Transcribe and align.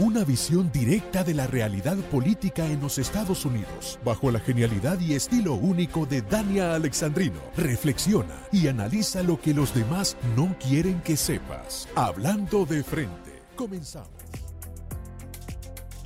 Una 0.00 0.24
visión 0.24 0.72
directa 0.72 1.24
de 1.24 1.34
la 1.34 1.46
realidad 1.46 1.94
política 2.10 2.64
en 2.64 2.80
los 2.80 2.96
Estados 2.96 3.44
Unidos, 3.44 3.98
bajo 4.02 4.30
la 4.30 4.40
genialidad 4.40 4.98
y 4.98 5.12
estilo 5.12 5.52
único 5.52 6.06
de 6.06 6.22
Dania 6.22 6.74
Alexandrino. 6.74 7.38
Reflexiona 7.54 8.48
y 8.50 8.68
analiza 8.68 9.22
lo 9.22 9.38
que 9.38 9.52
los 9.52 9.74
demás 9.74 10.16
no 10.34 10.56
quieren 10.58 11.02
que 11.02 11.18
sepas. 11.18 11.86
Hablando 11.96 12.64
de 12.64 12.82
frente, 12.82 13.42
comenzamos. 13.56 14.08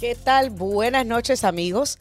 ¿Qué 0.01 0.17
tal? 0.17 0.51
Buenas 0.51 1.07
noches 1.07 1.45
amigos. 1.45 2.01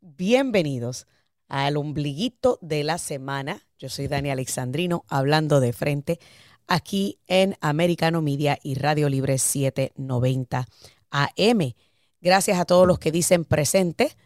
Bienvenidos 0.00 1.06
al 1.46 1.76
ombliguito 1.76 2.58
de 2.62 2.84
la 2.84 2.96
semana. 2.96 3.66
Yo 3.78 3.90
soy 3.90 4.08
Dani 4.08 4.30
Alexandrino, 4.30 5.04
hablando 5.08 5.60
de 5.60 5.74
frente 5.74 6.20
aquí 6.66 7.18
en 7.26 7.54
Americano 7.60 8.22
Media 8.22 8.58
y 8.62 8.76
Radio 8.76 9.10
Libre 9.10 9.36
790 9.36 10.66
AM. 11.10 11.74
Gracias 12.20 12.58
a 12.58 12.64
todos 12.64 12.86
los 12.86 12.98
que 12.98 13.12
dicen 13.12 13.44
presente, 13.44 14.16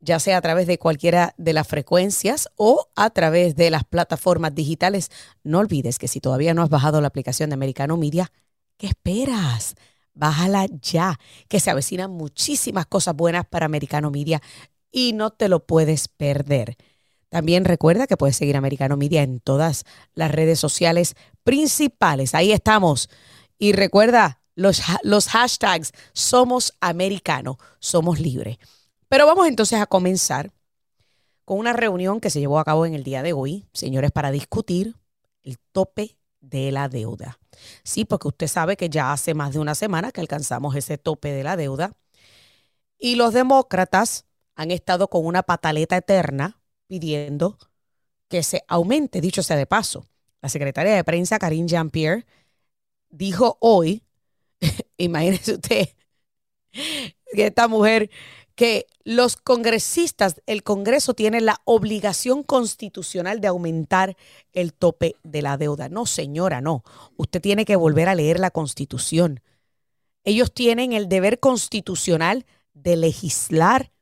ya 0.00 0.20
sea 0.20 0.36
a 0.36 0.40
través 0.40 0.66
de 0.66 0.78
cualquiera 0.78 1.34
de 1.38 1.52
las 1.52 1.66
frecuencias 1.66 2.48
o 2.56 2.88
a 2.94 3.10
través 3.10 3.56
de 3.56 3.70
las 3.70 3.84
plataformas 3.84 4.54
digitales. 4.54 5.10
No 5.42 5.60
olvides 5.60 5.98
que 5.98 6.08
si 6.08 6.20
todavía 6.20 6.54
no 6.54 6.62
has 6.62 6.70
bajado 6.70 7.00
la 7.00 7.08
aplicación 7.08 7.50
de 7.50 7.54
Americano 7.54 7.96
Media, 7.96 8.30
¿qué 8.76 8.88
esperas? 8.88 9.74
Bájala 10.12 10.66
ya, 10.80 11.18
que 11.48 11.58
se 11.58 11.70
avecinan 11.70 12.10
muchísimas 12.10 12.86
cosas 12.86 13.16
buenas 13.16 13.46
para 13.46 13.66
Americano 13.66 14.10
Media 14.10 14.40
y 14.92 15.12
no 15.12 15.30
te 15.30 15.48
lo 15.48 15.66
puedes 15.66 16.06
perder. 16.06 16.76
También 17.30 17.64
recuerda 17.64 18.06
que 18.06 18.16
puedes 18.16 18.36
seguir 18.36 18.56
Americano 18.56 18.96
Media 18.96 19.22
en 19.22 19.40
todas 19.40 19.84
las 20.14 20.30
redes 20.30 20.60
sociales 20.60 21.16
principales. 21.42 22.32
Ahí 22.32 22.52
estamos. 22.52 23.10
Y 23.58 23.72
recuerda, 23.72 24.40
los, 24.54 24.82
los 25.02 25.28
hashtags 25.28 25.92
somos 26.12 26.74
americano, 26.80 27.58
somos 27.78 28.20
libre. 28.20 28.58
Pero 29.08 29.26
vamos 29.26 29.46
entonces 29.46 29.80
a 29.80 29.86
comenzar 29.86 30.52
con 31.44 31.58
una 31.58 31.72
reunión 31.72 32.20
que 32.20 32.30
se 32.30 32.40
llevó 32.40 32.58
a 32.58 32.64
cabo 32.64 32.86
en 32.86 32.94
el 32.94 33.04
día 33.04 33.22
de 33.22 33.32
hoy, 33.32 33.66
señores, 33.72 34.10
para 34.12 34.30
discutir 34.30 34.96
el 35.42 35.58
tope 35.72 36.16
de 36.40 36.72
la 36.72 36.88
deuda. 36.88 37.38
Sí, 37.82 38.04
porque 38.04 38.28
usted 38.28 38.48
sabe 38.48 38.76
que 38.76 38.88
ya 38.88 39.12
hace 39.12 39.34
más 39.34 39.52
de 39.52 39.58
una 39.58 39.74
semana 39.74 40.12
que 40.12 40.20
alcanzamos 40.20 40.74
ese 40.76 40.98
tope 40.98 41.32
de 41.32 41.44
la 41.44 41.56
deuda 41.56 41.92
y 42.98 43.16
los 43.16 43.34
demócratas 43.34 44.26
han 44.54 44.70
estado 44.70 45.08
con 45.08 45.26
una 45.26 45.42
pataleta 45.42 45.96
eterna 45.96 46.60
pidiendo 46.86 47.58
que 48.28 48.42
se 48.42 48.64
aumente, 48.68 49.20
dicho 49.20 49.42
sea 49.42 49.56
de 49.56 49.66
paso. 49.66 50.06
La 50.40 50.48
secretaria 50.48 50.94
de 50.94 51.04
prensa, 51.04 51.38
Karine 51.38 51.68
Jean-Pierre, 51.68 52.26
dijo 53.10 53.58
hoy 53.60 54.03
imagínese 54.96 55.54
usted 55.54 55.88
que 57.34 57.46
esta 57.46 57.68
mujer, 57.68 58.10
que 58.54 58.86
los 59.04 59.36
congresistas, 59.36 60.40
el 60.46 60.62
Congreso 60.62 61.14
tiene 61.14 61.40
la 61.40 61.60
obligación 61.64 62.42
constitucional 62.42 63.40
de 63.40 63.48
aumentar 63.48 64.16
el 64.52 64.72
tope 64.72 65.16
de 65.24 65.42
la 65.42 65.56
deuda. 65.56 65.88
No, 65.88 66.06
señora, 66.06 66.60
no. 66.60 66.84
Usted 67.16 67.40
tiene 67.40 67.64
que 67.64 67.76
volver 67.76 68.08
a 68.08 68.14
leer 68.14 68.38
la 68.38 68.50
Constitución. 68.50 69.40
Ellos 70.24 70.52
tienen 70.52 70.92
el 70.92 71.08
deber 71.08 71.38
constitucional 71.38 72.46
de 72.72 72.96
legislar 72.96 73.92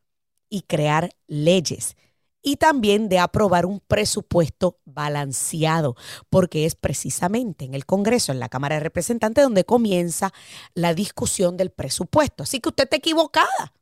y 0.49 0.63
crear 0.63 1.11
leyes 1.27 1.97
y 2.43 2.57
también 2.57 3.09
de 3.09 3.21
aprobar 3.21 3.67
un 3.67 3.81
presupuesto 3.81 4.81
balanceado, 4.85 5.97
porque 6.29 6.67
es 6.67 6.75
precisamente 6.75 7.65
en 7.65 7.75
el 7.75 7.87
Congreso, 7.87 8.33
en 8.33 8.41
la 8.41 8.49
Cámara 8.49 8.77
de 8.77 8.81
Representantes, 8.81 9.45
donde 9.45 9.65
comienza 9.65 10.33
la 10.75 10.93
discusión 10.93 11.57
del 11.57 11.71
presupuesto. 11.71 12.43
Así 12.43 12.61
que 12.61 12.71
usted 12.71 12.85
está 12.85 12.97
equivocada. 12.97 13.73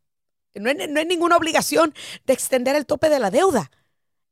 No 0.54 0.68
hay, 0.68 0.76
no 0.88 1.00
hay 1.00 1.06
ninguna 1.06 1.36
obligación 1.36 1.94
de 2.26 2.32
extender 2.34 2.76
el 2.76 2.86
tope 2.86 3.08
de 3.08 3.18
la 3.18 3.30
deuda. 3.30 3.70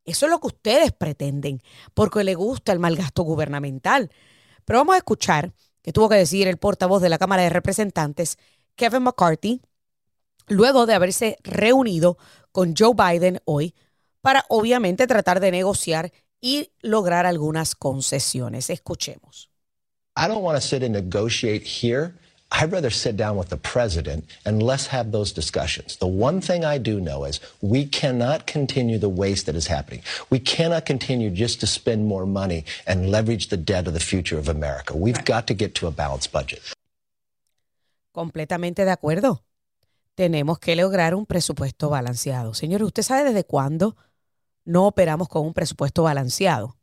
Eso 0.05 0.27
es 0.27 0.31
lo 0.31 0.41
que 0.41 0.49
ustedes 0.49 0.93
pretenden, 0.93 1.63
porque 1.95 2.25
le 2.25 2.35
gusta 2.35 2.73
el 2.73 2.79
mal 2.79 2.97
gasto 2.97 3.23
gubernamental. 3.23 4.11
Pero 4.65 4.81
vamos 4.81 4.95
a 4.95 4.99
escuchar 4.99 5.53
que 5.83 5.93
tuvo 5.93 6.09
que 6.09 6.17
decir 6.17 6.49
el 6.49 6.59
portavoz 6.59 7.01
de 7.01 7.09
la 7.09 7.19
Cámara 7.19 7.43
de 7.43 7.51
Representantes, 7.51 8.37
Kevin 8.75 9.05
McCarthy, 9.05 9.63
luego 10.47 10.87
de 10.87 10.95
haberse 10.95 11.37
reunido 11.43 12.19
con 12.53 12.75
Joe 12.77 12.95
Biden 12.95 13.41
hoy 13.45 13.75
para 14.21 14.45
obviamente 14.49 15.07
tratar 15.07 15.41
de 15.41 15.51
negociar 15.51 16.13
y 16.41 16.71
lograr 16.81 17.27
algunas 17.27 17.75
concesiones. 17.75 18.71
Escuchemos. 18.71 19.51
I 20.17 20.27
don't 20.27 20.43
want 20.43 20.57
to 20.57 20.61
sit 20.61 20.83
and 20.83 20.93
negotiate 20.93 21.65
here. 21.65 22.15
I'd 22.51 22.73
rather 22.73 22.91
sit 22.91 23.17
down 23.17 23.37
with 23.37 23.51
the 23.51 23.59
president 23.59 24.25
and 24.45 24.63
let's 24.63 24.87
have 24.89 25.13
those 25.13 25.33
discussions. 25.33 25.97
The 25.97 26.07
one 26.07 26.41
thing 26.41 26.65
I 26.65 26.79
do 26.79 26.99
know 26.99 27.25
is 27.25 27.41
we 27.61 27.85
cannot 27.85 28.47
continue 28.47 28.99
the 28.99 29.09
waste 29.09 29.47
that 29.47 29.55
is 29.55 29.69
happening. 29.69 30.03
We 30.31 30.41
cannot 30.41 30.87
continue 30.87 31.31
just 31.31 31.61
to 31.61 31.67
spend 31.67 32.07
more 32.07 32.27
money 32.27 32.65
and 32.87 33.11
leverage 33.11 33.49
the 33.49 33.59
debt 33.59 33.87
of 33.87 33.93
the 33.93 34.01
future 34.01 34.39
of 34.39 34.49
America. 34.49 34.97
We've 34.97 35.17
right. 35.17 35.27
got 35.27 35.47
to 35.49 35.55
get 35.55 35.75
to 35.77 35.87
a 35.87 35.91
balanced 35.91 36.33
budget. 36.33 36.63
Completamente 38.13 38.85
de 38.85 38.91
acuerdo. 38.91 39.45
Tenemos 40.15 40.59
que 40.59 40.75
lograr 40.75 41.15
un 41.15 41.27
presupuesto 41.27 41.91
balanceado. 41.91 42.55
Señor, 42.55 42.83
¿usted 42.83 43.03
sabe 43.03 43.25
desde 43.25 43.45
cuándo 43.45 43.95
no 44.69 44.87
operamos 44.87 45.29
con 45.29 45.47
un 45.47 45.55
presupuesto 45.55 46.03
balanceado. 46.03 46.77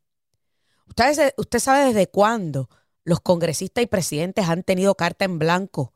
Usted, 0.87 1.33
usted 1.37 1.59
sabe 1.59 1.85
desde 1.85 2.07
cuándo 2.07 2.67
los 3.03 3.19
congresistas 3.19 3.83
y 3.83 3.87
presidentes 3.87 4.49
han 4.49 4.63
tenido 4.63 4.95
carta 4.95 5.23
en 5.25 5.37
blanco 5.37 5.93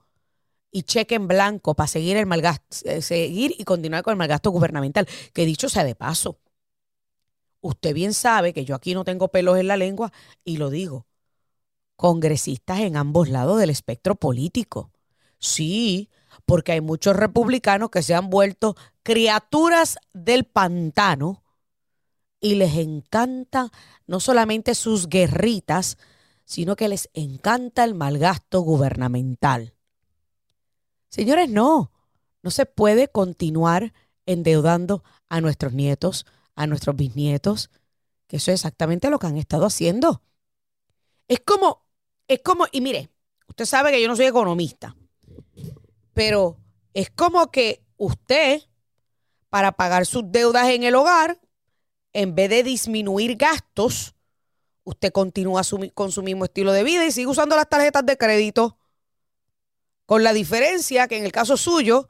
y 0.72 0.84
cheque 0.84 1.16
en 1.16 1.28
blanco 1.28 1.74
para 1.74 1.88
seguir 1.88 2.16
el 2.18 2.28
malgasto, 2.28 2.88
eh, 2.88 3.02
seguir 3.02 3.56
y 3.58 3.64
continuar 3.64 4.04
con 4.04 4.12
el 4.12 4.18
malgasto 4.20 4.52
gubernamental. 4.52 5.08
Que 5.34 5.48
dicho 5.48 5.68
sea 5.68 5.84
de 5.84 5.96
paso, 5.96 6.38
usted 7.60 7.96
bien 7.96 8.14
sabe 8.14 8.54
que 8.54 8.66
yo 8.66 8.76
aquí 8.76 8.94
no 8.94 9.04
tengo 9.04 9.30
pelos 9.30 9.58
en 9.58 9.68
la 9.68 9.76
lengua 9.76 10.14
y 10.46 10.58
lo 10.58 10.70
digo. 10.70 11.08
Congresistas 11.96 12.82
en 12.82 12.98
ambos 12.98 13.30
lados 13.30 13.60
del 13.60 13.72
espectro 13.72 14.14
político. 14.14 14.92
Sí, 15.40 16.12
porque 16.46 16.74
hay 16.74 16.82
muchos 16.82 17.16
republicanos 17.16 17.90
que 17.90 18.04
se 18.04 18.14
han 18.14 18.30
vuelto 18.30 18.76
criaturas 19.02 19.98
del 20.14 20.46
pantano 20.46 21.44
y 22.40 22.56
les 22.56 22.76
encanta 22.76 23.72
no 24.08 24.20
solamente 24.20 24.76
sus 24.76 25.08
guerritas, 25.08 25.98
sino 26.46 26.76
que 26.76 26.88
les 26.88 27.10
encanta 27.14 27.84
el 27.84 27.96
malgasto 27.96 28.62
gubernamental. 28.62 29.74
Señores, 31.10 31.50
no, 31.50 31.92
no 32.42 32.52
se 32.52 32.66
puede 32.66 33.08
continuar 33.08 33.94
endeudando 34.26 35.04
a 35.28 35.42
nuestros 35.42 35.74
nietos, 35.74 36.26
a 36.56 36.68
nuestros 36.68 36.96
bisnietos, 36.96 37.70
que 38.28 38.38
eso 38.38 38.52
es 38.52 38.60
exactamente 38.62 39.10
lo 39.10 39.20
que 39.20 39.28
han 39.28 39.38
estado 39.38 39.66
haciendo. 39.66 40.22
Es 41.28 41.40
como, 41.40 41.86
es 42.28 42.42
como, 42.44 42.66
y 42.72 42.82
mire, 42.82 43.10
usted 43.48 43.66
sabe 43.66 43.92
que 43.92 44.02
yo 44.02 44.08
no 44.08 44.16
soy 44.16 44.26
economista, 44.26 44.96
pero 46.14 46.58
es 46.94 47.10
como 47.10 47.52
que 47.52 47.84
usted, 47.98 48.62
para 49.50 49.72
pagar 49.72 50.06
sus 50.06 50.32
deudas 50.32 50.68
en 50.70 50.84
el 50.84 50.96
hogar, 50.96 51.40
en 52.14 52.36
vez 52.36 52.50
de 52.50 52.64
disminuir 52.64 53.36
gastos, 53.36 54.16
usted 54.84 55.12
continúa 55.12 55.62
con 55.94 56.12
su 56.12 56.24
mismo 56.24 56.46
estilo 56.46 56.72
de 56.72 56.84
vida 56.84 57.06
y 57.06 57.12
sigue 57.12 57.28
usando 57.28 57.56
las 57.56 57.70
tarjetas 57.70 58.06
de 58.06 58.18
crédito. 58.18 58.78
Con 60.06 60.24
la 60.24 60.34
diferencia 60.34 61.08
que 61.08 61.18
en 61.18 61.25
el 61.25 61.31
caso 61.31 61.56
suyo, 61.56 62.09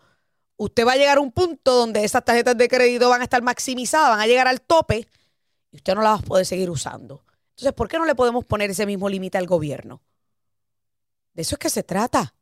usted 0.55 0.85
va 0.85 0.93
a 0.93 0.97
llegar 0.97 1.17
a 1.17 1.21
un 1.21 1.31
punto 1.31 1.73
donde 1.73 2.03
esas 2.03 2.23
tarjetas 2.23 2.57
de 2.57 2.67
crédito 2.67 3.09
van 3.09 3.21
a 3.21 3.25
estar 3.25 3.41
maximizadas, 3.41 4.09
van 4.09 4.21
a 4.21 4.27
llegar 4.27 4.47
al 4.47 4.61
tope 4.61 5.07
y 5.71 5.77
usted 5.77 5.95
no 5.95 6.01
las 6.01 6.19
va 6.19 6.23
a 6.23 6.25
poder 6.25 6.45
seguir 6.45 6.69
usando. 6.69 7.25
Entonces, 7.51 7.73
¿por 7.73 7.89
qué 7.89 7.97
no 7.97 8.05
le 8.05 8.15
podemos 8.15 8.45
poner 8.45 8.69
ese 8.69 8.85
mismo 8.85 9.09
límite 9.09 9.37
al 9.37 9.47
gobierno? 9.47 10.01
De 11.33 11.41
eso 11.41 11.55
es 11.55 11.59
que 11.59 11.69
se 11.69 11.83
trata. 11.83 12.35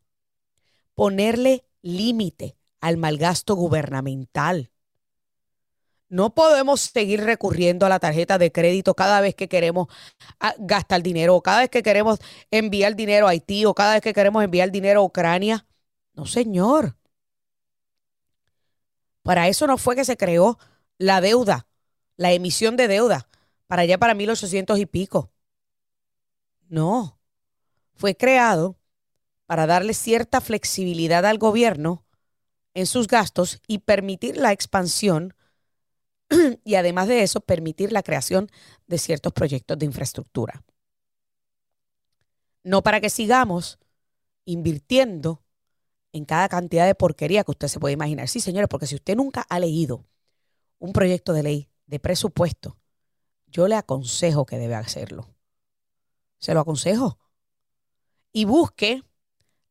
Ponerle 0.94 1.66
límite 1.82 2.56
al 2.80 2.98
malgasto 2.98 3.56
gubernamental. 3.56 4.72
No 6.10 6.34
podemos 6.34 6.82
seguir 6.82 7.24
recurriendo 7.24 7.86
a 7.86 7.90
la 7.90 8.00
tarjeta 8.00 8.38
de 8.38 8.52
crédito 8.52 8.94
cada 8.94 9.20
vez 9.20 9.36
que 9.36 9.50
queremos 9.50 9.88
ah, 10.40 10.56
gastar 10.58 11.04
dinero, 11.04 11.36
o 11.36 11.42
cada 11.42 11.60
vez 11.62 11.70
que 11.70 11.84
queremos 11.84 12.20
enviar 12.50 12.96
dinero 12.96 13.28
a 13.28 13.32
Haití, 13.32 13.66
o 13.66 13.74
cada 13.74 13.94
vez 13.94 14.02
que 14.02 14.14
queremos 14.14 14.44
enviar 14.44 14.72
dinero 14.72 15.02
a 15.02 15.04
Ucrania. 15.04 15.66
No, 16.14 16.26
señor. 16.26 16.96
Para 19.22 19.50
eso 19.50 19.68
no 19.68 19.78
fue 19.78 19.96
que 19.96 20.06
se 20.06 20.16
creó 20.16 20.58
la 20.98 21.20
deuda, 21.20 21.68
la 22.16 22.32
emisión 22.32 22.78
de 22.78 22.88
deuda, 22.88 23.28
para 23.68 23.82
allá 23.82 23.98
para 23.98 24.14
1800 24.14 24.80
y 24.80 24.86
pico. 24.86 25.32
No, 26.70 27.20
fue 27.96 28.16
creado 28.16 28.78
para 29.46 29.68
darle 29.68 29.94
cierta 29.94 30.40
flexibilidad 30.40 31.26
al 31.26 31.38
gobierno 31.38 32.06
en 32.74 32.86
sus 32.86 33.08
gastos 33.08 33.62
y 33.68 33.80
permitir 33.80 34.38
la 34.38 34.52
expansión 34.52 35.34
y 36.64 36.76
además 36.76 37.08
de 37.08 37.24
eso 37.24 37.42
permitir 37.42 37.92
la 37.92 38.04
creación 38.04 38.50
de 38.88 38.98
ciertos 38.98 39.34
proyectos 39.34 39.78
de 39.78 39.86
infraestructura. 39.86 40.64
No 42.64 42.84
para 42.84 43.00
que 43.00 43.10
sigamos 43.10 43.80
invirtiendo 44.46 45.44
en 46.12 46.26
cada 46.26 46.50
cantidad 46.50 46.86
de 46.86 46.96
porquería 46.96 47.44
que 47.44 47.52
usted 47.52 47.68
se 47.68 47.80
puede 47.80 47.94
imaginar. 47.94 48.28
Sí, 48.28 48.40
señores, 48.40 48.68
porque 48.70 48.88
si 48.88 48.96
usted 48.96 49.16
nunca 49.16 49.46
ha 49.48 49.60
leído 49.60 50.06
un 50.80 50.94
proyecto 50.94 51.34
de 51.34 51.44
ley 51.44 51.70
de 51.86 52.00
presupuesto, 52.00 52.78
yo 53.48 53.68
le 53.68 53.76
aconsejo 53.76 54.46
que 54.46 54.58
debe 54.58 54.76
hacerlo. 54.76 55.30
Se 56.40 56.54
lo 56.54 56.60
aconsejo. 56.60 57.20
Y 58.32 58.46
busque 58.46 59.04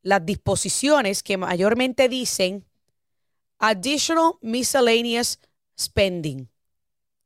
las 0.02 0.24
disposiciones 0.24 1.22
que 1.22 1.36
mayormente 1.36 2.08
dicen 2.08 2.64
additional 3.58 4.34
miscellaneous 4.40 5.38
spending. 5.78 6.48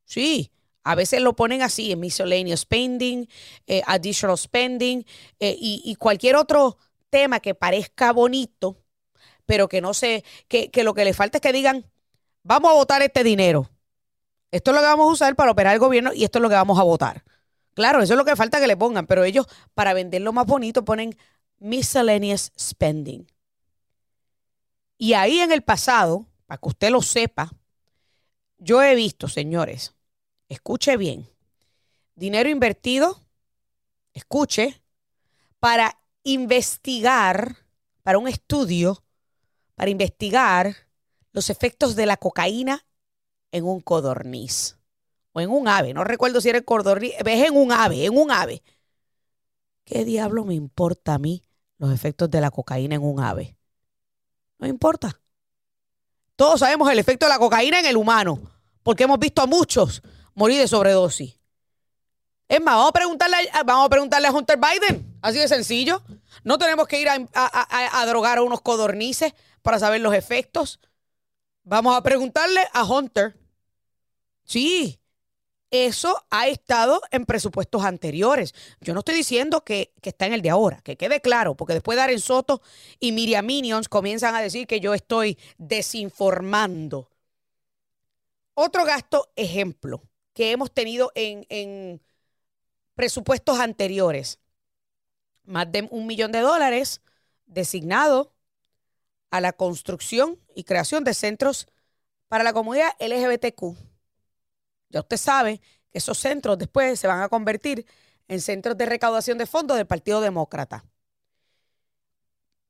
Sí, 0.05 0.51
a 0.83 0.95
veces 0.95 1.21
lo 1.21 1.37
ponen 1.37 1.63
así, 1.63 1.93
en 1.93 2.01
miscellaneous 2.01 2.61
spending, 2.61 3.29
eh, 3.67 3.83
additional 3.87 4.37
spending 4.39 5.05
eh, 5.39 5.57
y, 5.59 5.95
cualquier 5.97 6.37
otro 6.37 6.79
tema 7.11 7.41
que 7.41 7.55
parezca 7.55 8.13
bonito, 8.13 8.79
pero 9.47 9.69
que 9.69 9.81
no 9.81 9.95
sé, 9.95 10.25
que, 10.49 10.71
que 10.71 10.85
lo 10.85 10.95
que 10.95 11.05
le 11.05 11.13
falta 11.13 11.39
es 11.39 11.43
que 11.43 11.53
digan, 11.53 11.91
vamos 12.43 12.71
a 12.71 12.75
votar 12.75 13.03
este 13.03 13.23
dinero. 13.25 13.71
Esto 14.51 14.71
es 14.71 14.75
lo 14.75 14.81
que 14.81 14.89
vamos 14.89 15.09
a 15.09 15.13
usar 15.13 15.37
para 15.37 15.53
operar 15.53 15.75
el 15.75 15.81
gobierno 15.81 16.13
y 16.13 16.25
esto 16.25 16.39
es 16.39 16.43
lo 16.43 16.49
que 16.49 16.55
vamos 16.57 16.79
a 16.79 16.83
votar. 16.83 17.25
Claro, 17.75 18.03
eso 18.03 18.15
es 18.15 18.19
lo 18.19 18.25
que 18.25 18.37
falta 18.37 18.61
que 18.61 18.67
le 18.67 18.77
pongan, 18.77 19.07
pero 19.07 19.25
ellos 19.25 19.47
para 19.75 19.95
venderlo 19.95 20.33
más 20.33 20.47
bonito 20.47 20.85
ponen 20.85 21.17
miscellaneous 21.59 22.53
spending. 22.59 23.27
Y 24.99 25.15
ahí 25.15 25.41
en 25.41 25.53
el 25.53 25.63
pasado, 25.63 26.27
para 26.47 26.59
que 26.59 26.69
usted 26.69 26.91
lo 26.91 27.01
sepa, 27.01 27.53
yo 28.61 28.83
he 28.83 28.95
visto, 28.95 29.27
señores, 29.27 29.95
escuche 30.49 30.97
bien, 30.97 31.29
dinero 32.15 32.49
invertido, 32.49 33.27
escuche, 34.13 34.83
para 35.59 35.99
investigar, 36.23 37.57
para 38.03 38.19
un 38.19 38.29
estudio, 38.29 39.03
para 39.75 39.91
investigar 39.91 40.77
los 41.33 41.51
efectos 41.51 41.97
de 41.97 42.07
la 42.07 42.17
cocaína 42.17 42.87
en 43.51 43.65
un 43.65 43.81
codorniz 43.81 44.79
o 45.33 45.41
en 45.41 45.51
un 45.51 45.67
ave. 45.67 45.95
No 45.95 46.05
recuerdo 46.05 46.41
si 46.41 46.51
era 46.51 46.59
el 46.59 46.65
codorniz, 46.65 47.13
es 47.19 47.49
en 47.49 47.57
un 47.57 47.73
ave, 47.73 48.05
en 48.05 48.17
un 48.17 48.31
ave. 48.31 48.63
¿Qué 49.85 50.05
diablo 50.05 50.45
me 50.45 50.55
importa 50.55 51.15
a 51.15 51.19
mí 51.19 51.43
los 51.79 51.93
efectos 51.93 52.31
de 52.31 52.41
la 52.41 52.51
cocaína 52.51 52.95
en 52.97 53.03
un 53.03 53.21
ave? 53.21 53.57
No 54.59 54.67
importa. 54.67 55.21
Todos 56.41 56.61
sabemos 56.61 56.91
el 56.91 56.99
efecto 56.99 57.27
de 57.27 57.29
la 57.29 57.39
cocaína 57.39 57.81
en 57.81 57.85
el 57.85 57.99
humano, 57.99 58.41
porque 58.83 59.05
hemos 59.05 59.19
visto 59.19 59.43
a 59.43 59.47
muchos 59.47 60.01
morir 60.33 60.59
de 60.59 60.69
sobredosis. 60.69 61.39
Es 62.49 62.63
más, 62.63 62.77
vamos 62.77 62.89
a 62.89 62.93
preguntarle 62.93 63.37
a, 63.53 63.63
vamos 63.63 63.85
a, 63.85 63.89
preguntarle 63.91 64.27
a 64.27 64.33
Hunter 64.33 64.59
Biden. 64.59 65.19
Así 65.21 65.39
de 65.39 65.49
sencillo. 65.49 66.03
No 66.43 66.57
tenemos 66.57 66.89
que 66.89 66.99
ir 66.99 67.11
a, 67.11 67.19
a, 67.35 68.07
drogar 68.07 68.39
a 68.39 68.43
unos 68.43 68.63
codornices 68.63 69.35
para 69.61 69.79
saber 69.79 70.01
los 70.01 70.15
efectos. 70.15 70.81
Vamos 71.63 71.95
a 71.95 72.03
preguntarle 72.03 72.67
a 72.73 72.85
Hunter. 72.85 73.39
Sí, 74.45 74.99
eso 75.71 76.25
ha 76.31 76.49
estado 76.49 77.01
en 77.11 77.27
presupuestos 77.27 77.85
anteriores. 77.85 78.55
Yo 78.81 78.93
no 78.93 79.01
estoy 79.01 79.15
diciendo 79.15 79.65
que, 79.65 79.93
está 80.03 80.27
en 80.27 80.33
el 80.33 80.43
de 80.43 80.51
ahora, 80.51 80.81
que 80.83 80.97
quede 80.97 81.21
claro, 81.21 81.57
porque 81.57 81.75
después 81.75 81.97
de 81.97 82.03
Aren 82.03 82.21
Soto 82.21 82.61
y 82.99 83.13
Miriam 83.13 83.47
Minions 83.47 83.89
comienzan 83.89 84.35
a 84.35 84.43
decir 84.43 84.67
que 84.67 84.81
yo 84.81 84.95
estoy 84.95 85.39
desinformando. 85.59 87.09
Otro 88.55 88.85
gasto 88.85 89.31
ejemplo 89.37 90.03
que 90.35 90.51
hemos 90.53 90.73
tenido 90.73 91.13
en, 91.15 91.47
en 91.49 92.03
presupuestos 92.95 93.59
anteriores. 93.61 94.41
Más 95.45 95.71
de 95.71 95.89
un 95.91 96.07
millón 96.07 96.33
de 96.33 96.41
dólares 96.41 97.01
designado 97.47 98.35
a 99.31 99.41
la 99.41 99.53
construcción 99.53 100.39
y 100.55 100.65
creación 100.65 101.05
de 101.05 101.15
centros 101.15 101.69
para 102.29 102.45
la 102.45 102.53
comunidad 102.53 102.91
LGBTQ. 103.01 103.90
Ya 104.91 105.01
usted 105.01 105.17
sabe 105.17 105.61
que 105.91 105.99
esos 105.99 106.19
centros 106.19 106.59
después 106.59 106.99
se 107.01 107.07
van 107.07 107.23
a 107.23 107.29
convertir 107.29 107.87
en 108.29 108.41
centros 108.41 108.77
de 108.77 108.87
recaudación 108.87 109.39
de 109.39 109.47
fondos 109.47 109.77
del 109.77 109.87
Partido 109.87 110.21
Demócrata. 110.21 110.85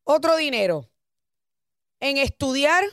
Otro 0.04 0.36
dinero 0.36 0.88
en 2.00 2.16
estudiar 2.16 2.84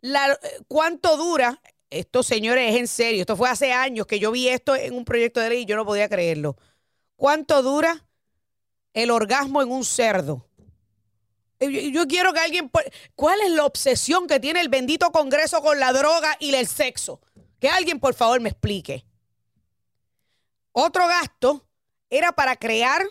la, 0.00 0.38
cuánto 0.68 1.16
dura. 1.16 1.60
Esto, 1.90 2.22
señores, 2.22 2.72
es 2.72 2.80
en 2.80 2.88
serio. 2.88 3.22
Esto 3.22 3.36
fue 3.36 3.48
hace 3.48 3.72
años 3.72 4.06
que 4.06 4.20
yo 4.20 4.30
vi 4.30 4.48
esto 4.48 4.76
en 4.76 4.94
un 4.94 5.04
proyecto 5.04 5.40
de 5.40 5.48
ley 5.50 5.62
y 5.62 5.66
yo 5.66 5.76
no 5.76 5.84
podía 5.84 6.08
creerlo. 6.08 6.56
¿Cuánto 7.16 7.62
dura 7.62 8.06
el 8.94 9.10
orgasmo 9.10 9.60
en 9.60 9.70
un 9.70 9.84
cerdo? 9.84 10.46
Yo 11.58 12.06
quiero 12.06 12.32
que 12.32 12.40
alguien... 12.40 12.70
¿Cuál 13.14 13.40
es 13.42 13.50
la 13.50 13.66
obsesión 13.66 14.26
que 14.26 14.40
tiene 14.40 14.60
el 14.60 14.68
bendito 14.68 15.10
Congreso 15.10 15.60
con 15.60 15.78
la 15.78 15.92
droga 15.92 16.36
y 16.38 16.54
el 16.54 16.66
sexo? 16.66 17.20
Que 17.60 17.68
alguien 17.68 18.00
por 18.00 18.14
favor 18.14 18.40
me 18.40 18.48
explique. 18.48 19.04
Otro 20.72 21.06
gasto 21.06 21.66
era 22.08 22.32
para 22.32 22.56
crear 22.56 23.02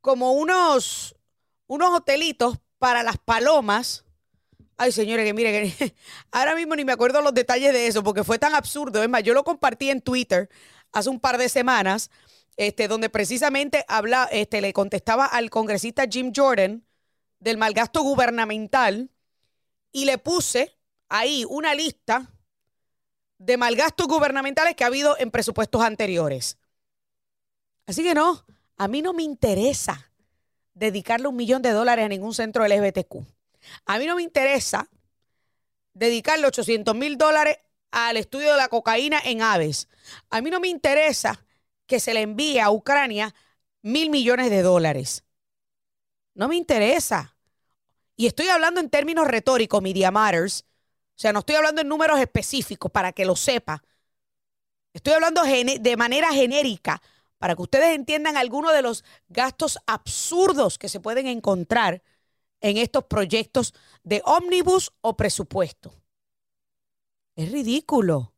como 0.00 0.32
unos, 0.32 1.16
unos 1.66 1.90
hotelitos 1.96 2.58
para 2.78 3.02
las 3.02 3.18
palomas. 3.18 4.04
Ay, 4.76 4.90
señores, 4.90 5.24
que 5.24 5.32
mire, 5.32 5.52
que 5.52 5.94
ahora 6.32 6.56
mismo 6.56 6.74
ni 6.74 6.84
me 6.84 6.92
acuerdo 6.92 7.22
los 7.22 7.32
detalles 7.32 7.72
de 7.72 7.86
eso 7.86 8.02
porque 8.02 8.24
fue 8.24 8.38
tan 8.38 8.54
absurdo. 8.54 9.02
Es 9.02 9.08
más, 9.08 9.22
yo 9.22 9.32
lo 9.32 9.44
compartí 9.44 9.90
en 9.90 10.00
Twitter 10.00 10.50
hace 10.90 11.08
un 11.08 11.20
par 11.20 11.38
de 11.38 11.48
semanas, 11.48 12.10
este, 12.56 12.88
donde 12.88 13.08
precisamente 13.08 13.84
habla, 13.88 14.28
este, 14.32 14.60
le 14.60 14.72
contestaba 14.72 15.24
al 15.24 15.50
congresista 15.50 16.04
Jim 16.10 16.32
Jordan 16.34 16.84
del 17.38 17.58
malgasto 17.58 18.02
gubernamental 18.02 19.10
y 19.92 20.04
le 20.04 20.18
puse 20.18 20.76
ahí 21.08 21.44
una 21.48 21.74
lista 21.74 22.30
de 23.44 23.56
malgastos 23.56 24.06
gubernamentales 24.06 24.76
que 24.76 24.84
ha 24.84 24.86
habido 24.86 25.16
en 25.18 25.32
presupuestos 25.32 25.82
anteriores. 25.82 26.58
Así 27.86 28.04
que 28.04 28.14
no, 28.14 28.44
a 28.76 28.86
mí 28.86 29.02
no 29.02 29.12
me 29.12 29.24
interesa 29.24 30.12
dedicarle 30.74 31.26
un 31.26 31.36
millón 31.36 31.60
de 31.60 31.70
dólares 31.70 32.04
a 32.04 32.08
ningún 32.08 32.34
centro 32.34 32.64
LGBTQ. 32.64 33.16
A 33.84 33.98
mí 33.98 34.06
no 34.06 34.14
me 34.16 34.22
interesa 34.22 34.88
dedicarle 35.92 36.46
800 36.46 36.94
mil 36.94 37.18
dólares 37.18 37.58
al 37.90 38.16
estudio 38.16 38.52
de 38.52 38.56
la 38.56 38.68
cocaína 38.68 39.20
en 39.24 39.42
aves. 39.42 39.88
A 40.30 40.40
mí 40.40 40.48
no 40.48 40.60
me 40.60 40.68
interesa 40.68 41.44
que 41.86 41.98
se 41.98 42.14
le 42.14 42.22
envíe 42.22 42.60
a 42.60 42.70
Ucrania 42.70 43.34
mil 43.82 44.08
millones 44.10 44.50
de 44.50 44.62
dólares. 44.62 45.24
No 46.34 46.46
me 46.46 46.54
interesa. 46.54 47.36
Y 48.16 48.26
estoy 48.26 48.48
hablando 48.48 48.80
en 48.80 48.88
términos 48.88 49.26
retóricos, 49.26 49.82
Media 49.82 50.12
Matters, 50.12 50.64
o 51.14 51.18
sea, 51.22 51.32
no 51.32 51.40
estoy 51.40 51.56
hablando 51.56 51.80
en 51.80 51.88
números 51.88 52.18
específicos 52.18 52.90
para 52.90 53.12
que 53.12 53.24
lo 53.24 53.36
sepa. 53.36 53.82
Estoy 54.92 55.14
hablando 55.14 55.42
de 55.42 55.96
manera 55.96 56.32
genérica 56.32 57.00
para 57.38 57.56
que 57.56 57.62
ustedes 57.62 57.94
entiendan 57.94 58.36
algunos 58.36 58.72
de 58.72 58.82
los 58.82 59.04
gastos 59.28 59.78
absurdos 59.86 60.78
que 60.78 60.88
se 60.88 61.00
pueden 61.00 61.26
encontrar 61.26 62.02
en 62.60 62.76
estos 62.76 63.04
proyectos 63.04 63.74
de 64.04 64.22
ómnibus 64.24 64.92
o 65.00 65.16
presupuesto. 65.16 65.94
Es 67.34 67.50
ridículo. 67.50 68.32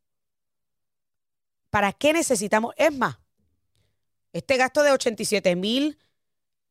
¿Para 1.71 1.93
qué 1.93 2.12
necesitamos? 2.12 2.75
Es 2.76 2.97
más, 2.97 3.19
este 4.33 4.57
gasto 4.57 4.83
de 4.83 4.93
87 4.93 5.57
mil 5.57 5.99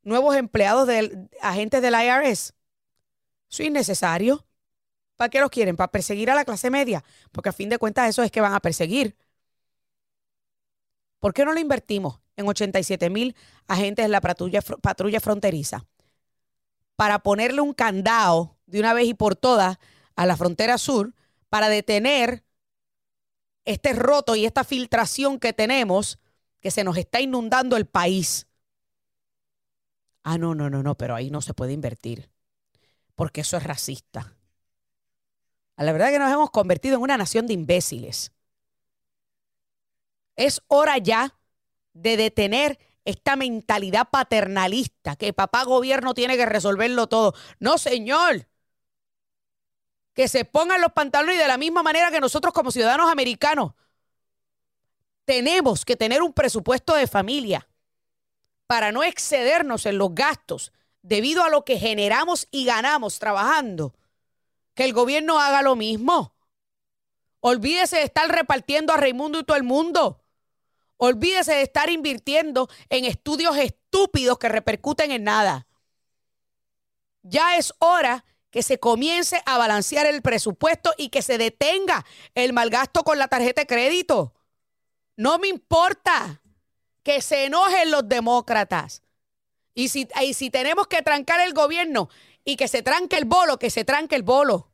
nuevos 0.03 0.35
empleados 0.35 0.87
de 0.87 1.29
agentes 1.41 1.81
del 1.81 1.93
IRS, 1.95 2.53
es 3.49 3.59
innecesario. 3.59 4.45
¿Para 5.23 5.29
qué 5.29 5.39
los 5.39 5.51
quieren? 5.51 5.77
¿Para 5.77 5.89
perseguir 5.89 6.29
a 6.31 6.35
la 6.35 6.43
clase 6.43 6.69
media? 6.69 7.01
Porque 7.31 7.47
a 7.47 7.53
fin 7.53 7.69
de 7.69 7.77
cuentas 7.77 8.09
eso 8.09 8.23
es 8.23 8.29
que 8.29 8.41
van 8.41 8.53
a 8.53 8.59
perseguir. 8.59 9.15
¿Por 11.21 11.33
qué 11.33 11.45
no 11.45 11.53
lo 11.53 11.61
invertimos 11.61 12.19
en 12.35 12.45
87 12.45 13.09
mil 13.09 13.33
agentes 13.65 14.03
de 14.03 14.09
la 14.09 14.19
patrulla, 14.19 14.59
patrulla 14.61 15.21
fronteriza? 15.21 15.85
Para 16.97 17.19
ponerle 17.19 17.61
un 17.61 17.73
candado 17.73 18.57
de 18.65 18.81
una 18.81 18.93
vez 18.93 19.05
y 19.05 19.13
por 19.13 19.37
todas 19.37 19.77
a 20.17 20.25
la 20.25 20.35
frontera 20.35 20.77
sur 20.77 21.13
para 21.47 21.69
detener 21.69 22.43
este 23.63 23.93
roto 23.93 24.35
y 24.35 24.43
esta 24.43 24.65
filtración 24.65 25.39
que 25.39 25.53
tenemos 25.53 26.19
que 26.59 26.69
se 26.69 26.83
nos 26.83 26.97
está 26.97 27.21
inundando 27.21 27.77
el 27.77 27.85
país. 27.85 28.45
Ah, 30.25 30.37
no, 30.37 30.53
no, 30.53 30.69
no, 30.69 30.83
no, 30.83 30.97
pero 30.97 31.15
ahí 31.15 31.31
no 31.31 31.39
se 31.39 31.53
puede 31.53 31.71
invertir 31.71 32.29
porque 33.15 33.39
eso 33.39 33.55
es 33.55 33.63
racista. 33.63 34.35
A 35.75 35.83
la 35.83 35.91
verdad 35.91 36.11
que 36.11 36.19
nos 36.19 36.31
hemos 36.31 36.51
convertido 36.51 36.95
en 36.95 37.01
una 37.01 37.17
nación 37.17 37.47
de 37.47 37.53
imbéciles. 37.53 38.31
Es 40.35 40.61
hora 40.67 40.97
ya 40.97 41.35
de 41.93 42.17
detener 42.17 42.79
esta 43.05 43.35
mentalidad 43.35 44.09
paternalista 44.09 45.15
que 45.15 45.33
papá 45.33 45.63
gobierno 45.63 46.13
tiene 46.13 46.37
que 46.37 46.45
resolverlo 46.45 47.07
todo. 47.07 47.33
No, 47.59 47.77
señor. 47.77 48.47
Que 50.13 50.27
se 50.27 50.45
pongan 50.45 50.81
los 50.81 50.93
pantalones 50.93 51.35
y 51.35 51.39
de 51.39 51.47
la 51.47 51.57
misma 51.57 51.83
manera 51.83 52.11
que 52.11 52.21
nosotros 52.21 52.53
como 52.53 52.71
ciudadanos 52.71 53.09
americanos 53.09 53.73
tenemos 55.25 55.85
que 55.85 55.95
tener 55.95 56.21
un 56.21 56.33
presupuesto 56.33 56.93
de 56.95 57.07
familia 57.07 57.67
para 58.67 58.91
no 58.91 59.03
excedernos 59.03 59.85
en 59.85 59.97
los 59.97 60.13
gastos 60.13 60.71
debido 61.01 61.43
a 61.43 61.49
lo 61.49 61.65
que 61.65 61.79
generamos 61.79 62.47
y 62.51 62.65
ganamos 62.65 63.19
trabajando, 63.19 63.93
que 64.73 64.85
el 64.85 64.93
gobierno 64.93 65.39
haga 65.39 65.61
lo 65.61 65.75
mismo. 65.75 66.33
Olvídese 67.39 67.97
de 67.97 68.03
estar 68.03 68.29
repartiendo 68.29 68.93
a 68.93 68.97
Raimundo 68.97 69.39
y 69.39 69.43
todo 69.43 69.57
el 69.57 69.63
mundo. 69.63 70.23
Olvídese 70.97 71.53
de 71.53 71.63
estar 71.63 71.89
invirtiendo 71.89 72.69
en 72.89 73.05
estudios 73.05 73.57
estúpidos 73.57 74.37
que 74.37 74.49
repercuten 74.49 75.11
en 75.11 75.25
nada. 75.25 75.67
Ya 77.23 77.57
es 77.57 77.73
hora 77.79 78.25
que 78.49 78.63
se 78.63 78.79
comience 78.79 79.41
a 79.45 79.57
balancear 79.57 80.05
el 80.05 80.21
presupuesto 80.21 80.93
y 80.97 81.09
que 81.09 81.21
se 81.21 81.37
detenga 81.37 82.05
el 82.35 82.53
malgasto 82.53 83.03
con 83.03 83.17
la 83.17 83.27
tarjeta 83.27 83.61
de 83.61 83.67
crédito. 83.67 84.33
No 85.17 85.39
me 85.39 85.47
importa 85.47 86.41
que 87.01 87.21
se 87.21 87.45
enojen 87.45 87.91
los 87.91 88.07
demócratas. 88.07 89.01
Y 89.73 89.89
si, 89.89 90.07
y 90.21 90.33
si 90.35 90.49
tenemos 90.49 90.87
que 90.87 91.01
trancar 91.01 91.39
el 91.41 91.53
gobierno 91.53 92.09
y 92.45 92.55
que 92.55 92.67
se 92.67 92.81
tranque 92.81 93.17
el 93.17 93.25
bolo, 93.25 93.57
que 93.57 93.69
se 93.69 93.85
tranque 93.85 94.15
el 94.15 94.23
bolo. 94.23 94.71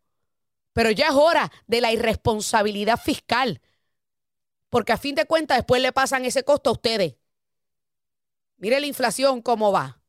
Pero 0.74 0.92
ya 0.92 1.08
es 1.08 1.14
hora 1.14 1.52
de 1.68 1.82
la 1.82 1.92
irresponsabilidad 1.92 3.00
fiscal. 3.00 3.62
Porque 4.70 4.94
a 4.94 4.98
fin 4.98 5.16
de 5.16 5.26
cuentas 5.26 5.58
después 5.58 5.82
le 5.82 5.92
pasan 5.92 6.26
ese 6.26 6.44
costo 6.44 6.70
a 6.70 6.74
ustedes. 6.74 7.16
Mire 8.58 8.80
la 8.80 8.86
inflación 8.86 9.42
cómo 9.42 9.72
va. 9.72 10.02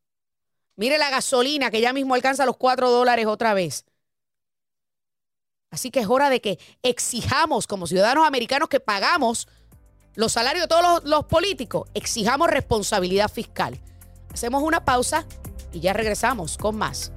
Mire 0.77 0.99
la 0.99 1.11
gasolina 1.11 1.71
que 1.71 1.81
ya 1.81 1.93
mismo 1.93 2.15
alcanza 2.15 2.47
los 2.47 2.57
4 2.57 2.91
dólares 2.91 3.27
otra 3.27 3.55
vez. 3.55 3.85
Así 5.71 5.91
que 5.91 6.01
es 6.01 6.09
hora 6.09 6.31
de 6.31 6.41
que 6.41 6.59
exijamos 6.83 7.67
como 7.67 7.87
ciudadanos 7.87 8.27
americanos 8.27 8.69
que 8.69 8.81
pagamos 8.81 9.47
los 10.15 10.33
salarios 10.33 10.65
de 10.65 10.69
todos 10.69 10.83
los, 10.83 11.05
los 11.05 11.25
políticos, 11.27 11.89
exijamos 11.95 12.49
responsabilidad 12.49 13.31
fiscal. 13.31 13.79
Hacemos 14.33 14.63
una 14.63 14.85
pausa 14.85 15.25
y 15.73 15.81
ya 15.81 15.93
regresamos 15.93 16.59
con 16.59 16.77
más. 16.77 17.13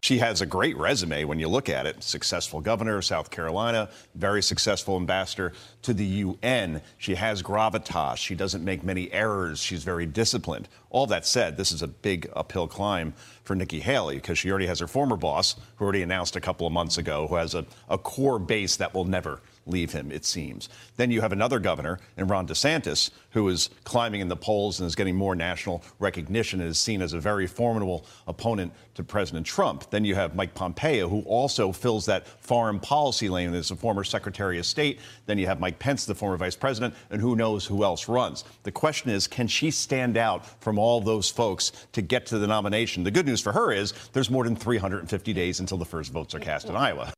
She 0.00 0.18
has 0.18 0.40
a 0.40 0.46
great 0.46 0.76
resume 0.76 1.24
when 1.24 1.40
you 1.40 1.48
look 1.48 1.68
at 1.68 1.84
it. 1.84 2.04
Successful 2.04 2.60
governor 2.60 2.98
of 2.98 3.04
South 3.04 3.30
Carolina, 3.30 3.90
very 4.14 4.42
successful 4.42 4.96
ambassador 4.96 5.52
to 5.82 5.92
the 5.92 6.04
UN. 6.04 6.82
She 6.98 7.16
has 7.16 7.42
gravitas. 7.42 8.16
She 8.16 8.36
doesn't 8.36 8.64
make 8.64 8.84
many 8.84 9.10
errors. 9.12 9.58
She's 9.58 9.82
very 9.82 10.06
disciplined. 10.06 10.68
All 10.90 11.08
that 11.08 11.26
said, 11.26 11.56
this 11.56 11.72
is 11.72 11.82
a 11.82 11.88
big 11.88 12.30
uphill 12.36 12.68
climb 12.68 13.12
for 13.42 13.56
Nikki 13.56 13.80
Haley 13.80 14.16
because 14.16 14.38
she 14.38 14.50
already 14.50 14.66
has 14.66 14.78
her 14.78 14.86
former 14.86 15.16
boss, 15.16 15.56
who 15.76 15.84
already 15.84 16.02
announced 16.02 16.36
a 16.36 16.40
couple 16.40 16.66
of 16.66 16.72
months 16.72 16.96
ago, 16.96 17.26
who 17.26 17.34
has 17.34 17.54
a, 17.54 17.66
a 17.88 17.98
core 17.98 18.38
base 18.38 18.76
that 18.76 18.94
will 18.94 19.04
never 19.04 19.40
leave 19.68 19.92
him, 19.92 20.10
it 20.10 20.24
seems. 20.24 20.68
Then 20.96 21.10
you 21.10 21.20
have 21.20 21.32
another 21.32 21.58
governor 21.58 21.98
in 22.16 22.26
Ron 22.26 22.46
DeSantis 22.46 23.10
who 23.30 23.48
is 23.48 23.70
climbing 23.84 24.20
in 24.20 24.28
the 24.28 24.36
polls 24.36 24.80
and 24.80 24.86
is 24.86 24.94
getting 24.94 25.14
more 25.14 25.34
national 25.34 25.82
recognition 25.98 26.60
and 26.60 26.70
is 26.70 26.78
seen 26.78 27.02
as 27.02 27.12
a 27.12 27.20
very 27.20 27.46
formidable 27.46 28.06
opponent 28.26 28.72
to 28.94 29.04
President 29.04 29.46
Trump. 29.46 29.88
Then 29.90 30.04
you 30.04 30.14
have 30.14 30.34
Mike 30.34 30.54
Pompeo, 30.54 31.08
who 31.08 31.20
also 31.22 31.72
fills 31.72 32.06
that 32.06 32.26
foreign 32.26 32.80
policy 32.80 33.28
lane 33.28 33.54
as 33.54 33.70
a 33.70 33.76
former 33.76 34.04
Secretary 34.04 34.58
of 34.58 34.66
State. 34.66 35.00
Then 35.26 35.38
you 35.38 35.46
have 35.46 35.60
Mike 35.60 35.78
Pence, 35.78 36.04
the 36.04 36.14
former 36.14 36.36
vice 36.36 36.56
president, 36.56 36.94
and 37.10 37.20
who 37.20 37.36
knows 37.36 37.64
who 37.66 37.84
else 37.84 38.08
runs. 38.08 38.44
The 38.62 38.72
question 38.72 39.10
is, 39.10 39.26
can 39.26 39.46
she 39.46 39.70
stand 39.70 40.16
out 40.16 40.44
from 40.62 40.78
all 40.78 41.00
those 41.00 41.30
folks 41.30 41.72
to 41.92 42.02
get 42.02 42.26
to 42.26 42.38
the 42.38 42.46
nomination? 42.46 43.04
The 43.04 43.10
good 43.10 43.26
news 43.26 43.40
for 43.40 43.52
her 43.52 43.72
is 43.72 43.92
there's 44.12 44.30
more 44.30 44.44
than 44.44 44.56
350 44.56 45.32
days 45.32 45.60
until 45.60 45.78
the 45.78 45.84
first 45.84 46.12
votes 46.12 46.34
are 46.34 46.40
cast 46.40 46.68
in 46.68 46.76
Iowa. 46.76 47.12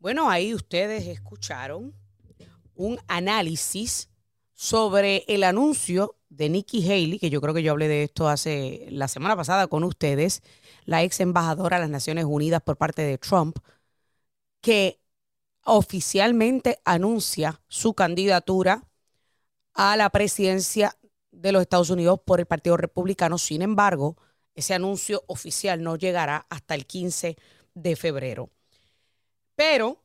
Bueno, 0.00 0.30
ahí 0.30 0.54
ustedes 0.54 1.06
escucharon 1.06 1.94
un 2.74 2.98
análisis 3.06 4.08
sobre 4.54 5.24
el 5.28 5.44
anuncio 5.44 6.16
de 6.30 6.48
Nikki 6.48 6.82
Haley, 6.90 7.18
que 7.18 7.28
yo 7.28 7.42
creo 7.42 7.52
que 7.52 7.62
yo 7.62 7.72
hablé 7.72 7.86
de 7.86 8.04
esto 8.04 8.26
hace 8.26 8.86
la 8.88 9.08
semana 9.08 9.36
pasada 9.36 9.66
con 9.66 9.84
ustedes, 9.84 10.42
la 10.86 11.02
ex 11.02 11.20
embajadora 11.20 11.76
de 11.76 11.82
las 11.82 11.90
Naciones 11.90 12.24
Unidas 12.24 12.62
por 12.62 12.78
parte 12.78 13.02
de 13.02 13.18
Trump, 13.18 13.58
que 14.62 15.00
oficialmente 15.64 16.80
anuncia 16.86 17.60
su 17.68 17.92
candidatura 17.92 18.88
a 19.74 19.98
la 19.98 20.08
presidencia 20.08 20.96
de 21.30 21.52
los 21.52 21.60
Estados 21.60 21.90
Unidos 21.90 22.20
por 22.24 22.40
el 22.40 22.46
Partido 22.46 22.78
Republicano. 22.78 23.36
Sin 23.36 23.60
embargo, 23.60 24.16
ese 24.54 24.72
anuncio 24.72 25.24
oficial 25.26 25.82
no 25.82 25.96
llegará 25.96 26.46
hasta 26.48 26.74
el 26.74 26.86
15 26.86 27.36
de 27.74 27.96
febrero. 27.96 28.50
Pero 29.60 30.02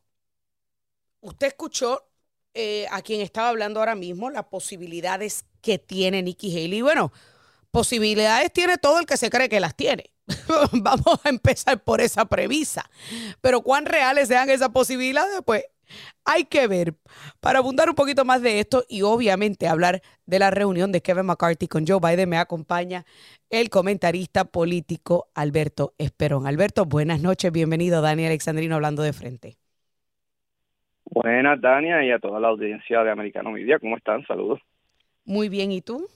usted 1.22 1.48
escuchó 1.48 2.06
eh, 2.54 2.88
a 2.92 3.02
quien 3.02 3.22
estaba 3.22 3.48
hablando 3.48 3.80
ahora 3.80 3.96
mismo 3.96 4.30
las 4.30 4.48
posibilidades 4.48 5.46
que 5.62 5.80
tiene 5.80 6.22
Nikki 6.22 6.52
Haley. 6.52 6.82
Bueno, 6.82 7.14
posibilidades 7.72 8.52
tiene 8.52 8.78
todo 8.78 9.00
el 9.00 9.06
que 9.06 9.16
se 9.16 9.30
cree 9.30 9.48
que 9.48 9.62
las 9.62 9.74
tiene. 9.74 10.12
Vamos 10.74 11.22
a 11.24 11.30
empezar 11.30 11.82
por 11.82 12.02
esa 12.02 12.26
premisa. 12.26 12.84
Pero 13.40 13.62
cuán 13.62 13.86
reales 13.86 14.28
sean 14.28 14.50
esas 14.50 14.72
posibilidades, 14.72 15.40
pues 15.46 15.64
hay 16.24 16.46
que 16.46 16.68
ver. 16.68 16.94
Para 17.39 17.60
abundar 17.60 17.89
un 17.89 17.96
poquito 17.96 18.25
más 18.25 18.42
de 18.42 18.60
esto 18.60 18.84
y 18.89 19.01
obviamente 19.01 19.68
hablar 19.68 20.01
de 20.25 20.39
la 20.39 20.51
reunión 20.51 20.92
de 20.92 21.01
Kevin 21.01 21.25
McCarthy 21.25 21.68
con 21.68 21.86
Joe 21.88 22.00
Biden, 22.00 22.30
me 22.30 22.38
acompaña 22.38 23.06
el 23.50 23.70
comentarista 23.70 24.46
político 24.46 25.27
Alberto 25.36 25.94
Esperón. 25.98 26.48
Alberto, 26.48 26.86
buenas 26.86 27.22
noches, 27.22 27.51
bienvenido 27.51 28.01
Dani 28.01 28.25
Alexandrino 28.25 28.75
hablando 28.75 29.04
de 29.04 29.13
frente. 29.13 29.58
Buenas, 31.06 31.62
Dania, 31.62 32.04
y 32.04 32.12
a 32.12 32.20
toda 32.20 32.39
la 32.39 32.50
audiencia 32.50 33.04
de 33.04 33.12
Americano 33.12 33.51
Media, 33.51 33.80
¿cómo 33.80 33.96
están? 33.96 34.25
Saludos. 34.25 34.60
Muy 35.24 35.50
bien, 35.50 35.72
¿y 35.72 35.82
tú? 35.82 36.08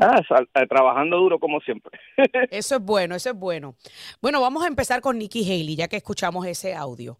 Ah, 0.00 0.22
eh, 0.54 0.66
trabajando 0.66 1.18
duro 1.18 1.38
como 1.38 1.60
siempre. 1.60 1.98
eso 2.50 2.76
es 2.76 2.82
bueno, 2.82 3.14
eso 3.14 3.30
es 3.30 3.36
bueno. 3.36 3.74
Bueno, 4.22 4.40
vamos 4.40 4.64
a 4.64 4.68
empezar 4.68 5.00
con 5.00 5.18
Nikki 5.18 5.44
Haley, 5.44 5.76
ya 5.76 5.88
que 5.88 5.96
escuchamos 5.96 6.46
ese 6.46 6.74
audio. 6.74 7.18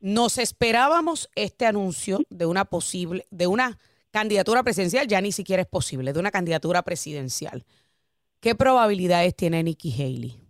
Nos 0.00 0.38
esperábamos 0.38 1.28
este 1.34 1.66
anuncio 1.66 2.20
de 2.30 2.46
una 2.46 2.64
posible, 2.64 3.24
de 3.30 3.46
una 3.46 3.78
candidatura 4.12 4.62
presidencial, 4.62 5.06
ya 5.06 5.20
ni 5.20 5.32
siquiera 5.32 5.62
es 5.62 5.68
posible, 5.68 6.12
de 6.12 6.20
una 6.20 6.30
candidatura 6.30 6.82
presidencial. 6.82 7.64
¿Qué 8.40 8.54
probabilidades 8.54 9.34
tiene 9.34 9.62
Nikki 9.62 9.92
Haley? 9.92 10.48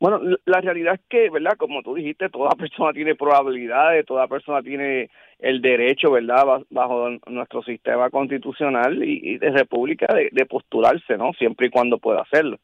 Bueno, 0.00 0.20
la 0.44 0.60
realidad 0.60 0.94
es 0.94 1.00
que, 1.08 1.30
¿verdad? 1.30 1.56
Como 1.56 1.82
tú 1.82 1.94
dijiste, 1.94 2.28
toda 2.28 2.50
persona 2.50 2.92
tiene 2.92 3.14
probabilidades, 3.14 4.04
toda 4.06 4.26
persona 4.28 4.62
tiene 4.62 5.10
el 5.38 5.60
derecho, 5.60 6.10
¿verdad? 6.10 6.62
Bajo 6.70 7.10
nuestro 7.26 7.62
sistema 7.62 8.10
constitucional 8.10 9.02
y, 9.02 9.38
de 9.38 9.50
república 9.50 10.06
de, 10.14 10.46
postularse, 10.46 11.16
¿no? 11.16 11.32
Siempre 11.34 11.66
y 11.66 11.70
cuando 11.70 11.98
pueda 11.98 12.22
hacerlo. 12.22 12.58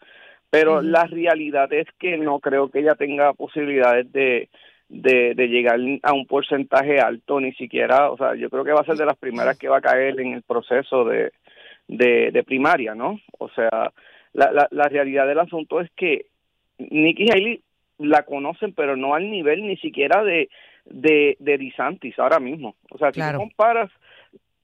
Pero 0.50 0.82
la 0.82 1.04
realidad 1.04 1.72
es 1.72 1.86
que 1.98 2.18
no 2.18 2.40
creo 2.40 2.70
que 2.70 2.80
ella 2.80 2.94
tenga 2.94 3.32
posibilidades 3.32 4.10
de, 4.12 4.48
de, 4.90 5.34
de, 5.34 5.48
llegar 5.48 5.78
a 6.02 6.12
un 6.12 6.26
porcentaje 6.26 7.00
alto, 7.00 7.40
ni 7.40 7.52
siquiera, 7.52 8.10
o 8.10 8.16
sea, 8.16 8.34
yo 8.34 8.50
creo 8.50 8.64
que 8.64 8.72
va 8.72 8.80
a 8.80 8.84
ser 8.84 8.96
de 8.96 9.06
las 9.06 9.16
primeras 9.16 9.56
que 9.56 9.68
va 9.68 9.78
a 9.78 9.82
caer 9.82 10.20
en 10.20 10.34
el 10.34 10.42
proceso 10.42 11.04
de, 11.04 11.32
de, 11.86 12.30
de 12.32 12.42
primaria, 12.42 12.94
¿no? 12.94 13.20
O 13.38 13.48
sea, 13.50 13.92
la, 14.32 14.52
la, 14.52 14.68
la 14.70 14.88
realidad 14.88 15.26
del 15.26 15.38
asunto 15.38 15.80
es 15.80 15.90
que 15.96 16.26
Nikki 16.78 17.30
Haley 17.30 17.62
la 17.98 18.24
conocen, 18.24 18.72
pero 18.72 18.96
no 18.96 19.14
al 19.14 19.30
nivel 19.30 19.62
ni 19.66 19.76
siquiera 19.76 20.24
de, 20.24 20.48
de, 20.86 21.36
de 21.38 21.58
DeSantis 21.58 22.18
ahora 22.18 22.40
mismo. 22.40 22.74
O 22.90 22.98
sea, 22.98 23.12
si 23.12 23.20
comparas 23.36 23.90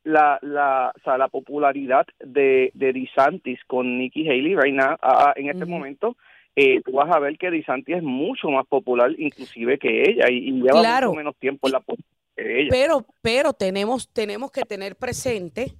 la, 0.04 0.38
la, 0.42 0.92
o 0.96 1.00
sea, 1.02 1.18
la 1.18 1.28
popularidad 1.28 2.06
de, 2.20 2.70
de 2.74 2.92
DeSantis 2.92 3.62
con 3.66 3.98
Nikki 3.98 4.28
Haley 4.28 4.56
right 4.56 4.74
now, 4.74 4.96
en 5.36 5.50
este 5.50 5.66
momento, 5.66 6.16
eh, 6.56 6.80
tú 6.82 6.92
vas 6.92 7.14
a 7.14 7.18
ver 7.18 7.36
que 7.36 7.50
DeSantis 7.50 7.96
es 7.96 8.02
mucho 8.02 8.48
más 8.48 8.66
popular 8.66 9.10
inclusive 9.18 9.78
que 9.78 10.10
ella 10.10 10.30
y, 10.30 10.52
lleva 10.52 10.82
mucho 10.82 11.14
menos 11.14 11.36
tiempo 11.36 11.68
en 11.68 11.72
la 11.72 11.80
que 11.80 11.96
ella. 12.36 12.68
Pero, 12.70 13.06
pero 13.22 13.52
tenemos, 13.52 14.08
tenemos 14.12 14.50
que 14.50 14.62
tener 14.62 14.96
presente 14.96 15.74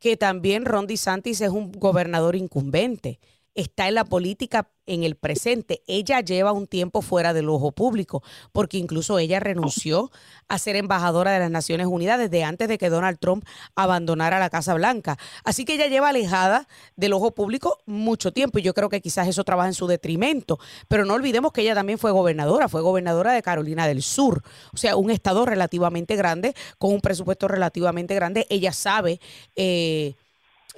que 0.00 0.16
también 0.16 0.64
Ron 0.64 0.86
DeSantis 0.86 1.40
es 1.40 1.50
un 1.50 1.72
gobernador 1.72 2.36
incumbente 2.36 3.18
está 3.56 3.88
en 3.88 3.94
la 3.94 4.04
política 4.04 4.70
en 4.86 5.02
el 5.02 5.16
presente. 5.16 5.82
Ella 5.86 6.20
lleva 6.20 6.52
un 6.52 6.66
tiempo 6.66 7.02
fuera 7.02 7.32
del 7.32 7.48
ojo 7.48 7.72
público, 7.72 8.22
porque 8.52 8.78
incluso 8.78 9.18
ella 9.18 9.40
renunció 9.40 10.10
a 10.48 10.58
ser 10.58 10.76
embajadora 10.76 11.32
de 11.32 11.40
las 11.40 11.50
Naciones 11.50 11.88
Unidas 11.88 12.18
desde 12.18 12.44
antes 12.44 12.68
de 12.68 12.78
que 12.78 12.88
Donald 12.88 13.18
Trump 13.18 13.44
abandonara 13.74 14.38
la 14.38 14.50
Casa 14.50 14.74
Blanca. 14.74 15.18
Así 15.42 15.64
que 15.64 15.74
ella 15.74 15.88
lleva 15.88 16.10
alejada 16.10 16.68
del 16.94 17.14
ojo 17.14 17.34
público 17.34 17.78
mucho 17.86 18.32
tiempo 18.32 18.58
y 18.58 18.62
yo 18.62 18.74
creo 18.74 18.88
que 18.88 19.00
quizás 19.00 19.26
eso 19.26 19.42
trabaja 19.42 19.68
en 19.68 19.74
su 19.74 19.86
detrimento. 19.86 20.58
Pero 20.86 21.04
no 21.04 21.14
olvidemos 21.14 21.52
que 21.52 21.62
ella 21.62 21.74
también 21.74 21.98
fue 21.98 22.12
gobernadora, 22.12 22.68
fue 22.68 22.82
gobernadora 22.82 23.32
de 23.32 23.42
Carolina 23.42 23.88
del 23.88 24.02
Sur, 24.02 24.42
o 24.72 24.76
sea, 24.76 24.96
un 24.96 25.10
estado 25.10 25.44
relativamente 25.46 26.14
grande, 26.14 26.54
con 26.78 26.92
un 26.92 27.00
presupuesto 27.00 27.48
relativamente 27.48 28.14
grande. 28.14 28.46
Ella 28.50 28.72
sabe... 28.72 29.20
Eh, 29.56 30.14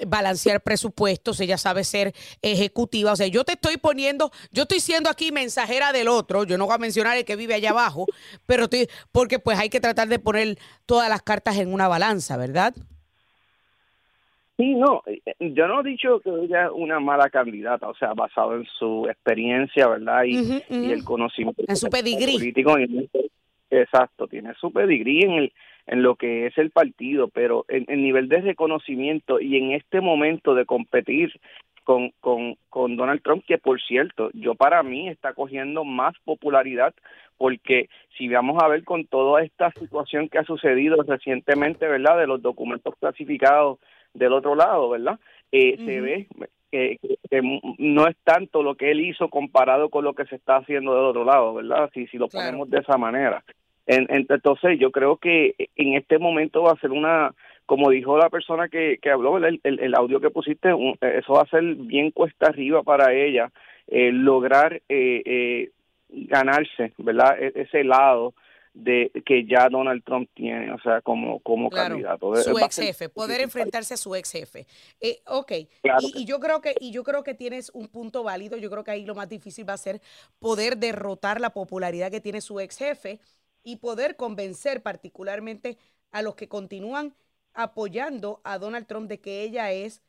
balancear 0.07 0.61
presupuestos, 0.61 1.41
ella 1.41 1.59
sabe 1.59 1.85
ser 1.85 2.13
ejecutiva. 2.43 3.13
O 3.13 3.17
sea, 3.17 3.27
yo 3.27 3.45
te 3.45 3.53
estoy 3.53 3.77
poniendo, 3.77 4.31
yo 4.53 4.63
estoy 4.63 4.81
siendo 4.81 5.11
aquí 5.11 5.33
mensajera 5.33 5.93
del 5.93 6.09
otro, 6.09 6.45
yo 6.45 6.59
no 6.59 6.67
voy 6.67 6.75
a 6.75 6.79
mencionar 6.79 7.17
el 7.17 7.25
que 7.25 7.37
vive 7.37 7.55
allá 7.55 7.71
abajo, 7.71 8.07
pero 8.47 8.65
estoy, 8.65 8.89
porque 9.13 9.39
pues 9.39 9.59
hay 9.59 9.69
que 9.69 9.81
tratar 9.81 10.09
de 10.09 10.19
poner 10.19 10.59
todas 10.87 11.09
las 11.09 11.23
cartas 11.23 11.59
en 11.59 11.73
una 11.73 11.89
balanza, 11.89 12.37
¿verdad? 12.37 12.75
Sí, 14.59 14.75
no, 14.75 15.03
yo 15.39 15.69
no 15.69 15.81
he 15.83 15.85
dicho 15.85 16.19
que 16.19 16.31
ella 16.31 16.65
es 16.65 16.71
una 16.75 16.99
mala 16.99 17.31
candidata, 17.31 17.89
o 17.89 17.95
sea, 17.95 18.13
basado 18.15 18.57
en 18.57 18.65
su 18.65 19.07
experiencia, 19.09 19.87
¿verdad? 19.87 20.25
Y, 20.25 20.65
el 20.69 21.05
conocimiento 21.05 21.63
en 21.69 21.77
su 21.77 21.89
pedigrí. 21.89 22.33
político. 22.33 22.75
Exacto, 23.71 24.27
tiene 24.27 24.55
su 24.55 24.73
pedigrí 24.73 25.23
en, 25.23 25.31
el, 25.33 25.53
en 25.89 26.03
lo 26.03 26.17
que 26.17 26.47
es 26.47 26.57
el 26.59 26.71
partido, 26.71 27.29
pero 27.29 27.65
en 27.69 27.87
el 27.89 28.03
nivel 28.03 28.29
de 28.29 28.43
reconocimiento 28.43 29.41
y 29.41 29.57
en 29.57 29.73
este 29.73 30.01
momento 30.01 30.55
de 30.55 30.67
competir 30.67 31.33
con, 31.83 32.11
con, 32.21 32.57
con 32.69 32.97
Donald 32.97 33.23
Trump, 33.23 33.45
que 33.47 33.57
por 33.57 33.81
cierto, 33.81 34.31
yo 34.35 34.55
para 34.55 34.83
mí 34.83 35.09
está 35.09 35.33
cogiendo 35.33 35.85
más 35.85 36.15
popularidad 36.25 36.95
porque 37.39 37.89
si 38.19 38.29
vamos 38.29 38.63
a 38.63 38.69
ver 38.69 38.85
con 38.85 39.07
toda 39.07 39.43
esta 39.43 39.71
situación 39.73 40.29
que 40.29 40.39
ha 40.39 40.45
sucedido 40.45 41.03
recientemente, 41.03 41.89
¿verdad? 41.89 42.19
De 42.19 42.27
los 42.27 42.43
documentos 42.43 42.95
clasificados 43.01 43.79
del 44.13 44.35
otro 44.35 44.55
lado, 44.55 44.91
¿verdad? 44.91 45.19
Eh, 45.53 45.77
Se 45.79 46.01
ve 46.01 46.27
que, 46.71 46.99
no 47.79 48.07
es 48.07 48.17
tanto 48.25 48.63
lo 48.63 48.75
que 48.75 48.91
él 48.91 49.01
hizo 49.01 49.29
comparado 49.29 49.89
con 49.89 50.05
lo 50.05 50.13
que 50.13 50.27
se 50.27 50.37
está 50.37 50.57
haciendo 50.57 50.95
del 50.95 51.05
otro 51.05 51.25
lado, 51.25 51.55
¿verdad? 51.55 51.89
Si, 51.95 52.07
si 52.09 52.19
lo 52.19 52.29
ponemos 52.29 52.69
de 52.69 52.81
esa 52.81 52.99
manera. 52.99 53.43
Entonces, 53.89 54.79
yo 54.79 54.91
creo 54.91 55.17
que 55.17 55.55
en 55.77 55.95
este 55.95 56.19
momento 56.19 56.63
va 56.63 56.73
a 56.73 56.81
ser 56.81 56.91
una, 56.91 57.35
como 57.67 57.91
dijo 57.91 58.19
la 58.19 58.29
persona 58.29 58.69
que, 58.69 58.99
que 59.01 59.11
habló, 59.11 59.39
el, 59.39 59.61
el, 59.63 59.95
audio 59.95 60.21
que 60.21 60.31
pusiste, 60.31 60.69
eso 60.69 61.33
va 61.33 61.43
a 61.43 61.51
ser 61.51 61.63
bien 61.75 62.11
cuesta 62.11 62.47
arriba 62.47 62.83
para 62.83 63.15
ella, 63.15 63.51
eh, 63.87 64.11
lograr 64.13 64.83
eh, 64.89 65.23
eh, 65.25 65.71
ganarse, 66.09 66.93
¿verdad? 66.99 67.43
E, 67.43 67.53
ese 67.63 67.85
lado 67.85 68.35
de 68.75 69.11
que 69.27 69.45
ya 69.45 69.69
Donald 69.69 70.05
Trump 70.05 70.31
tiene, 70.35 70.73
o 70.73 70.81
sea, 70.81 71.01
como, 71.01 71.41
como 71.41 71.69
candidato. 71.69 72.37
Su 72.37 72.59
ex 72.59 72.77
jefe, 72.77 73.09
poder 73.09 73.41
enfrentarse 73.41 73.95
a 73.95 73.97
su 73.97 74.15
ex 74.15 74.31
jefe. 74.31 74.67
Eh, 75.01 75.19
ok, 75.27 75.53
y, 76.15 76.25
yo 76.25 76.39
creo 76.39 76.61
que, 76.61 76.75
y 76.81 76.93
yo 76.93 77.03
creo 77.03 77.23
que 77.23 77.35
tienes 77.35 77.71
un 77.75 77.89
punto 77.89 78.23
válido, 78.23 78.57
yo 78.57 78.71
creo 78.71 78.85
que 78.85 78.93
ahí 78.93 79.05
lo 79.05 79.15
más 79.15 79.29
difícil 79.29 79.69
va 79.69 79.73
a 79.73 79.79
ser 79.79 80.01
poder 80.39 80.77
derrotar 80.77 81.41
la 81.41 81.51
popularidad 81.51 82.11
que 82.11 82.21
tiene 82.21 82.41
su 82.41 82.61
ex 82.61 82.79
jefe 82.79 83.19
y 83.69 83.77
poder 83.77 84.17
convencer 84.17 84.83
particularmente 84.83 85.77
a 86.11 86.23
los 86.23 86.37
que 86.37 86.49
continúan 86.49 87.15
apoyando 87.53 88.41
a 88.43 88.57
Donald 88.57 88.87
Trump 88.87 89.11
de 89.11 89.21
que 89.21 89.43
ella 89.43 89.73
es, 89.73 90.01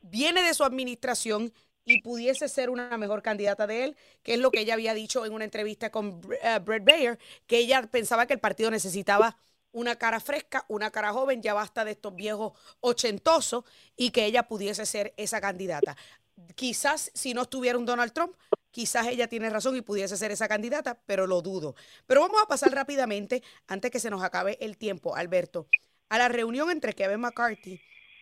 viene 0.00 0.44
de 0.44 0.54
su 0.54 0.62
administración 0.62 1.52
y 1.84 2.02
pudiese 2.02 2.48
ser 2.48 2.70
una 2.70 2.96
mejor 2.96 3.20
candidata 3.20 3.66
de 3.66 3.82
él, 3.82 3.96
que 4.22 4.34
es 4.34 4.38
lo 4.38 4.52
que 4.52 4.60
ella 4.60 4.74
había 4.74 4.94
dicho 4.94 5.26
en 5.26 5.32
una 5.32 5.42
entrevista 5.44 5.90
con 5.90 6.20
uh, 6.24 6.64
Brett 6.64 6.84
Bayer, 6.84 7.18
que 7.48 7.58
ella 7.58 7.82
pensaba 7.82 8.26
que 8.26 8.34
el 8.34 8.38
partido 8.38 8.70
necesitaba 8.70 9.36
una 9.72 9.96
cara 9.96 10.20
fresca, 10.20 10.64
una 10.68 10.92
cara 10.92 11.12
joven, 11.12 11.42
ya 11.42 11.54
basta 11.54 11.84
de 11.84 11.90
estos 11.90 12.14
viejos 12.14 12.52
ochentosos 12.78 13.64
y 13.96 14.10
que 14.10 14.24
ella 14.24 14.44
pudiese 14.44 14.86
ser 14.86 15.14
esa 15.16 15.40
candidata. 15.40 15.96
Quizás 16.54 17.10
si 17.12 17.34
no 17.34 17.42
estuviera 17.42 17.76
un 17.76 17.86
Donald 17.86 18.12
Trump, 18.12 18.36
quizás 18.70 19.06
ella 19.06 19.28
tiene 19.28 19.50
razón 19.50 19.76
y 19.76 19.82
pudiese 19.82 20.16
ser 20.16 20.30
esa 20.30 20.48
candidata, 20.48 20.98
pero 21.06 21.26
lo 21.26 21.42
dudo. 21.42 21.74
Pero 22.06 22.20
vamos 22.22 22.42
a 22.42 22.46
pasar 22.46 22.72
rápidamente, 22.72 23.42
antes 23.66 23.90
que 23.90 24.00
se 24.00 24.10
nos 24.10 24.22
acabe 24.22 24.58
el 24.60 24.76
tiempo, 24.76 25.16
Alberto, 25.16 25.68
a 26.08 26.18
la 26.18 26.28
reunión 26.28 26.70
entre 26.70 26.94
Kevin 26.94 27.20
McCarthy 27.20 27.80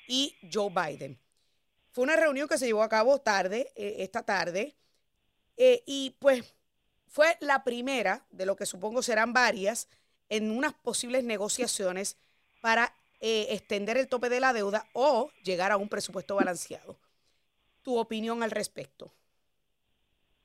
y 0.09 0.37
Joe 0.53 0.71
Biden. 0.71 1.19
Fue 1.93 2.05
una 2.05 2.17
reunión 2.17 2.49
que 2.49 2.59
se 2.59 2.67
llevó 2.67 2.83
a 2.83 2.89
cabo 2.89 3.21
tarde, 3.21 3.73
eh, 3.75 3.97
esta 4.01 4.23
tarde, 4.23 4.77
eh, 5.57 5.83
y 5.87 6.17
pues 6.19 6.55
fue 7.07 7.37
la 7.41 7.65
primera 7.65 8.27
de 8.31 8.45
lo 8.45 8.57
que 8.57 8.67
supongo 8.67 9.03
serán 9.03 9.33
varias 9.33 9.89
en 10.29 10.51
unas 10.51 10.75
posibles 10.75 11.25
negociaciones 11.25 12.17
para 12.61 12.95
eh, 13.21 13.47
extender 13.51 13.97
el 13.97 14.09
tope 14.09 14.29
de 14.29 14.41
la 14.41 14.53
deuda 14.53 14.87
o 14.93 15.31
llegar 15.43 15.73
a 15.73 15.79
un 15.79 15.89
presupuesto 15.89 16.35
balanceado. 16.35 16.99
¿Tu 17.83 17.97
opinión 17.97 18.43
al 18.43 18.51
respecto? 18.51 19.15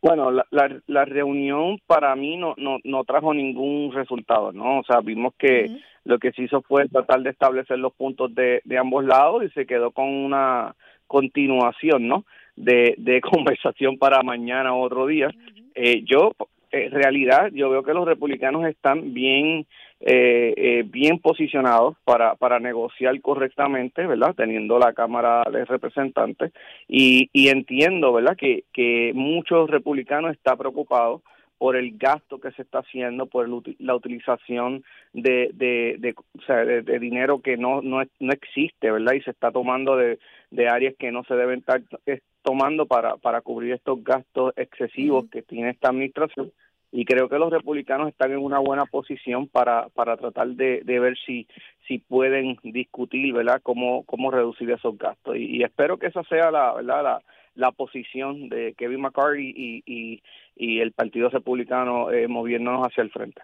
Bueno, 0.01 0.31
la, 0.31 0.45
la, 0.87 1.05
reunión 1.05 1.79
para 1.85 2.15
mí 2.15 2.35
no, 2.35 2.55
no, 2.57 2.79
no 2.83 3.03
trajo 3.03 3.35
ningún 3.35 3.91
resultado, 3.93 4.51
¿no? 4.51 4.79
O 4.79 4.83
sea, 4.83 4.99
vimos 5.01 5.35
que 5.37 5.69
lo 6.05 6.17
que 6.17 6.31
se 6.31 6.43
hizo 6.43 6.63
fue 6.63 6.87
tratar 6.87 7.21
de 7.21 7.29
establecer 7.29 7.77
los 7.77 7.93
puntos 7.93 8.33
de, 8.33 8.61
de 8.65 8.77
ambos 8.79 9.05
lados 9.05 9.43
y 9.43 9.49
se 9.49 9.67
quedó 9.67 9.91
con 9.91 10.07
una 10.07 10.75
continuación, 11.05 12.07
¿no? 12.07 12.25
De, 12.55 12.95
de 12.97 13.21
conversación 13.21 13.99
para 13.99 14.23
mañana 14.23 14.73
o 14.73 14.81
otro 14.81 15.05
día. 15.05 15.29
Eh, 15.75 16.03
yo, 16.03 16.31
en 16.71 16.91
realidad, 16.91 17.51
yo 17.53 17.69
veo 17.69 17.83
que 17.83 17.93
los 17.93 18.07
republicanos 18.07 18.65
están 18.65 19.13
bien, 19.13 19.67
eh, 20.03 20.53
eh, 20.57 20.83
bien 20.85 21.19
posicionados 21.19 21.95
para, 22.03 22.35
para 22.35 22.59
negociar 22.59 23.19
correctamente, 23.21 24.05
¿verdad? 24.07 24.33
Teniendo 24.35 24.79
la 24.79 24.93
Cámara 24.93 25.43
de 25.51 25.63
Representantes 25.65 26.51
y, 26.87 27.29
y 27.33 27.49
entiendo, 27.49 28.11
¿verdad? 28.11 28.35
Que, 28.35 28.63
que 28.73 29.11
muchos 29.13 29.69
republicanos 29.69 30.31
están 30.31 30.57
preocupados 30.57 31.21
por 31.61 31.75
el 31.75 31.95
gasto 31.95 32.39
que 32.39 32.49
se 32.53 32.63
está 32.63 32.79
haciendo, 32.79 33.27
por 33.27 33.47
la 33.77 33.93
utilización 33.93 34.83
de, 35.13 35.51
de, 35.53 35.97
de, 35.99 36.15
o 36.17 36.41
sea, 36.47 36.65
de, 36.65 36.97
dinero 36.97 37.39
que 37.43 37.55
no, 37.55 37.83
no, 37.83 38.01
no 38.19 38.33
existe, 38.33 38.89
¿verdad? 38.89 39.13
Y 39.13 39.21
se 39.21 39.29
está 39.29 39.51
tomando 39.51 39.95
de, 39.95 40.17
de 40.49 40.67
áreas 40.67 40.95
que 40.97 41.11
no 41.11 41.23
se 41.25 41.35
deben 41.35 41.59
estar 41.59 41.83
eh, 42.07 42.21
tomando 42.41 42.87
para, 42.87 43.17
para 43.17 43.41
cubrir 43.41 43.73
estos 43.73 44.03
gastos 44.03 44.53
excesivos 44.55 45.25
que 45.29 45.43
tiene 45.43 45.69
esta 45.69 45.89
administración. 45.89 46.51
Y 46.91 47.05
creo 47.05 47.29
que 47.29 47.37
los 47.37 47.51
republicanos 47.51 48.09
están 48.09 48.31
en 48.31 48.39
una 48.39 48.59
buena 48.59 48.85
posición 48.85 49.47
para, 49.47 49.87
para 49.89 50.17
tratar 50.17 50.49
de, 50.49 50.81
de 50.83 50.99
ver 50.99 51.17
si, 51.25 51.47
si 51.87 51.99
pueden 51.99 52.57
discutir, 52.63 53.33
¿verdad?, 53.33 53.61
cómo, 53.63 54.03
cómo 54.03 54.29
reducir 54.29 54.69
esos 54.71 54.97
gastos. 54.97 55.37
Y, 55.37 55.63
espero 55.63 55.97
que 55.97 56.07
esa 56.07 56.23
sea 56.23 56.51
la, 56.51 56.73
¿verdad? 56.73 57.03
la, 57.03 57.21
la 57.55 57.71
posición 57.71 58.49
de 58.49 58.73
Kevin 58.77 59.01
McCarthy 59.01 59.53
y, 59.55 59.83
y, 59.85 60.23
y 60.55 60.79
el 60.79 60.91
Partido 60.91 61.29
Republicano 61.29 62.11
eh, 62.11 62.27
moviéndonos 62.27 62.85
hacia 62.85 63.03
el 63.03 63.11
frente. 63.11 63.41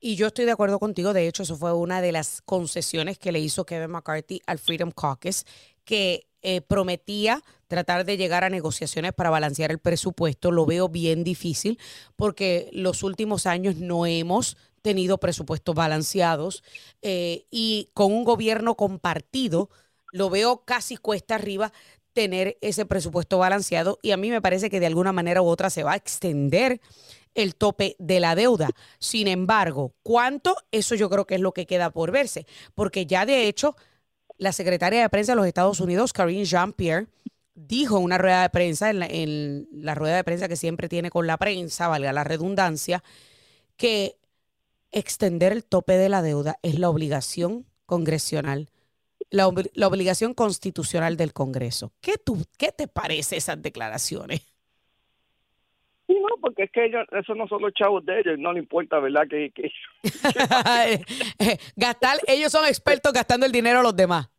Y 0.00 0.16
yo 0.16 0.26
estoy 0.26 0.44
de 0.44 0.52
acuerdo 0.52 0.78
contigo, 0.78 1.14
de 1.14 1.26
hecho, 1.26 1.44
eso 1.44 1.56
fue 1.56 1.72
una 1.72 2.02
de 2.02 2.12
las 2.12 2.42
concesiones 2.42 3.18
que 3.18 3.32
le 3.32 3.38
hizo 3.38 3.64
Kevin 3.64 3.92
McCarthy 3.92 4.42
al 4.46 4.58
Freedom 4.58 4.90
Caucus, 4.90 5.46
que 5.84 6.26
eh, 6.42 6.60
prometía 6.60 7.42
tratar 7.68 8.04
de 8.04 8.16
llegar 8.16 8.44
a 8.44 8.50
negociaciones 8.50 9.12
para 9.12 9.30
balancear 9.30 9.70
el 9.70 9.78
presupuesto. 9.78 10.50
Lo 10.50 10.66
veo 10.66 10.88
bien 10.88 11.24
difícil 11.24 11.78
porque 12.16 12.68
los 12.72 13.02
últimos 13.02 13.46
años 13.46 13.76
no 13.76 14.06
hemos 14.06 14.56
tenido 14.82 15.18
presupuestos 15.18 15.74
balanceados 15.74 16.62
eh, 17.00 17.46
y 17.50 17.88
con 17.94 18.12
un 18.12 18.24
gobierno 18.24 18.74
compartido 18.74 19.70
lo 20.12 20.28
veo 20.28 20.64
casi 20.66 20.98
cuesta 20.98 21.36
arriba 21.36 21.72
tener 22.12 22.58
ese 22.60 22.84
presupuesto 22.84 23.38
balanceado 23.38 23.98
y 24.02 24.10
a 24.12 24.18
mí 24.18 24.30
me 24.30 24.42
parece 24.42 24.68
que 24.68 24.80
de 24.80 24.86
alguna 24.86 25.12
manera 25.12 25.40
u 25.40 25.46
otra 25.46 25.70
se 25.70 25.82
va 25.82 25.92
a 25.92 25.96
extender 25.96 26.80
el 27.34 27.56
tope 27.56 27.96
de 27.98 28.20
la 28.20 28.34
deuda. 28.34 28.68
Sin 28.98 29.26
embargo, 29.26 29.94
¿cuánto? 30.02 30.56
Eso 30.70 30.94
yo 30.94 31.10
creo 31.10 31.26
que 31.26 31.36
es 31.36 31.40
lo 31.40 31.52
que 31.52 31.66
queda 31.66 31.90
por 31.90 32.12
verse, 32.12 32.46
porque 32.74 33.06
ya 33.06 33.26
de 33.26 33.48
hecho 33.48 33.76
la 34.36 34.52
secretaria 34.52 35.02
de 35.02 35.08
prensa 35.08 35.32
de 35.32 35.36
los 35.36 35.46
Estados 35.46 35.80
Unidos, 35.80 36.12
Karine 36.12 36.44
Jean-Pierre, 36.44 37.06
dijo 37.54 37.98
en 37.98 38.04
una 38.04 38.18
rueda 38.18 38.42
de 38.42 38.50
prensa, 38.50 38.90
en 38.90 38.98
la, 38.98 39.06
en 39.06 39.68
la 39.72 39.94
rueda 39.94 40.16
de 40.16 40.24
prensa 40.24 40.48
que 40.48 40.56
siempre 40.56 40.88
tiene 40.88 41.10
con 41.10 41.26
la 41.26 41.36
prensa, 41.36 41.88
valga 41.88 42.12
la 42.12 42.24
redundancia, 42.24 43.02
que 43.76 44.16
extender 44.90 45.52
el 45.52 45.64
tope 45.64 45.96
de 45.96 46.08
la 46.08 46.22
deuda 46.22 46.58
es 46.62 46.78
la 46.78 46.88
obligación 46.88 47.66
congresional 47.86 48.70
la, 49.34 49.48
obligación 49.88 50.34
constitucional 50.34 51.16
del 51.16 51.32
Congreso. 51.32 51.92
¿Qué, 52.00 52.16
tú, 52.18 52.44
¿Qué 52.56 52.72
te 52.72 52.88
parece 52.88 53.36
esas 53.36 53.60
declaraciones? 53.60 54.42
No, 56.24 56.36
porque 56.40 56.64
es 56.64 56.70
que 56.70 56.86
ellos, 56.86 57.06
eso 57.12 57.34
no 57.34 57.46
son 57.46 57.60
los 57.60 57.74
chavos 57.74 58.04
de 58.06 58.20
ellos, 58.20 58.38
no 58.38 58.52
le 58.52 58.60
importa, 58.60 58.98
¿verdad? 58.98 59.28
Que, 59.28 59.50
que... 59.50 59.70
Gastar, 61.76 62.16
ellos 62.26 62.50
son 62.50 62.64
expertos 62.66 63.12
gastando 63.12 63.44
el 63.44 63.52
dinero 63.52 63.80
a 63.80 63.82
los 63.82 63.94
demás. 63.94 64.30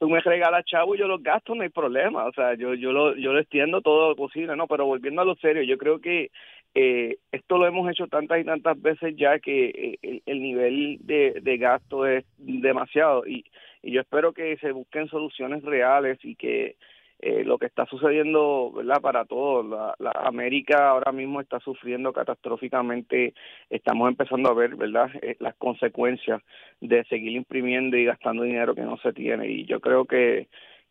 Tú 0.00 0.08
me 0.08 0.18
regalas 0.20 0.64
chavo 0.64 0.96
y 0.96 0.98
yo 0.98 1.06
los 1.06 1.22
gasto, 1.22 1.54
no 1.54 1.62
hay 1.62 1.68
problema. 1.68 2.24
O 2.24 2.32
sea, 2.32 2.54
yo 2.54 2.74
yo 2.74 2.90
lo, 2.90 3.14
yo 3.14 3.32
lo 3.32 3.38
extiendo 3.38 3.80
todo 3.80 4.08
lo 4.08 4.16
posible, 4.16 4.56
¿no? 4.56 4.66
Pero 4.66 4.86
volviendo 4.86 5.22
a 5.22 5.24
lo 5.24 5.36
serio, 5.36 5.62
yo 5.62 5.78
creo 5.78 6.00
que 6.00 6.32
eh, 6.74 7.18
esto 7.30 7.56
lo 7.56 7.66
hemos 7.66 7.88
hecho 7.88 8.08
tantas 8.08 8.40
y 8.40 8.44
tantas 8.44 8.80
veces 8.82 9.14
ya 9.16 9.38
que 9.38 9.98
eh, 10.02 10.22
el, 10.26 10.42
nivel 10.42 10.98
de, 11.00 11.38
de, 11.40 11.56
gasto 11.58 12.06
es 12.06 12.24
demasiado 12.38 13.24
y, 13.24 13.44
y, 13.82 13.92
yo 13.92 14.00
espero 14.00 14.32
que 14.32 14.56
se 14.58 14.72
busquen 14.72 15.08
soluciones 15.08 15.62
reales 15.62 16.18
y 16.22 16.34
que 16.34 16.76
eh, 17.18 17.44
lo 17.44 17.58
que 17.58 17.66
está 17.66 17.86
sucediendo 17.86 18.72
verdad 18.72 19.00
para 19.00 19.24
todos 19.24 19.64
la, 19.66 19.94
la, 19.98 20.10
América 20.24 20.90
ahora 20.90 21.12
mismo 21.12 21.40
está 21.40 21.60
sufriendo 21.60 22.12
catastróficamente. 22.12 23.34
Estamos 23.70 24.08
empezando 24.08 24.50
a 24.50 24.54
ver 24.54 24.76
verdad 24.76 25.10
eh, 25.22 25.36
las 25.40 25.54
consecuencias 25.56 26.42
de 26.80 27.04
seguir 27.04 27.32
imprimiendo 27.32 27.96
y 27.96 28.04
gastando 28.04 28.42
dinero 28.42 28.74
que 28.74 28.82
no 28.82 28.98
se 28.98 29.12
tiene. 29.12 29.48
Y 29.48 29.64
yo 29.64 29.80
creo 29.80 30.04
que 30.04 30.48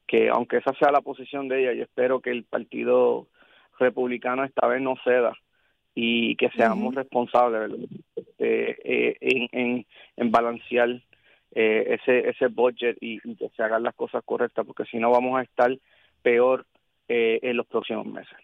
que 0.08 0.30
aunque 0.30 0.58
esa 0.58 0.74
sea 0.74 0.92
la 0.92 1.02
posición 1.02 1.48
de 1.48 1.62
ella 1.62 1.74
yo 1.74 1.84
espero 1.84 2.20
que 2.20 2.30
el 2.30 2.44
partido 2.44 3.28
republicano 3.80 4.44
esta 4.44 4.68
vez 4.68 4.82
no 4.82 4.96
ceda 5.04 5.34
y 5.96 6.36
que 6.36 6.50
seamos 6.50 6.94
responsables 6.94 7.72
eh, 8.38 8.76
eh, 8.84 9.18
en, 9.22 9.48
en, 9.52 9.86
en, 10.18 10.32
balancear 10.32 10.90
eh, 11.52 11.98
ese 12.00 12.30
ese 12.30 12.48
budget 12.48 12.98
y, 13.00 13.20
que 13.36 13.50
se 13.56 13.64
hagan 13.64 13.84
las 13.84 13.96
cosas 13.96 14.22
correctas, 14.26 14.66
porque 14.66 14.84
si 14.86 14.98
no 14.98 15.10
vamos 15.10 15.40
a 15.40 15.44
estar 15.44 15.72
peor 16.26 16.66
eh, 17.08 17.40
en 17.44 17.56
los 17.56 17.68
próximos 17.68 18.08
meses. 18.08 18.36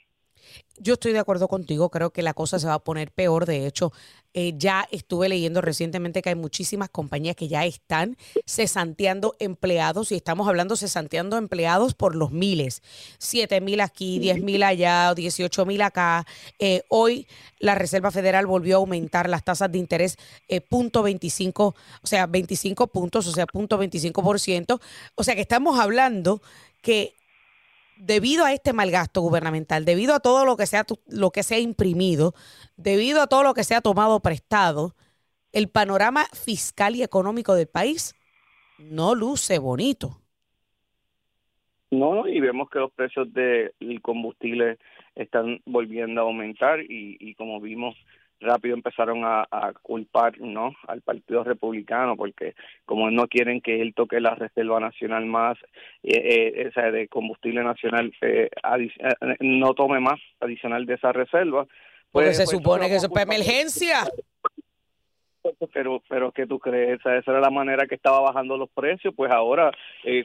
Yo 0.78 0.94
estoy 0.94 1.13
de 1.13 1.20
acuerdo 1.20 1.48
contigo, 1.48 1.89
creo 1.89 2.12
que 2.12 2.24
la 2.24 2.34
cosa 2.34 2.58
se 2.58 2.67
va 2.67 2.76
a 2.76 2.84
poner 2.84 3.12
peor. 3.12 3.46
De 3.46 3.67
hecho, 3.67 3.91
eh, 4.34 4.54
ya 4.58 4.88
estuve 4.89 5.30
leyendo 5.30 5.62
recientemente 5.62 6.22
que 6.22 6.30
hay 6.30 6.36
muchísimas 6.36 6.89
compañías 6.89 7.36
que 7.36 7.48
ya 7.48 7.65
están 7.65 8.17
cesanteando 8.46 9.36
empleados 9.39 10.12
y 10.12 10.15
estamos 10.15 10.48
hablando 10.48 10.76
cesanteando 10.76 11.38
empleados 11.38 11.94
por 11.94 12.15
los 12.15 12.32
miles. 12.32 12.82
Siete 13.20 13.62
mil 13.62 13.80
aquí, 13.82 14.17
diez 14.17 14.41
mil 14.41 14.63
allá, 14.63 15.13
dieciocho 15.13 15.65
mil 15.65 15.82
acá. 15.82 16.26
Eh, 16.58 16.84
hoy 16.88 17.28
la 17.60 17.76
Reserva 17.76 18.10
Federal 18.10 18.48
volvió 18.48 18.78
a 18.78 18.80
aumentar 18.80 19.30
las 19.30 19.44
tasas 19.44 19.72
de 19.72 19.78
interés 19.78 20.17
eh, 20.48 20.62
punto 20.62 21.04
25, 21.04 21.76
o 22.02 22.08
sea, 22.08 22.26
25 22.26 22.88
puntos, 22.88 23.28
o 23.28 23.32
sea, 23.32 23.46
punto 23.46 23.78
25 23.78 24.24
por 24.24 24.39
ciento. 24.39 24.80
O 25.15 25.24
sea 25.24 25.36
que 25.36 25.41
estamos 25.41 25.80
hablando 25.80 26.41
que 26.82 27.13
debido 28.01 28.45
a 28.45 28.53
este 28.53 28.73
mal 28.73 28.89
gasto 28.89 29.21
gubernamental, 29.21 29.85
debido 29.85 30.15
a 30.15 30.19
todo 30.19 30.43
lo 30.43 30.57
que, 30.57 30.65
se 30.65 30.77
ha, 30.77 30.85
lo 31.07 31.29
que 31.29 31.43
se 31.43 31.55
ha 31.55 31.59
imprimido, 31.59 32.33
debido 32.75 33.21
a 33.21 33.27
todo 33.27 33.43
lo 33.43 33.53
que 33.53 33.63
se 33.63 33.75
ha 33.75 33.81
tomado 33.81 34.19
prestado, 34.21 34.95
el 35.53 35.69
panorama 35.69 36.25
fiscal 36.33 36.95
y 36.95 37.03
económico 37.03 37.53
del 37.53 37.67
país 37.67 38.15
no 38.79 39.13
luce 39.13 39.59
bonito. 39.59 40.17
No, 41.91 42.27
y 42.27 42.39
vemos 42.39 42.69
que 42.69 42.79
los 42.79 42.91
precios 42.91 43.31
del 43.33 44.01
combustible 44.01 44.79
están 45.13 45.61
volviendo 45.65 46.21
a 46.21 46.23
aumentar 46.23 46.81
y, 46.81 47.17
y 47.19 47.35
como 47.35 47.59
vimos 47.59 47.95
rápido 48.41 48.75
empezaron 48.75 49.21
a, 49.23 49.47
culpar 49.82 50.39
no 50.39 50.73
al 50.88 51.01
partido 51.01 51.43
republicano 51.43 52.17
porque 52.17 52.56
como 52.86 53.10
no 53.10 53.27
quieren 53.27 53.62
que 53.62 53.82
él 53.82 53.93
toque 53.93 54.19
la 54.19 54.36
reserva 54.36 54.80
nacional 54.80 55.25
más 55.25 55.58
eh, 56.04 56.17
eh 56.17 56.67
esa 56.67 56.91
de 56.91 57.08
combustible 57.08 57.63
nacional 57.63 58.12
eh, 58.21 58.49
eh, 58.51 59.36
no 59.39 59.73
tome 59.73 59.99
más 59.99 60.19
adicional 60.39 60.86
de 60.86 60.95
esa 60.95 61.12
reserva 61.12 61.65
pues, 61.65 61.77
porque 62.12 62.34
se 62.34 62.43
pues, 62.43 62.58
supone 62.58 62.89
que 62.89 62.95
eso 62.95 63.06
es 63.06 63.12
para 63.12 63.23
emergencia. 63.23 64.04
Pero 65.73 66.04
pero 66.08 66.32
que 66.32 66.45
tú 66.45 66.60
crees 66.60 66.99
esa, 66.99 67.15
era 67.15 67.39
la 67.39 67.49
manera 67.49 67.88
que 67.88 67.95
estaba 67.95 68.19
bajando 68.19 68.58
los 68.58 68.69
precios 68.69 69.13
pues 69.15 69.32
ahora 69.32 69.71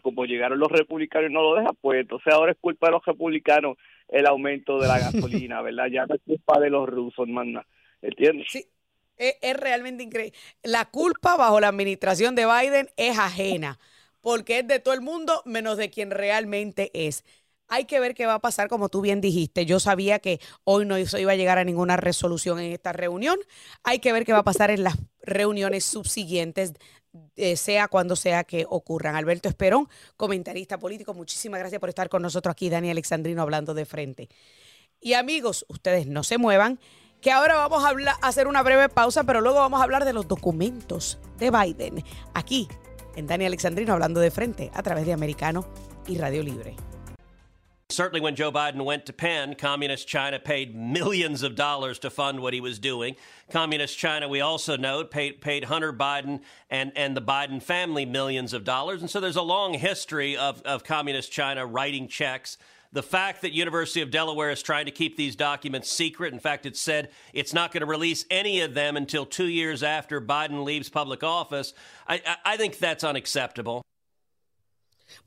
como 0.02 0.26
llegaron 0.26 0.58
los 0.58 0.70
republicanos 0.70 1.30
y 1.30 1.32
no 1.32 1.42
lo 1.42 1.54
dejan 1.54 1.74
pues 1.80 2.00
entonces 2.00 2.34
ahora 2.34 2.52
es 2.52 2.58
culpa 2.60 2.88
de 2.88 2.92
los 2.92 3.04
republicanos 3.06 3.78
el 4.08 4.26
aumento 4.26 4.78
de 4.78 4.88
la 4.88 4.98
gasolina 4.98 5.62
verdad 5.62 5.86
ya 5.86 6.04
no 6.04 6.16
es 6.16 6.20
culpa 6.22 6.60
de 6.60 6.68
los 6.68 6.86
rusos 6.86 7.26
hermana 7.26 7.64
¿Entiendes? 8.02 8.46
Sí. 8.50 8.68
Es, 9.16 9.56
realmente 9.56 10.02
increíble. 10.02 10.36
La 10.62 10.84
culpa 10.90 11.36
bajo 11.36 11.60
la 11.60 11.68
administración 11.68 12.34
de 12.34 12.46
Biden 12.46 12.90
es 12.96 13.18
ajena, 13.18 13.78
porque 14.20 14.58
es 14.58 14.68
de 14.68 14.78
todo 14.78 14.94
el 14.94 15.00
mundo 15.00 15.42
menos 15.46 15.78
de 15.78 15.90
quien 15.90 16.10
realmente 16.10 16.90
es. 16.92 17.24
Hay 17.68 17.86
que 17.86 17.98
ver 17.98 18.14
qué 18.14 18.26
va 18.26 18.34
a 18.34 18.40
pasar, 18.40 18.68
como 18.68 18.88
tú 18.88 19.00
bien 19.00 19.20
dijiste. 19.20 19.66
Yo 19.66 19.80
sabía 19.80 20.18
que 20.20 20.38
hoy 20.64 20.84
no 20.84 20.98
iba 20.98 21.32
a 21.32 21.36
llegar 21.36 21.58
a 21.58 21.64
ninguna 21.64 21.96
resolución 21.96 22.60
en 22.60 22.72
esta 22.72 22.92
reunión. 22.92 23.38
Hay 23.82 23.98
que 23.98 24.12
ver 24.12 24.24
qué 24.24 24.32
va 24.32 24.40
a 24.40 24.44
pasar 24.44 24.70
en 24.70 24.84
las 24.84 24.96
reuniones 25.20 25.84
subsiguientes, 25.84 26.74
eh, 27.34 27.56
sea 27.56 27.88
cuando 27.88 28.14
sea 28.14 28.44
que 28.44 28.66
ocurran. 28.68 29.16
Alberto 29.16 29.48
Esperón, 29.48 29.88
comentarista 30.16 30.78
político, 30.78 31.12
muchísimas 31.14 31.58
gracias 31.58 31.80
por 31.80 31.88
estar 31.88 32.08
con 32.08 32.22
nosotros 32.22 32.52
aquí, 32.52 32.68
Dani 32.68 32.90
Alexandrino, 32.90 33.42
hablando 33.42 33.74
de 33.74 33.86
frente. 33.86 34.28
Y 35.00 35.14
amigos, 35.14 35.64
ustedes 35.68 36.06
no 36.06 36.22
se 36.22 36.38
muevan 36.38 36.78
que 37.20 37.30
ahora 37.30 37.56
vamos 37.56 37.84
a, 37.84 38.10
hacer 38.26 38.46
una 38.46 38.62
breve 38.62 38.88
pausa, 38.88 39.24
pero 39.24 39.40
luego 39.40 39.58
vamos 39.58 39.80
a 39.80 39.84
hablar 39.84 40.04
de 40.04 40.12
los 40.12 40.28
documentos 40.28 41.18
de 41.38 41.50
Biden 41.50 42.04
aquí 42.34 42.68
en 43.16 43.26
Dani 43.26 43.46
Alexandrino 43.46 43.92
hablando 43.92 44.20
de 44.20 44.30
frente 44.30 44.70
a 44.74 44.82
través 44.82 45.06
de 45.06 45.12
Americano 45.12 45.66
y 46.06 46.18
Radio 46.18 46.42
Libre. 46.42 46.76
Certainly, 47.88 48.20
when 48.20 48.34
Joe 48.34 48.50
Biden 48.50 48.84
went 48.84 49.06
to 49.06 49.12
Penn, 49.12 49.54
Communist 49.54 50.08
China 50.08 50.40
paid 50.40 50.74
millions 50.74 51.44
of 51.44 51.54
dollars 51.54 52.00
to 52.00 52.10
fund 52.10 52.40
what 52.40 52.52
he 52.52 52.60
was 52.60 52.80
doing. 52.80 53.14
Communist 53.48 53.96
China, 53.96 54.28
we 54.28 54.40
also 54.40 54.76
know, 54.76 55.04
paid, 55.04 55.40
paid 55.40 55.64
Hunter 55.64 55.92
Biden 55.92 56.40
and, 56.68 56.90
and 56.96 57.16
the 57.16 57.22
Biden 57.22 57.62
family 57.62 58.04
millions 58.04 58.52
of 58.52 58.64
dollars. 58.64 59.02
And 59.02 59.08
so 59.08 59.20
there's 59.20 59.36
a 59.36 59.42
long 59.42 59.74
history 59.74 60.36
of, 60.36 60.62
of 60.62 60.82
Communist 60.82 61.30
China 61.30 61.64
writing 61.64 62.08
checks 62.08 62.58
the 62.92 63.02
fact 63.02 63.42
that 63.42 63.52
University 63.52 64.02
of 64.02 64.10
Delaware 64.10 64.50
is 64.50 64.62
trying 64.62 64.86
to 64.86 64.90
keep 64.90 65.16
these 65.16 65.36
documents 65.36 65.90
secret. 65.90 66.32
In 66.32 66.40
fact, 66.40 66.66
it 66.66 66.76
said 66.76 67.10
it's 67.32 67.52
not 67.52 67.72
going 67.72 67.80
to 67.80 67.86
release 67.86 68.24
any 68.30 68.60
of 68.60 68.74
them 68.74 68.96
until 68.96 69.26
two 69.26 69.48
years 69.48 69.82
after 69.82 70.20
Biden 70.20 70.64
leaves 70.64 70.88
public 70.88 71.22
office. 71.22 71.74
I, 72.08 72.20
I 72.44 72.56
think 72.56 72.78
that's 72.78 73.04
unacceptable. 73.04 73.82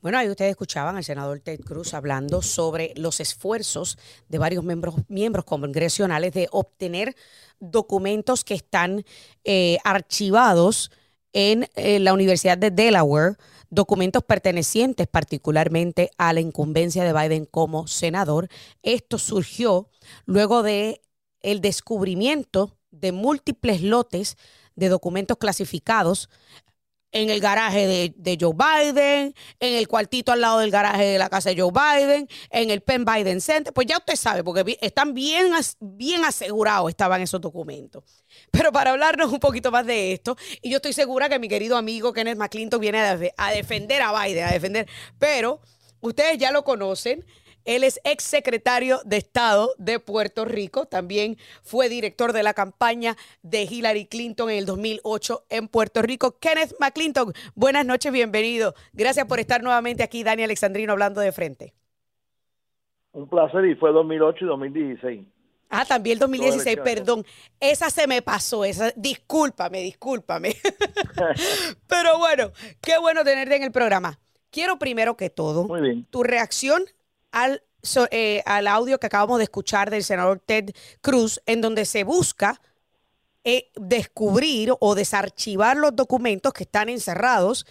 Bueno, 0.01 0.17
ahí 0.17 0.29
ustedes 0.29 0.51
escuchaban 0.51 0.97
al 0.97 1.03
senador 1.03 1.39
Ted 1.39 1.61
Cruz 1.61 1.93
hablando 1.93 2.41
sobre 2.41 2.93
los 2.95 3.19
esfuerzos 3.19 3.97
de 4.27 4.37
varios 4.37 4.63
miembros, 4.63 4.95
miembros 5.07 5.45
congresionales 5.45 6.33
de 6.33 6.47
obtener 6.51 7.15
documentos 7.59 8.43
que 8.43 8.55
están 8.55 9.05
eh, 9.43 9.77
archivados 9.83 10.91
en 11.33 11.69
eh, 11.75 11.99
la 11.99 12.13
Universidad 12.13 12.57
de 12.57 12.71
Delaware 12.71 13.35
documentos 13.69 14.23
pertenecientes 14.23 15.07
particularmente 15.07 16.11
a 16.17 16.33
la 16.33 16.39
incumbencia 16.39 17.03
de 17.03 17.13
Biden 17.13 17.45
como 17.45 17.87
senador. 17.87 18.49
Esto 18.83 19.17
surgió 19.17 19.89
luego 20.25 20.63
de 20.63 21.01
el 21.41 21.61
descubrimiento 21.61 22.77
de 22.91 23.11
múltiples 23.11 23.81
lotes 23.81 24.37
de 24.75 24.89
documentos 24.89 25.37
clasificados 25.37 26.29
en 27.11 27.29
el 27.29 27.39
garaje 27.39 28.13
de, 28.15 28.37
Joe 28.39 28.53
Biden, 28.53 29.33
en 29.59 29.75
el 29.75 29.87
cuartito 29.87 30.31
al 30.31 30.41
lado 30.41 30.59
del 30.59 30.71
garaje 30.71 31.05
de 31.05 31.17
la 31.17 31.29
casa 31.29 31.49
de 31.49 31.59
Joe 31.59 31.71
Biden, 31.71 32.27
en 32.51 32.69
el 32.69 32.81
Penn 32.81 33.05
Biden 33.05 33.41
Center. 33.41 33.73
Pues 33.73 33.87
ya 33.87 33.97
usted 33.97 34.15
sabe, 34.15 34.43
porque 34.43 34.77
están 34.81 35.13
bien, 35.13 35.51
bien 35.79 36.23
asegurados 36.23 36.89
estaban 36.89 37.21
esos 37.21 37.41
documentos. 37.41 38.03
Pero 38.51 38.71
para 38.71 38.91
hablarnos 38.91 39.31
un 39.31 39.39
poquito 39.39 39.71
más 39.71 39.85
de 39.85 40.13
esto, 40.13 40.37
y 40.61 40.69
yo 40.69 40.77
estoy 40.77 40.93
segura 40.93 41.29
que 41.29 41.39
mi 41.39 41.47
querido 41.47 41.77
amigo 41.77 42.13
Kenneth 42.13 42.37
McClinton 42.37 42.79
viene 42.79 42.99
a, 42.99 43.19
a 43.37 43.51
defender 43.51 44.01
a 44.01 44.23
Biden, 44.23 44.45
a 44.45 44.51
defender, 44.51 44.87
pero 45.17 45.61
ustedes 46.01 46.37
ya 46.37 46.51
lo 46.51 46.63
conocen. 46.63 47.25
Él 47.65 47.83
es 47.83 47.99
ex 48.03 48.23
secretario 48.23 48.99
de 49.05 49.17
Estado 49.17 49.73
de 49.77 49.99
Puerto 49.99 50.45
Rico. 50.45 50.85
También 50.85 51.37
fue 51.61 51.89
director 51.89 52.33
de 52.33 52.43
la 52.43 52.53
campaña 52.53 53.15
de 53.41 53.63
Hillary 53.63 54.05
Clinton 54.05 54.49
en 54.49 54.57
el 54.57 54.65
2008 54.65 55.45
en 55.49 55.67
Puerto 55.67 56.01
Rico. 56.01 56.37
Kenneth 56.39 56.75
McClinton, 56.79 57.33
buenas 57.55 57.85
noches, 57.85 58.11
bienvenido. 58.11 58.73
Gracias 58.93 59.25
por 59.25 59.39
estar 59.39 59.63
nuevamente 59.63 60.03
aquí, 60.03 60.23
Dani 60.23 60.43
Alexandrino, 60.43 60.93
hablando 60.93 61.21
de 61.21 61.31
frente. 61.31 61.73
Un 63.11 63.27
placer 63.27 63.65
y 63.65 63.75
fue 63.75 63.91
2008 63.91 64.45
y 64.45 64.47
2016. 64.47 65.27
Ah, 65.69 65.85
también 65.85 66.15
el 66.15 66.19
2016, 66.19 66.77
perdón. 66.83 67.23
Esa 67.59 67.89
se 67.89 68.07
me 68.07 68.21
pasó, 68.21 68.65
esa, 68.65 68.91
discúlpame, 68.95 69.81
discúlpame. 69.81 70.55
Pero 71.87 72.17
bueno, 72.17 72.51
qué 72.81 72.97
bueno 72.97 73.23
tenerte 73.23 73.55
en 73.55 73.63
el 73.63 73.71
programa. 73.71 74.19
Quiero 74.49 74.79
primero 74.79 75.15
que 75.15 75.29
todo 75.29 75.67
tu 76.09 76.23
reacción 76.23 76.83
al, 77.31 77.61
eh, 78.11 78.41
al 78.45 78.67
audio 78.67 78.97
que 78.99 79.07
acabamos 79.07 79.37
de 79.37 79.45
escuchar 79.45 79.89
del 79.89 80.03
senador 80.03 80.39
Ted 80.39 80.71
Cruz, 81.01 81.41
en 81.45 81.61
donde 81.61 81.85
se 81.85 82.03
busca 82.03 82.59
eh, 83.43 83.69
descubrir 83.75 84.71
o 84.79 84.95
desarchivar 84.95 85.77
los 85.77 85.95
documentos 85.95 86.53
que 86.53 86.63
están 86.63 86.89
encerrados 86.89 87.65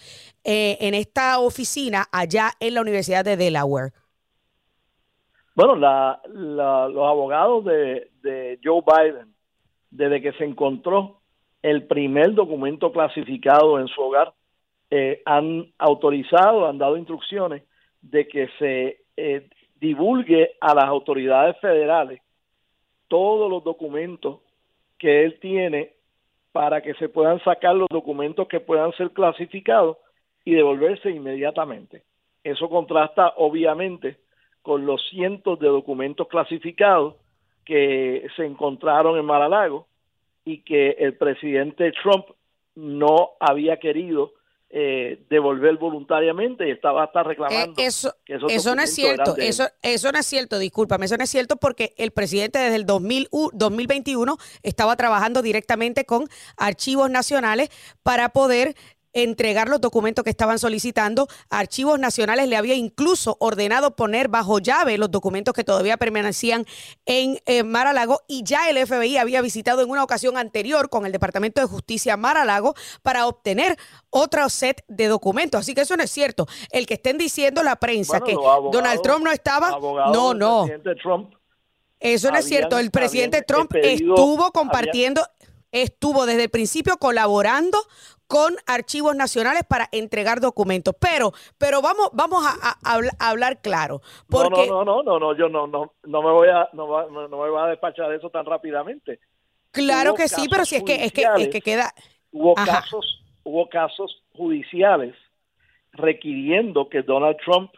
eh, 0.45 0.79
en 0.81 0.95
esta 0.95 1.39
oficina 1.41 2.07
allá 2.11 2.53
en 2.59 2.75
la 2.75 2.81
Universidad 2.81 3.25
de 3.25 3.37
Delaware. 3.37 3.93
Bueno, 5.55 5.75
la, 5.77 6.21
los 6.29 7.07
abogados 7.09 7.65
de, 7.65 8.11
de 8.23 8.59
Joe 8.63 8.81
Biden, 8.81 9.35
desde 9.91 10.23
que 10.23 10.33
se 10.35 10.45
encontró 10.45 11.21
el 11.63 11.87
primer 11.87 12.33
documento 12.35 12.93
clasificado 12.93 13.81
en 13.81 13.89
su 13.89 14.01
hogar, 14.01 14.33
han 15.27 15.71
autorizado, 15.77 16.67
han 16.67 16.79
dado 16.79 16.97
instrucciones 16.97 17.63
de 18.01 18.27
que 18.29 18.49
se 18.59 19.08
eh, 19.21 19.49
divulgue 19.81 20.53
a 20.61 20.75
las 20.75 20.85
autoridades 20.85 21.59
federales 21.59 22.21
todos 23.09 23.51
los 23.51 23.65
documentos 23.65 24.39
que 24.97 25.25
él 25.25 25.41
tiene 25.41 25.93
para 26.53 26.81
que 26.83 26.95
se 26.95 27.09
puedan 27.09 27.43
sacar 27.43 27.75
los 27.75 27.89
documentos 27.89 28.47
que 28.47 28.61
puedan 28.61 28.93
ser 28.93 29.11
clasificados 29.11 29.97
y 30.45 30.55
devolverse 30.55 31.11
inmediatamente. 31.11 32.05
Eso 32.45 32.69
contrasta 32.69 33.35
obviamente 33.37 34.19
con 34.63 34.87
los 34.87 35.05
cientos 35.11 35.59
de 35.59 35.67
documentos 35.67 36.29
clasificados 36.29 37.17
que 37.65 38.25
se 38.37 38.47
encontraron 38.47 39.19
en 39.19 39.25
Mar-a-Lago 39.25 39.89
y 40.45 40.63
que 40.63 40.91
el 40.91 41.17
presidente 41.17 41.93
Trump 42.03 42.27
no 42.77 43.31
había 43.41 43.79
querido 43.79 44.33
eh, 44.71 45.25
devolver 45.31 45.79
voluntariamente 45.79 46.69
y 46.69 46.73
estaba 46.73 47.05
hasta 47.05 47.23
reclamando. 47.23 47.81
Eh, 47.81 47.87
eso, 47.87 48.15
eso 48.27 48.75
no 48.75 48.83
es 48.83 48.95
cierto, 48.95 49.35
eso, 49.39 49.65
eso 49.81 50.13
no 50.13 50.19
es 50.19 50.27
cierto, 50.27 50.59
discúlpame, 50.59 51.07
eso 51.07 51.17
no 51.17 51.25
es 51.25 51.31
cierto 51.31 51.57
porque 51.57 51.95
el 51.97 52.11
presidente 52.11 52.59
desde 52.59 52.77
el 52.77 52.85
2000, 52.85 53.29
2021 53.55 54.37
estaba 54.63 54.95
trabajando 54.97 55.41
directamente 55.41 56.05
con 56.05 56.29
archivos 56.59 57.11
nacionales 57.11 57.71
para 58.03 58.29
poder 58.29 58.75
entregar 59.13 59.69
los 59.69 59.81
documentos 59.81 60.25
que 60.25 60.31
estaban 60.31 60.59
solicitando. 60.59 61.29
Archivos 61.51 61.99
Nacionales 61.99 62.49
le 62.49 62.57
había 62.57 62.75
incluso 62.75 63.37
ordenado 63.41 63.97
poner 63.97 64.29
bajo 64.29 64.59
llave 64.59 64.99
los 64.99 65.11
documentos 65.11 65.55
que 65.55 65.65
todavía 65.65 65.97
permanecían 65.97 66.67
en 67.07 67.39
eh, 67.47 67.63
Mar-a-Lago 67.63 68.21
y 68.27 68.43
ya 68.45 68.69
el 68.69 68.87
FBI 68.87 69.17
había 69.17 69.41
visitado 69.41 69.83
en 69.83 69.91
una 69.91 70.05
ocasión 70.05 70.37
anterior 70.37 70.91
con 70.91 71.07
el 71.07 71.13
Departamento 71.13 71.61
de 71.61 71.67
Justicia 71.67 72.17
Mar-a-Lago 72.17 72.75
para 73.03 73.27
obtener 73.27 73.77
otro 74.11 74.49
set 74.49 74.85
de 74.89 75.07
documentos. 75.07 75.61
Así 75.61 75.75
que 75.75 75.83
eso 75.83 75.97
no 75.97 76.03
es 76.03 76.11
cierto. 76.11 76.47
El 76.71 76.87
que 76.87 76.95
estén 76.95 77.19
diciendo 77.19 77.63
la 77.63 77.77
prensa 77.77 78.21
que 78.21 78.35
Donald 78.35 79.03
Trump 79.03 79.25
no 79.25 79.31
estaba, 79.31 79.79
no, 80.13 80.35
no. 80.35 80.67
eso 82.01 82.31
no 82.31 82.39
es 82.39 82.45
cierto. 82.45 82.79
El 82.79 82.91
presidente 82.91 83.43
Trump 83.43 83.75
estuvo 83.75 84.51
compartiendo, 84.53 85.23
estuvo 85.73 86.27
desde 86.27 86.45
el 86.45 86.51
principio 86.51 86.99
colaborando 86.99 87.79
con 88.29 88.55
archivos 88.67 89.17
nacionales 89.17 89.65
para 89.65 89.89
entregar 89.91 90.41
documentos. 90.41 90.95
Pero, 91.01 91.33
pero 91.57 91.83
vamos, 91.83 92.11
vamos 92.13 92.45
a, 92.47 92.77
hablar 93.19 93.61
claro. 93.61 94.01
Porque... 94.29 94.69
No, 94.69 94.85
no, 94.85 95.03
no, 95.03 95.03
no, 95.03 95.19
no, 95.19 95.37
yo 95.37 95.49
no, 95.49 95.67
no, 95.67 95.95
no 96.05 96.23
me 96.23 96.31
voy 96.31 96.49
a, 96.49 96.69
no, 96.75 96.87
no 97.11 97.29
me 97.29 97.51
voy 97.51 97.61
a 97.61 97.67
despachar 97.67 98.13
eso 98.13 98.31
tan 98.31 98.45
rápidamente. 98.45 99.19
Claro 99.71 100.15
que 100.15 100.29
sí, 100.29 100.47
pero 100.51 100.65
si 100.65 100.77
es 100.77 100.83
que, 100.83 101.05
es 101.05 101.13
que, 101.13 101.27
es 101.39 101.49
que 101.49 101.61
queda. 101.61 101.93
Hubo 102.31 102.55
casos, 102.55 103.25
hubo 103.43 103.69
casos 103.69 104.23
judiciales 104.35 105.15
requiriendo 105.93 106.89
que 106.89 107.03
Donald 107.03 107.39
Trump 107.45 107.73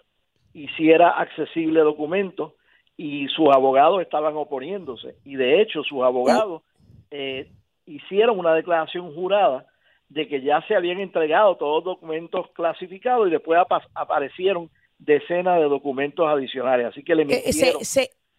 hiciera 0.52 1.10
accesible 1.10 1.80
documentos 1.80 2.52
y 2.96 3.28
sus 3.28 3.48
abogados 3.54 4.02
estaban 4.02 4.36
oponiéndose. 4.36 5.16
Y 5.24 5.36
de 5.36 5.62
hecho, 5.62 5.82
sus 5.84 6.02
abogados 6.02 6.62
eh, 7.10 7.50
hicieron 7.86 8.38
una 8.38 8.54
declaración 8.54 9.14
jurada 9.14 9.66
de 10.10 10.28
que 10.28 10.42
ya 10.42 10.60
se 10.66 10.74
habían 10.74 11.00
entregado 11.00 11.56
todos 11.56 11.84
los 11.84 11.94
documentos 11.96 12.50
clasificados 12.54 13.28
y 13.28 13.30
después 13.30 13.58
aparecieron 13.94 14.68
decenas 14.98 15.58
de 15.58 15.64
documentos 15.64 16.26
adicionales. 16.28 16.86
Así 16.88 17.02
que 17.02 17.14
le 17.14 17.22
eh, 17.22 17.42
emitieron 17.44 17.80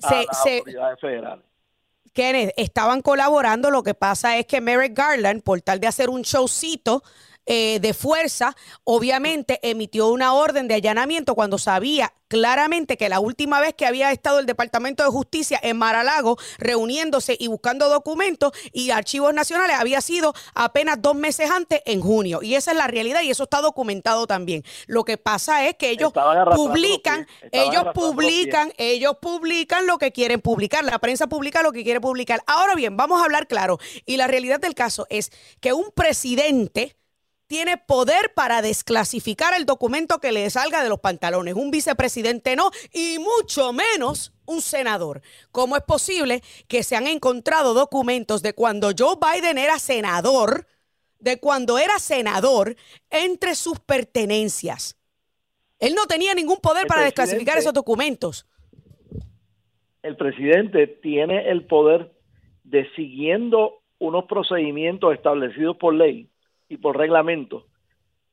a 0.04 0.16
las 0.16 0.46
autoridades 0.46 1.00
federales. 1.00 1.46
Kenneth, 2.14 2.54
estaban 2.58 3.02
colaborando, 3.02 3.72
lo 3.72 3.84
que 3.84 3.94
pasa 3.94 4.38
es 4.38 4.46
que 4.46 4.60
Merrick 4.60 4.98
Garland, 4.98 5.44
por 5.44 5.62
tal 5.62 5.80
de 5.80 5.88
hacer 5.88 6.10
un 6.10 6.24
showcito, 6.24 7.04
eh, 7.46 7.80
de 7.82 7.94
fuerza, 7.94 8.56
obviamente 8.84 9.60
emitió 9.64 10.10
una 10.10 10.34
orden 10.34 10.68
de 10.68 10.76
allanamiento 10.76 11.36
cuando 11.36 11.58
sabía 11.58 12.14
claramente 12.32 12.96
que 12.96 13.10
la 13.10 13.20
última 13.20 13.60
vez 13.60 13.74
que 13.74 13.86
había 13.86 14.10
estado 14.14 14.40
el 14.40 14.46
Departamento 14.46 15.04
de 15.04 15.10
Justicia 15.10 15.60
en 15.62 15.78
Maralago 15.78 16.38
reuniéndose 16.60 17.36
y 17.38 17.48
buscando 17.48 17.90
documentos 17.90 18.54
y 18.72 18.92
archivos 18.92 19.34
nacionales 19.34 19.76
había 19.78 20.00
sido 20.00 20.34
apenas 20.54 21.02
dos 21.02 21.14
meses 21.14 21.52
antes, 21.52 21.82
en 21.86 22.00
junio. 22.00 22.42
Y 22.42 22.56
esa 22.56 22.72
es 22.72 22.78
la 22.78 22.88
realidad 22.88 23.22
y 23.22 23.32
eso 23.32 23.44
está 23.44 23.60
documentado 23.60 24.28
también. 24.28 24.64
Lo 24.88 25.04
que 25.04 25.18
pasa 25.18 25.68
es 25.68 25.76
que 25.76 25.90
ellos 25.90 26.14
publican, 26.14 27.28
ellos 27.52 27.84
publican, 27.94 28.72
ellos 28.78 29.18
publican 29.22 29.86
lo 29.86 29.98
que 29.98 30.14
quieren 30.14 30.40
publicar. 30.40 30.86
La 30.86 31.00
prensa 31.00 31.28
publica 31.28 31.62
lo 31.62 31.74
que 31.74 31.84
quiere 31.84 32.00
publicar. 32.00 32.42
Ahora 32.48 32.76
bien, 32.76 32.96
vamos 32.96 33.20
a 33.20 33.26
hablar 33.26 33.48
claro. 33.48 33.78
Y 34.06 34.16
la 34.16 34.28
realidad 34.28 34.62
del 34.62 34.74
caso 34.74 35.06
es 35.10 35.32
que 35.60 35.74
un 35.74 35.92
presidente 35.94 36.96
tiene 37.52 37.76
poder 37.76 38.32
para 38.34 38.62
desclasificar 38.62 39.54
el 39.54 39.66
documento 39.66 40.20
que 40.20 40.32
le 40.32 40.50
salga 40.50 40.84
de 40.84 40.88
los 40.88 41.02
pantalones. 41.02 41.56
Un 41.56 41.70
vicepresidente 41.70 42.56
no, 42.56 42.72
y 42.94 43.18
mucho 43.20 43.74
menos 43.74 44.34
un 44.46 44.62
senador. 44.62 45.22
¿Cómo 45.52 45.76
es 45.76 45.84
posible 45.84 46.40
que 46.70 46.82
se 46.82 46.96
han 46.96 47.08
encontrado 47.08 47.74
documentos 47.74 48.42
de 48.42 48.54
cuando 48.54 48.92
Joe 48.98 49.18
Biden 49.20 49.58
era 49.58 49.80
senador, 49.80 50.66
de 51.20 51.42
cuando 51.42 51.78
era 51.78 52.00
senador, 52.00 52.78
entre 53.10 53.56
sus 53.56 53.82
pertenencias? 53.82 54.98
Él 55.78 55.94
no 55.94 56.06
tenía 56.06 56.34
ningún 56.34 56.62
poder 56.62 56.88
para 56.88 57.04
desclasificar 57.04 57.58
esos 57.58 57.74
documentos. 57.74 58.48
El 60.04 60.16
presidente 60.16 60.88
tiene 60.88 61.50
el 61.50 61.66
poder 61.66 62.14
de 62.64 62.90
siguiendo 62.96 63.82
unos 64.00 64.24
procedimientos 64.24 65.14
establecidos 65.14 65.76
por 65.76 65.94
ley 65.94 66.31
y 66.72 66.78
por 66.78 66.98
reglamento 66.98 67.66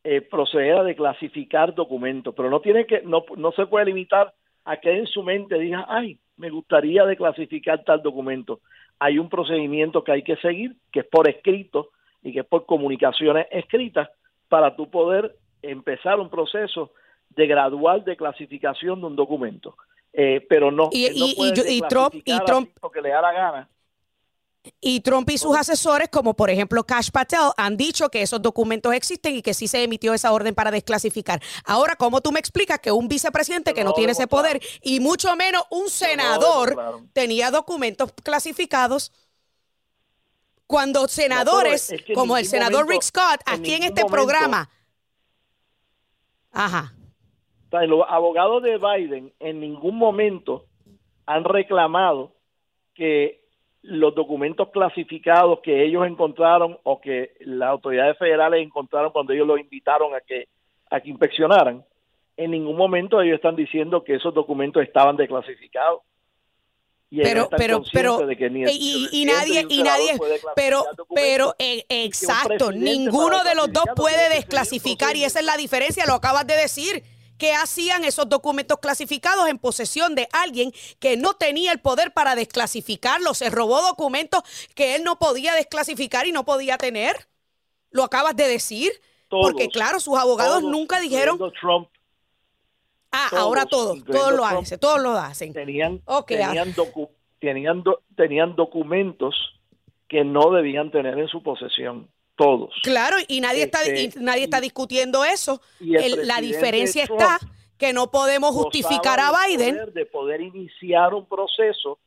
eh, 0.05 0.21
proceder 0.21 0.77
a 0.77 0.85
declasificar 0.85 1.75
documentos, 1.75 2.33
pero 2.37 2.49
no 2.49 2.61
tiene 2.61 2.87
que 2.87 3.03
no, 3.03 3.25
no 3.37 3.51
se 3.51 3.67
puede 3.67 3.87
limitar 3.87 4.33
a 4.65 4.77
que 4.77 4.97
en 4.97 5.09
su 5.09 5.25
mente 5.25 5.59
diga, 5.59 5.87
ay, 5.89 6.21
me 6.37 6.49
gustaría 6.51 7.05
declasificar 7.05 7.83
tal 7.83 8.01
documento. 8.01 8.61
Hay 9.01 9.19
un 9.19 9.29
procedimiento 9.29 10.05
que 10.05 10.13
hay 10.13 10.23
que 10.23 10.37
seguir, 10.37 10.77
que 10.93 11.01
es 11.01 11.07
por 11.07 11.29
escrito 11.29 11.91
y 12.23 12.33
que 12.33 12.41
es 12.41 12.47
por 12.47 12.65
comunicaciones 12.65 13.49
escritas, 13.51 14.09
para 14.49 14.77
tú 14.77 14.89
poder 14.89 15.35
empezar 15.63 16.21
un 16.21 16.31
proceso 16.31 16.93
de 17.31 17.47
gradual 17.49 18.05
declasificación 18.05 19.01
de 19.01 19.07
un 19.09 19.17
documento. 19.17 19.77
Eh, 20.13 20.47
pero 20.49 20.71
no, 20.71 20.91
y, 20.93 21.07
y, 21.07 21.81
Trump, 21.89 22.15
y 22.15 22.39
Trump 22.45 22.71
que 22.93 23.03
le 23.03 23.11
da 23.11 23.21
la 23.21 23.33
gana 23.33 23.69
y 24.81 25.01
Trump 25.01 25.29
y 25.31 25.39
sus 25.39 25.57
asesores, 25.57 26.09
como 26.09 26.35
por 26.35 26.51
ejemplo 26.51 26.85
Cash 26.85 27.11
Patel, 27.11 27.51
han 27.57 27.77
dicho 27.77 28.09
que 28.09 28.23
esos 28.23 28.43
documentos 28.43 28.93
existen 28.93 29.37
y 29.37 29.43
que 29.43 29.55
sí 29.55 29.69
se 29.69 29.83
emitió 29.83 30.15
esa 30.15 30.33
orden 30.33 30.55
para 30.55 30.71
desclasificar. 30.71 31.41
Ahora, 31.65 31.97
¿cómo 31.97 32.21
tú 32.21 32.33
me 32.33 32.41
explicas 32.41 32.79
que 32.79 32.93
un 32.93 33.09
vicepresidente 33.09 33.75
que 33.75 33.85
no, 33.85 33.93
tiene 33.93 34.13
ese 34.13 34.27
poder 34.27 34.61
y 34.83 35.01
mucho 35.01 35.35
menos 35.37 35.65
un 35.71 35.89
senador 35.89 37.03
tenía 37.13 37.51
documentos 37.51 38.13
clasificados? 38.13 39.13
Cuando 40.67 41.09
senadores, 41.09 41.95
como 42.15 42.37
el 42.37 42.45
senador 42.45 42.87
Rick 42.87 43.03
Scott, 43.03 43.41
aquí 43.47 43.75
en, 43.75 43.85
este 43.85 44.05
programa. 44.05 44.69
Ajá. 46.53 46.93
Los 47.71 48.05
abogados 48.07 48.63
de 48.63 48.77
Biden 48.77 49.33
en 49.41 49.61
ningún 49.61 49.97
momento 49.97 50.67
han 51.25 51.45
reclamado 51.45 52.35
que 52.95 53.38
los 53.89 54.15
documentos 54.15 54.69
clasificados 54.69 55.61
que 55.61 55.83
ellos 55.83 56.07
encontraron 56.07 56.79
o 56.83 57.01
que 57.01 57.33
las 57.41 57.71
autoridades 57.71 58.19
federales 58.19 58.63
encontraron 58.63 59.13
cuando 59.13 59.33
ellos 59.33 59.47
los 59.47 59.59
invitaron 59.59 60.15
a 60.15 60.21
que 60.21 60.47
a 60.91 61.01
que 61.01 61.11
inspeccionaran, 61.11 61.85
en 62.37 62.51
ningún 62.51 62.77
momento 62.77 63.21
ellos 63.21 63.37
están 63.37 63.57
diciendo 63.57 64.05
que 64.05 64.15
esos 64.15 64.35
documentos 64.35 64.83
estaban 64.83 65.17
declasificados. 65.17 66.03
Y 67.11 67.23
pero 67.23 67.49
pero 67.49 67.83
pero 67.91 68.19
de 68.27 68.37
que 68.37 68.51
ni 68.51 68.65
y, 68.65 69.25
nadie 69.25 69.65
y 69.71 69.83
nadie 69.83 70.19
pero 70.55 70.85
pero 71.15 71.55
eh, 71.59 71.87
exacto 71.89 72.71
ninguno 72.71 73.43
de 73.45 73.55
los 73.55 73.73
dos 73.73 73.85
puede 73.97 74.29
desclasificar 74.29 75.17
y 75.17 75.25
esa 75.25 75.39
es 75.39 75.47
la 75.47 75.57
diferencia 75.57 76.05
lo 76.05 76.13
acabas 76.13 76.47
de 76.47 76.57
decir 76.57 77.03
¿Qué 77.39 77.53
hacían 77.53 78.05
esos 78.05 78.29
documentos 78.29 78.79
clasificados 78.79 79.49
en 79.49 79.59
posesión 79.59 80.15
de 80.15 80.29
alguien 80.33 80.73
que 80.99 81.17
no 81.17 81.35
tenía 81.35 81.73
el 81.73 81.79
poder 81.79 82.13
para 82.13 82.35
desclasificarlos? 82.35 83.39
Se 83.39 83.49
robó 83.49 83.81
documentos 83.81 84.43
que 84.75 84.97
él 84.97 85.05
no 85.05 85.19
podía 85.19 85.55
desclasificar 85.55 86.27
y 86.27 86.33
no 86.33 86.45
podía 86.45 86.77
tener. 86.79 87.29
¿Lo 87.91 88.03
acabas 88.03 88.35
de 88.37 88.49
decir? 88.49 88.91
Porque 89.31 89.69
claro, 89.69 90.01
sus 90.01 90.19
abogados 90.19 90.63
nunca 90.63 91.01
dijeron... 91.01 91.39
Trump, 91.61 91.89
ah, 93.13 93.31
ahora 93.37 93.67
todos, 93.67 94.05
todos 94.05 94.33
lo 94.33 94.45
hacen, 94.45 94.79
todos 94.79 95.01
lo 95.01 95.13
hacen. 95.13 95.53
Tenían, 95.53 96.03
tenían, 96.27 96.75
tenían, 97.39 97.85
tenían 98.17 98.57
documentos 98.57 99.35
que 100.09 100.25
no 100.25 100.51
debían 100.51 100.91
tener 100.91 101.19
en 101.19 101.29
su 101.29 101.43
posesión 101.43 102.09
todos. 102.39 102.73
Claro, 102.83 103.17
y 103.27 103.41
nadie 103.41 103.65
está 103.65 103.83
este, 103.83 104.19
nadie 104.21 104.45
está 104.45 104.61
discutiendo 104.61 105.25
eso. 105.25 105.61
la 105.81 106.41
diferencia 106.41 107.03
está 107.03 107.39
que 107.77 107.93
no 107.93 108.11
podemos 108.11 108.55
justificar 108.55 109.21
a 109.21 109.33
Biden 109.47 109.93
de 109.93 110.07
poder 110.07 110.41
iniciar 110.41 111.13
un 111.13 111.27
proceso 111.27 111.99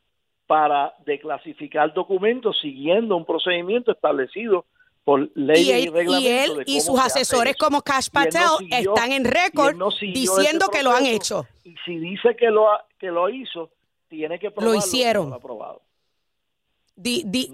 para 0.47 0.93
declasificar 1.05 1.93
documentos 1.93 2.57
siguiendo 2.61 3.15
un 3.15 3.25
procedimiento 3.25 3.91
establecido 3.91 4.65
por 5.03 5.29
ley 5.33 5.63
y, 5.63 6.19
y 6.19 6.27
él 6.27 6.63
y 6.65 6.81
sus 6.81 6.99
asesores 6.99 7.55
como 7.55 7.81
Cash 7.81 8.09
Patel 8.11 8.67
están 8.69 9.11
en 9.11 9.25
récord 9.25 9.75
diciendo 10.01 10.67
que 10.71 10.83
lo 10.83 10.91
han 10.91 11.05
hecho. 11.05 11.45
Y 11.63 11.75
si 11.85 11.97
dice 11.97 12.35
que 12.35 12.49
lo 12.49 12.67
que 12.99 13.07
lo 13.07 13.29
hizo, 13.29 13.69
tiene 14.09 14.39
que 14.39 14.51
probarlo. 14.51 14.73
Lo 14.73 14.77
hicieron. 14.77 15.39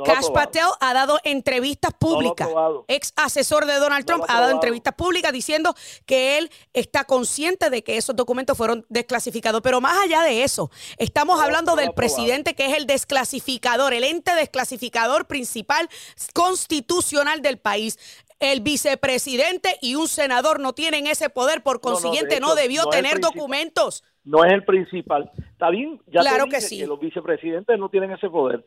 Cash 0.05 0.31
Patel 0.33 0.67
ha 0.79 0.93
dado 0.93 1.19
entrevistas 1.23 1.93
públicas. 1.93 2.49
ex 2.87 3.13
asesor 3.15 3.65
de 3.65 3.75
Donald 3.75 4.05
Trump 4.05 4.23
ha 4.27 4.41
dado 4.41 4.51
entrevistas 4.51 4.93
públicas 4.93 5.31
diciendo 5.31 5.73
que 6.05 6.37
él 6.37 6.49
está 6.73 7.05
consciente 7.05 7.69
de 7.69 7.83
que 7.83 7.97
esos 7.97 8.15
documentos 8.15 8.57
fueron 8.57 8.85
desclasificados. 8.89 9.61
Pero 9.61 9.81
más 9.81 9.97
allá 10.03 10.23
de 10.23 10.43
eso, 10.43 10.69
estamos 10.97 11.41
hablando 11.41 11.75
del 11.75 11.93
presidente 11.93 12.55
que 12.55 12.65
es 12.65 12.77
el 12.77 12.85
desclasificador, 12.85 13.93
el 13.93 14.03
ente 14.03 14.33
desclasificador 14.35 15.27
principal 15.27 15.89
constitucional 16.33 17.41
del 17.41 17.57
país. 17.57 17.97
El 18.39 18.61
vicepresidente 18.61 19.77
y 19.81 19.95
un 19.95 20.07
senador 20.07 20.59
no 20.59 20.73
tienen 20.73 21.07
ese 21.07 21.27
poder, 21.29 21.63
por 21.63 21.81
consiguiente 21.81 22.39
no, 22.39 22.53
debió 22.53 22.85
tener 22.85 23.19
documentos. 23.19 24.03
No 24.23 24.45
es 24.45 24.53
el 24.53 24.63
principal. 24.63 25.31
Está 25.51 25.71
bien, 25.71 25.99
ya 26.05 26.21
claro 26.21 26.45
que 26.45 26.61
sí. 26.61 26.77
que 26.77 26.85
los 26.85 26.99
vicepresidentes 26.99 27.79
no 27.79 27.89
tienen 27.89 28.11
ese 28.11 28.29
poder 28.29 28.63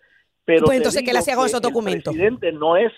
pero 0.55 0.67
pues 0.67 0.79
entonces, 0.79 1.03
¿qué 1.05 1.13
le 1.13 1.21
hacía 1.21 1.37
con 1.37 1.47
esos 1.47 1.63
documentos? 1.63 2.13
El 2.13 2.19
presidente 2.19 2.53
no 2.53 2.77
es 2.77 2.93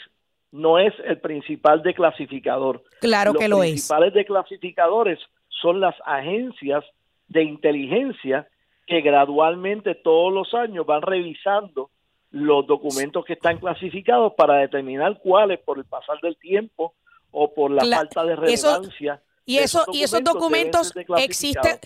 no 0.53 0.79
es 0.79 0.93
el 1.05 1.19
principal 1.19 1.83
declasificador. 1.83 2.83
Claro 3.01 3.33
que 3.35 3.49
lo 3.49 3.63
es. 3.63 3.71
Los 3.71 3.71
principales 3.73 4.15
declasificadores 4.15 5.19
son 5.49 5.81
las 5.81 5.95
agencias 6.05 6.85
de 7.29 7.43
inteligencia 7.43 8.49
que 8.87 9.01
gradualmente 9.01 9.95
todos 9.95 10.33
los 10.33 10.53
años 10.53 10.85
van 10.85 11.03
revisando 11.03 11.91
los 12.31 12.67
documentos 12.67 13.25
que 13.25 13.35
están 13.35 13.59
clasificados 13.59 14.33
para 14.35 14.57
determinar 14.57 15.19
cuáles 15.19 15.61
por 15.61 15.79
el 15.79 15.85
pasar 15.85 16.19
del 16.23 16.37
tiempo 16.37 16.95
o 17.31 17.53
por 17.53 17.71
la 17.71 17.85
falta 17.85 18.25
de 18.25 18.37
relevancia. 18.37 19.23
y, 19.47 19.59
eso, 19.59 19.85
y 19.93 20.03
esos 20.03 20.23
documentos 20.25 20.93
existen 21.19 21.79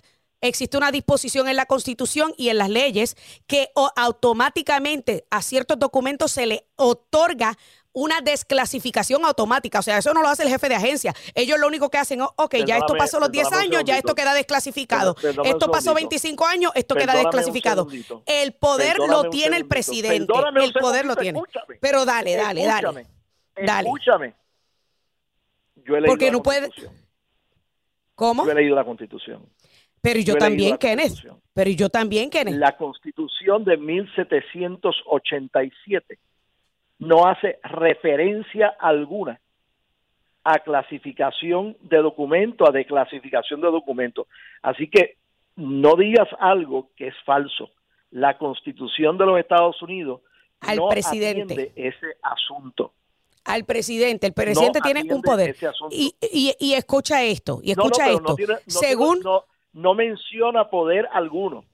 existe 0.48 0.76
una 0.76 0.90
disposición 0.90 1.48
en 1.48 1.56
la 1.56 1.66
Constitución 1.66 2.34
y 2.36 2.48
en 2.48 2.58
las 2.58 2.70
leyes 2.70 3.16
que 3.46 3.70
automáticamente 3.96 5.26
a 5.30 5.42
ciertos 5.42 5.78
documentos 5.78 6.32
se 6.32 6.46
le 6.46 6.66
otorga 6.76 7.56
una 7.96 8.20
desclasificación 8.20 9.24
automática. 9.24 9.78
O 9.78 9.82
sea, 9.82 9.96
eso 9.96 10.12
no 10.12 10.20
lo 10.20 10.28
hace 10.28 10.42
el 10.42 10.50
jefe 10.50 10.68
de 10.68 10.74
agencia. 10.74 11.14
Ellos 11.34 11.58
lo 11.58 11.66
único 11.66 11.88
que 11.88 11.96
hacen, 11.96 12.20
ok, 12.20 12.54
ya 12.66 12.76
esto 12.76 12.94
pasó 12.94 13.18
los 13.18 13.32
10 13.32 13.52
años, 13.54 13.84
ya 13.84 13.96
esto 13.96 14.14
queda 14.14 14.34
desclasificado. 14.34 15.16
esto 15.44 15.70
pasó 15.70 15.94
25 15.94 16.44
años, 16.44 16.72
esto 16.74 16.94
queda 16.94 17.16
desclasificado. 17.16 17.88
El 18.26 18.52
poder 18.52 18.98
lo 18.98 19.30
tiene 19.30 19.56
el 19.56 19.66
presidente. 19.66 20.32
El 20.60 20.72
poder 20.74 21.06
lo 21.06 21.16
tiene. 21.16 21.40
Pero 21.80 22.04
dale, 22.04 22.36
dale, 22.36 22.66
dale. 22.66 23.06
Dale. 23.64 23.88
Escúchame. 23.88 24.34
Yo 25.76 25.96
he 25.96 26.00
leído 26.00 26.12
Porque 26.12 26.30
no 26.30 26.42
puede. 26.42 26.68
¿Cómo? 28.14 28.44
Yo 28.44 28.50
he 28.50 28.54
leído 28.54 28.74
la 28.74 28.84
Constitución. 28.84 29.48
Pero 30.06 30.20
yo, 30.20 30.36
también, 30.36 30.78
Kenneth. 30.78 31.26
Pero 31.52 31.70
yo 31.70 31.88
también, 31.88 32.30
Kenneth. 32.30 32.54
La 32.54 32.76
Constitución 32.76 33.64
de 33.64 33.76
1787 33.76 36.20
no 37.00 37.26
hace 37.26 37.58
referencia 37.64 38.68
alguna 38.78 39.40
a 40.44 40.60
clasificación 40.60 41.76
de 41.80 41.96
documento, 41.96 42.68
a 42.68 42.70
declasificación 42.70 43.60
de 43.60 43.66
documento. 43.66 44.28
Así 44.62 44.88
que 44.88 45.16
no 45.56 45.96
digas 45.96 46.28
algo 46.38 46.90
que 46.94 47.08
es 47.08 47.14
falso. 47.24 47.70
La 48.12 48.38
Constitución 48.38 49.18
de 49.18 49.26
los 49.26 49.40
Estados 49.40 49.82
Unidos 49.82 50.20
al 50.60 50.76
no 50.76 50.88
presidente 50.88 51.52
atiende 51.52 51.72
ese 51.74 52.14
asunto. 52.22 52.92
Al 53.44 53.64
presidente, 53.64 54.28
el 54.28 54.34
presidente 54.34 54.78
tiene 54.80 55.12
un 55.12 55.22
poder. 55.22 55.56
Y, 55.90 56.14
y, 56.20 56.74
escucha 56.74 57.24
esto, 57.24 57.58
y 57.60 57.72
escucha 57.72 58.08
esto. 58.08 58.36
Según 58.66 59.20
no 59.76 59.94
menciona 59.94 60.68
poder 60.70 61.06
alguno. 61.12 61.64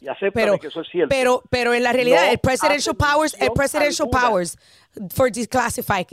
Y 0.00 0.06
pero, 0.32 0.58
que 0.58 0.66
eso 0.66 0.80
es 0.80 0.88
cierto. 0.88 1.08
Pero, 1.08 1.44
pero 1.48 1.72
en 1.72 1.84
la 1.84 1.92
realidad, 1.92 2.28
el 2.32 2.38
presidential 2.38 2.96
powers, 2.96 3.40
el 3.40 3.52
presidential 3.52 4.08
powers 4.10 4.58
for 5.14 5.30
declassifying. 5.30 6.08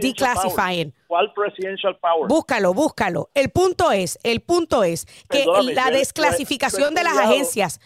declassifying. 0.00 0.94
¿Cuál 1.06 1.30
presidential 1.34 1.98
power? 1.98 2.26
Búscalo, 2.26 2.72
búscalo. 2.72 3.28
El 3.34 3.50
punto 3.50 3.92
es, 3.92 4.18
el 4.22 4.40
punto 4.40 4.82
es 4.82 5.04
que 5.28 5.44
la 5.74 5.90
desclasificación 5.90 6.94
de 6.94 7.04
las 7.04 7.18
agencias, 7.18 7.78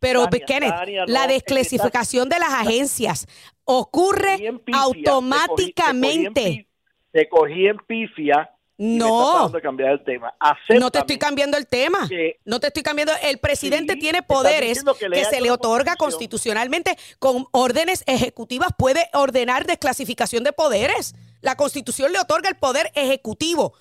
pero 0.00 0.26
Kenneth, 0.46 0.74
la 1.08 1.26
desclasificación 1.26 2.30
de 2.30 2.38
las 2.38 2.54
agencias 2.54 3.26
ocurre 3.66 4.38
automáticamente. 4.72 6.66
Te 7.10 7.28
cogí 7.28 7.66
en 7.66 7.76
pifia 7.76 8.50
no. 8.82 9.52
cambiar 9.62 9.92
el 9.92 10.02
tema. 10.02 10.34
no 10.78 10.90
te 10.90 10.98
estoy 10.98 11.18
cambiando 11.18 11.56
el 11.56 11.66
tema. 11.68 12.08
No 12.44 12.58
te 12.58 12.66
estoy 12.66 12.82
cambiando. 12.82 13.12
El 13.22 13.38
presidente 13.38 13.96
tiene 13.96 14.22
poderes 14.22 14.84
que, 14.98 15.24
se 15.24 15.40
le 15.40 15.50
otorga 15.50 15.94
constitucionalmente 15.96 16.96
con 17.20 17.46
órdenes 17.52 18.02
ejecutivas. 18.08 18.70
Puede 18.76 19.08
ordenar 19.12 19.66
desclasificación 19.66 20.42
de 20.42 20.52
poderes. 20.52 21.14
La 21.42 21.56
constitución 21.56 22.12
le 22.12 22.18
otorga 22.18 22.48
el 22.48 22.56
poder 22.56 22.90
ejecutivo. 22.94 23.74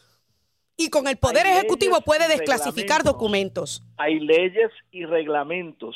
Y 0.77 0.89
con 0.89 1.07
el 1.07 1.17
poder 1.17 1.47
ejecutivo 1.47 2.01
puede 2.01 2.27
desclasificar 2.27 3.03
documentos. 3.03 3.83
Hay 3.97 4.19
leyes 4.19 4.71
y 4.91 5.05
reglamentos 5.05 5.95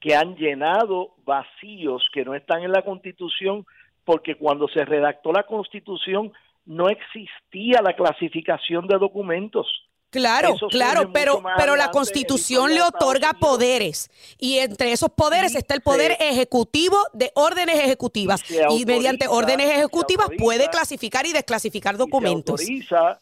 que 0.00 0.14
han 0.14 0.36
llenado 0.36 1.14
vacíos 1.24 2.02
que 2.14 2.24
no 2.24 2.34
están 2.34 2.62
en 2.62 2.72
la 2.72 2.82
constitución 2.82 3.66
porque 4.04 4.36
cuando 4.36 4.68
se 4.68 4.86
redactó 4.86 5.32
la 5.32 5.42
constitución 5.42 6.32
no 6.68 6.90
existía 6.90 7.80
la 7.82 7.96
clasificación 7.96 8.86
de 8.86 8.98
documentos. 8.98 9.66
Claro, 10.10 10.54
claro, 10.70 11.10
pero, 11.12 11.42
pero 11.56 11.76
la 11.76 11.90
constitución 11.90 12.74
le 12.74 12.80
otorga 12.80 13.32
poderes 13.34 14.10
y 14.38 14.58
entre 14.58 14.92
esos 14.92 15.10
poderes 15.10 15.54
está 15.54 15.74
el 15.74 15.82
poder 15.82 16.12
ejecutivo 16.18 16.96
de 17.12 17.30
órdenes 17.34 17.78
ejecutivas 17.80 18.42
y, 18.70 18.86
mediante 18.86 19.28
órdenes 19.28 19.70
ejecutivas 19.70 20.28
puede 20.38 20.68
clasificar 20.68 21.26
y 21.26 21.32
desclasificar 21.32 21.98
documentos. 21.98 22.62
Y 22.62 22.82
se, 22.82 22.94
autoriza, 22.94 23.20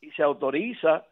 y 0.00 0.10
se 0.10 0.22
autoriza 0.22 1.04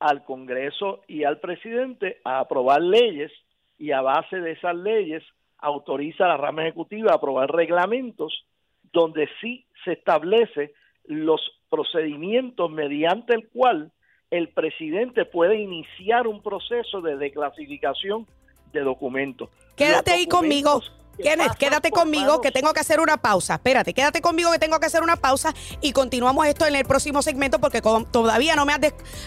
al 0.00 0.24
Congreso 0.24 1.02
y 1.06 1.22
al 1.22 1.38
presidente 1.38 2.20
a 2.24 2.40
aprobar 2.40 2.80
leyes 2.82 3.30
y 3.78 3.92
a 3.92 4.00
base 4.00 4.40
de 4.40 4.52
esas 4.52 4.74
leyes 4.74 5.22
autoriza 5.58 6.24
a 6.24 6.28
la 6.28 6.36
rama 6.36 6.62
ejecutiva 6.62 7.12
a 7.12 7.16
aprobar 7.16 7.50
reglamentos 7.50 8.44
donde 8.92 9.28
sí 9.40 9.66
se 9.84 9.92
establece 9.92 10.74
los 11.04 11.40
procedimientos 11.68 12.70
mediante 12.70 13.34
el 13.34 13.48
cual 13.48 13.92
el 14.30 14.48
presidente 14.48 15.24
puede 15.24 15.56
iniciar 15.60 16.26
un 16.26 16.42
proceso 16.42 17.00
de 17.00 17.16
declasificación 17.16 18.26
de 18.72 18.80
documentos. 18.80 19.48
Quédate 19.76 20.12
ahí 20.12 20.26
conmigo. 20.26 20.82
Kenneth, 21.22 21.54
quédate 21.58 21.90
conmigo 21.90 22.40
que 22.40 22.50
tengo 22.50 22.72
que 22.72 22.80
hacer 22.80 22.98
una 22.98 23.16
pausa. 23.16 23.54
Espérate, 23.54 23.94
quédate 23.94 24.20
conmigo 24.20 24.50
que 24.50 24.58
tengo 24.58 24.80
que 24.80 24.86
hacer 24.86 25.02
una 25.02 25.16
pausa 25.16 25.54
y 25.80 25.92
continuamos 25.92 26.46
esto 26.46 26.66
en 26.66 26.74
el 26.74 26.84
próximo 26.84 27.22
segmento 27.22 27.60
porque 27.60 27.80
todavía 28.10 28.56
no 28.56 28.66
me, 28.66 28.72
has 28.72 28.80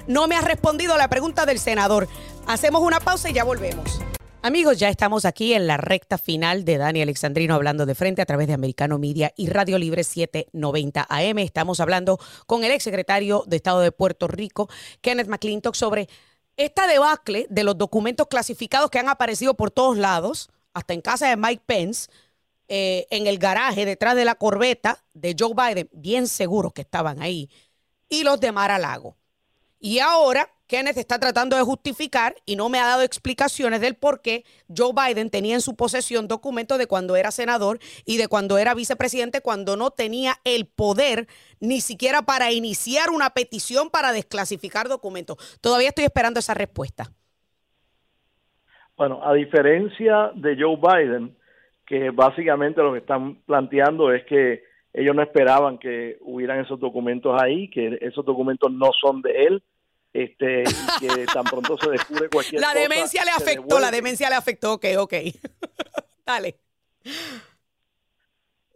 no 0.08 0.28
me 0.28 0.36
has 0.36 0.44
respondido 0.44 0.98
la 0.98 1.08
pregunta 1.08 1.46
del 1.46 1.60
senador. 1.60 2.08
Hacemos 2.46 2.82
una 2.82 3.00
pausa 3.00 3.30
y 3.30 3.34
ya 3.34 3.46
volvemos. 3.46 4.02
Amigos, 4.48 4.78
ya 4.78 4.88
estamos 4.88 5.26
aquí 5.26 5.54
en 5.54 5.68
la 5.68 5.76
recta 5.76 6.18
final 6.18 6.64
de 6.64 6.78
Dani 6.78 7.02
Alexandrino 7.02 7.54
hablando 7.54 7.86
de 7.86 7.96
frente 7.96 8.22
a 8.22 8.26
través 8.26 8.48
de 8.48 8.54
Americano 8.54 8.98
Media 8.98 9.34
y 9.36 9.50
Radio 9.50 9.78
Libre 9.78 10.06
790 10.06 11.06
AM. 11.10 11.40
Estamos 11.40 11.82
hablando 11.82 12.18
con 12.46 12.64
el 12.64 12.72
exsecretario 12.72 13.44
de 13.46 13.58
Estado 13.58 13.82
de 13.82 13.92
Puerto 13.92 14.30
Rico, 14.30 14.70
Kenneth 15.02 15.28
McClintock, 15.28 15.76
sobre 15.76 16.08
esta 16.56 16.88
debacle 16.88 17.46
de 17.50 17.66
los 17.66 17.78
documentos 17.78 18.28
clasificados 18.28 18.90
que 18.90 19.00
han 19.00 19.10
aparecido 19.10 19.56
por 19.56 19.70
todos 19.70 19.98
lados, 19.98 20.50
hasta 20.74 20.94
en 20.94 21.02
casa 21.02 21.28
de 21.28 21.36
Mike 21.36 21.64
Pence, 21.66 22.10
eh, 22.70 23.06
en 23.10 23.28
el 23.28 23.40
garaje 23.40 23.84
detrás 23.84 24.16
de 24.16 24.24
la 24.24 24.36
corbeta 24.36 25.04
de 25.14 25.36
Joe 25.38 25.56
Biden, 25.56 25.90
bien 25.92 26.26
seguros 26.26 26.72
que 26.72 26.84
estaban 26.84 27.22
ahí, 27.22 27.50
y 28.08 28.24
los 28.24 28.40
de 28.40 28.54
Mar 28.54 28.72
a 28.72 28.80
Lago. 28.80 29.18
Y 29.80 30.00
ahora 30.00 30.50
Kenneth 30.68 30.98
está 30.98 31.20
tratando 31.20 31.56
de 31.56 31.64
justificar 31.64 32.36
y 32.46 32.56
no 32.56 32.68
me 32.68 32.80
ha 32.80 32.86
dado 32.86 33.02
explicaciones 33.02 33.80
del 33.80 33.96
por 33.96 34.22
qué 34.22 34.44
Joe 34.76 34.92
Biden 34.94 35.30
tenía 35.30 35.56
en 35.56 35.62
su 35.62 35.76
posesión 35.76 36.28
documentos 36.28 36.78
de 36.78 36.88
cuando 36.88 37.16
era 37.16 37.32
senador 37.32 37.80
y 38.06 38.18
de 38.18 38.28
cuando 38.28 38.58
era 38.58 38.74
vicepresidente, 38.74 39.42
cuando 39.42 39.78
no 39.78 39.92
tenía 39.92 40.34
el 40.44 40.66
poder 40.68 41.28
ni 41.60 41.80
siquiera 41.80 42.24
para 42.24 42.52
iniciar 42.52 43.10
una 43.12 43.30
petición 43.30 43.90
para 43.90 44.12
desclasificar 44.12 44.90
documentos. 44.90 45.38
Todavía 45.62 45.90
estoy 45.90 46.06
esperando 46.06 46.40
esa 46.40 46.54
respuesta. 46.54 47.06
Bueno, 48.98 49.22
a 49.24 49.34
diferencia 49.34 50.32
de 50.36 50.58
Joe 50.60 50.76
Biden, 50.76 51.38
que 51.86 52.10
básicamente 52.10 52.82
lo 52.82 52.92
que 52.94 53.00
están 53.00 53.36
planteando 53.46 54.12
es 54.12 54.26
que 54.26 54.64
ellos 54.98 55.16
no 55.16 55.22
esperaban 55.22 55.78
que 55.78 56.18
hubieran 56.22 56.60
esos 56.60 56.80
documentos 56.80 57.40
ahí, 57.40 57.70
que 57.70 58.00
esos 58.02 58.26
documentos 58.26 58.72
no 58.72 58.90
son 59.00 59.22
de 59.22 59.46
él, 59.46 59.64
este, 60.12 60.64
y 60.64 61.08
que 61.08 61.26
tan 61.34 61.44
pronto 61.44 61.78
se 61.78 61.92
descubre 61.92 62.30
cualquier 62.30 62.60
la 62.60 62.74
demencia 62.74 63.24
le 63.24 63.30
afectó, 63.30 63.80
la 63.80 63.92
demencia 63.92 64.28
le 64.28 64.36
afectó, 64.36 64.74
ok, 64.74 64.86
ok. 64.98 65.14
dale. 66.26 66.56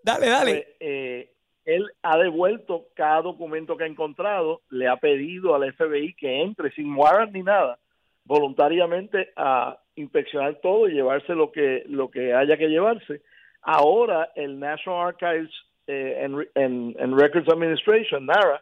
Dale, 0.03 0.29
dale. 0.29 0.53
Pues, 0.53 0.67
eh, 0.79 1.31
él 1.65 1.91
ha 2.03 2.17
devuelto 2.19 2.89
cada 2.93 3.23
documento 3.23 3.75
que 3.75 3.85
ha 3.85 3.87
encontrado, 3.87 4.61
le 4.69 4.87
ha 4.87 4.97
pedido 4.97 5.55
al 5.55 5.73
FBI 5.73 6.13
que 6.13 6.43
entre 6.43 6.71
sin 6.73 6.93
warrant 6.93 7.33
ni 7.33 7.41
nada, 7.41 7.79
voluntariamente 8.25 9.31
a 9.35 9.79
inspeccionar 9.95 10.59
todo 10.61 10.87
y 10.87 10.93
llevarse 10.93 11.33
lo 11.33 11.51
que 11.51 11.83
lo 11.87 12.11
que 12.11 12.35
haya 12.35 12.57
que 12.57 12.67
llevarse. 12.67 13.23
Ahora 13.63 14.31
el 14.35 14.59
National 14.59 15.07
Archives 15.07 15.51
eh, 15.87 16.23
and 16.23 17.19
Records 17.19 17.49
Administration, 17.49 18.25
NARA, 18.25 18.61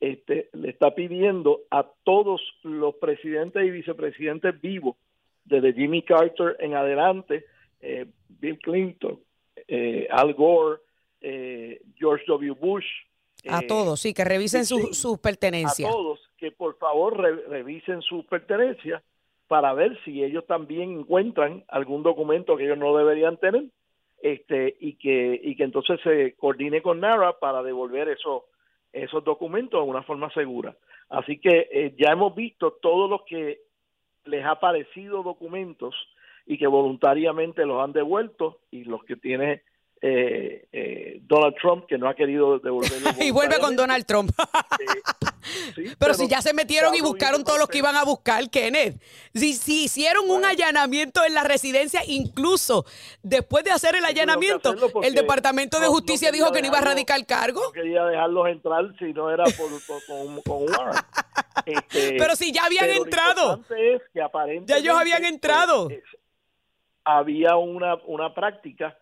este, 0.00 0.48
le 0.52 0.70
está 0.70 0.94
pidiendo 0.94 1.62
a 1.70 1.84
todos 2.04 2.40
los 2.62 2.94
presidentes 2.96 3.64
y 3.64 3.70
vicepresidentes 3.70 4.60
vivos, 4.60 4.96
desde 5.44 5.72
Jimmy 5.72 6.02
Carter 6.02 6.56
en 6.60 6.74
adelante, 6.74 7.44
eh, 7.80 8.06
Bill 8.28 8.58
Clinton, 8.58 9.18
eh, 9.66 10.06
Al 10.10 10.34
Gore, 10.34 10.80
eh, 11.20 11.80
George 11.96 12.24
W. 12.28 12.52
Bush. 12.52 12.86
A 13.48 13.62
todos, 13.62 14.00
sí, 14.00 14.12
que 14.12 14.24
revisen 14.24 14.64
sus 14.66 15.18
pertenencias. 15.18 15.88
A 15.88 15.92
todos, 15.92 16.20
que 16.36 16.50
por 16.50 16.76
favor 16.76 17.16
revisen 17.16 18.02
sus 18.02 18.24
pertenencias 18.26 19.02
para 19.46 19.72
ver 19.72 19.98
si 20.04 20.22
ellos 20.22 20.44
también 20.46 21.00
encuentran 21.00 21.64
algún 21.68 22.02
documento 22.02 22.56
que 22.56 22.64
ellos 22.64 22.78
no 22.78 22.96
deberían 22.96 23.38
tener 23.38 23.64
este, 24.20 24.76
y 24.80 24.94
que 24.94 25.40
y 25.42 25.56
que 25.56 25.64
entonces 25.64 26.00
se 26.02 26.34
coordine 26.36 26.82
con 26.82 27.00
NARA 27.00 27.38
para 27.38 27.62
devolver 27.62 28.08
esos 28.08 28.42
esos 28.92 29.22
documentos 29.24 29.82
de 29.82 29.88
una 29.88 30.02
forma 30.02 30.32
segura. 30.32 30.76
Así 31.08 31.38
que 31.38 31.68
eh, 31.70 31.94
ya 31.98 32.12
hemos 32.12 32.34
visto 32.34 32.72
todos 32.82 33.08
los 33.08 33.22
que 33.22 33.60
les 34.24 34.44
ha 34.44 34.60
parecido 34.60 35.22
documentos 35.22 35.94
y 36.46 36.58
que 36.58 36.66
voluntariamente 36.66 37.64
los 37.64 37.82
han 37.82 37.92
devuelto 37.92 38.60
y 38.70 38.84
los 38.84 39.04
que 39.04 39.16
tiene 39.16 39.62
eh, 40.00 40.66
eh, 40.72 41.18
Donald 41.22 41.56
Trump 41.60 41.86
que 41.86 41.98
no 41.98 42.08
ha 42.08 42.14
querido 42.14 42.58
devolverlo. 42.58 43.10
y 43.20 43.30
vuelve 43.30 43.58
con 43.58 43.76
Donald 43.76 44.06
Trump. 44.06 44.30
Pero, 45.98 46.14
si 46.14 46.28
ya 46.28 46.40
se 46.42 46.54
metieron 46.54 46.94
y 46.94 47.00
buscaron 47.00 47.44
todos 47.44 47.58
los 47.58 47.68
que 47.68 47.78
iban 47.78 47.96
a 47.96 48.04
buscar, 48.04 48.48
Kenneth. 48.50 49.00
Si, 49.34 49.54
si 49.54 49.84
hicieron 49.84 50.28
un 50.30 50.44
allanamiento 50.44 51.24
en 51.24 51.34
la 51.34 51.44
residencia, 51.44 52.00
incluso 52.06 52.84
después 53.22 53.64
de 53.64 53.70
hacer 53.70 53.96
el 53.96 54.04
allanamiento, 54.04 54.74
el 55.02 55.14
Departamento 55.14 55.80
de 55.80 55.86
Justicia 55.86 56.30
dijo 56.30 56.52
que 56.52 56.60
no 56.60 56.68
iba 56.68 56.78
a 56.78 56.82
radicar 56.82 57.24
cargo. 57.26 57.60
No 57.64 57.72
quería 57.72 58.04
dejarlos 58.04 58.48
entrar 58.48 58.84
si 58.98 59.12
no 59.12 59.30
era 59.30 59.44
por, 59.44 59.70
con, 60.06 60.42
con, 60.42 60.62
un. 60.62 60.68
Este, 61.66 62.16
pero 62.16 62.36
si 62.36 62.52
ya 62.52 62.64
habían 62.64 62.88
entrado. 62.88 63.60
ya 64.64 64.76
ellos 64.78 64.96
habían 64.96 65.24
entrado. 65.24 65.88
había 67.04 67.56
una, 67.56 67.96
una 68.06 68.32
práctica 68.32 68.96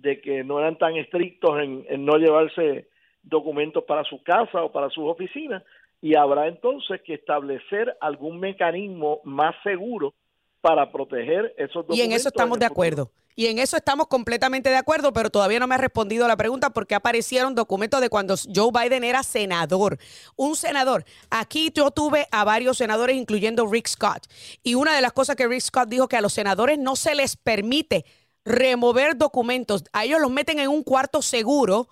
de 0.00 0.20
que 0.20 0.44
no 0.44 0.58
eran 0.58 0.78
tan 0.78 0.96
estrictos 0.96 1.58
en, 1.60 2.04
no 2.04 2.16
llevarse 2.16 2.88
documentos 3.22 3.84
para 3.84 4.04
su 4.04 4.22
casa 4.22 4.62
o 4.62 4.72
para 4.72 4.88
sus 4.90 5.04
oficinas 5.04 5.62
y 6.00 6.14
habrá 6.14 6.48
entonces 6.48 7.00
que 7.04 7.14
establecer 7.14 7.96
algún 8.00 8.38
mecanismo 8.38 9.20
más 9.24 9.54
seguro 9.62 10.14
para 10.60 10.90
proteger 10.90 11.54
esos 11.56 11.86
documentos. 11.86 11.98
Y 11.98 12.02
en 12.02 12.12
eso 12.12 12.28
estamos 12.28 12.58
de 12.58 12.66
acuerdo. 12.66 13.10
Y 13.34 13.46
en 13.46 13.60
eso 13.60 13.76
estamos 13.76 14.08
completamente 14.08 14.68
de 14.68 14.76
acuerdo, 14.76 15.12
pero 15.12 15.30
todavía 15.30 15.60
no 15.60 15.68
me 15.68 15.76
ha 15.76 15.78
respondido 15.78 16.26
la 16.26 16.36
pregunta 16.36 16.70
porque 16.70 16.96
aparecieron 16.96 17.54
documentos 17.54 18.00
de 18.00 18.08
cuando 18.08 18.34
Joe 18.52 18.72
Biden 18.72 19.04
era 19.04 19.22
senador. 19.22 19.96
Un 20.34 20.56
senador. 20.56 21.04
Aquí 21.30 21.70
yo 21.72 21.92
tuve 21.92 22.26
a 22.32 22.42
varios 22.42 22.78
senadores, 22.78 23.16
incluyendo 23.16 23.68
Rick 23.68 23.86
Scott. 23.86 24.26
Y 24.64 24.74
una 24.74 24.96
de 24.96 25.02
las 25.02 25.12
cosas 25.12 25.36
que 25.36 25.46
Rick 25.46 25.60
Scott 25.60 25.88
dijo 25.88 26.08
que 26.08 26.16
a 26.16 26.20
los 26.20 26.32
senadores 26.32 26.80
no 26.80 26.96
se 26.96 27.14
les 27.14 27.36
permite 27.36 28.04
remover 28.44 29.16
documentos. 29.16 29.84
A 29.92 30.04
ellos 30.04 30.20
los 30.20 30.32
meten 30.32 30.58
en 30.58 30.68
un 30.68 30.82
cuarto 30.82 31.22
seguro 31.22 31.88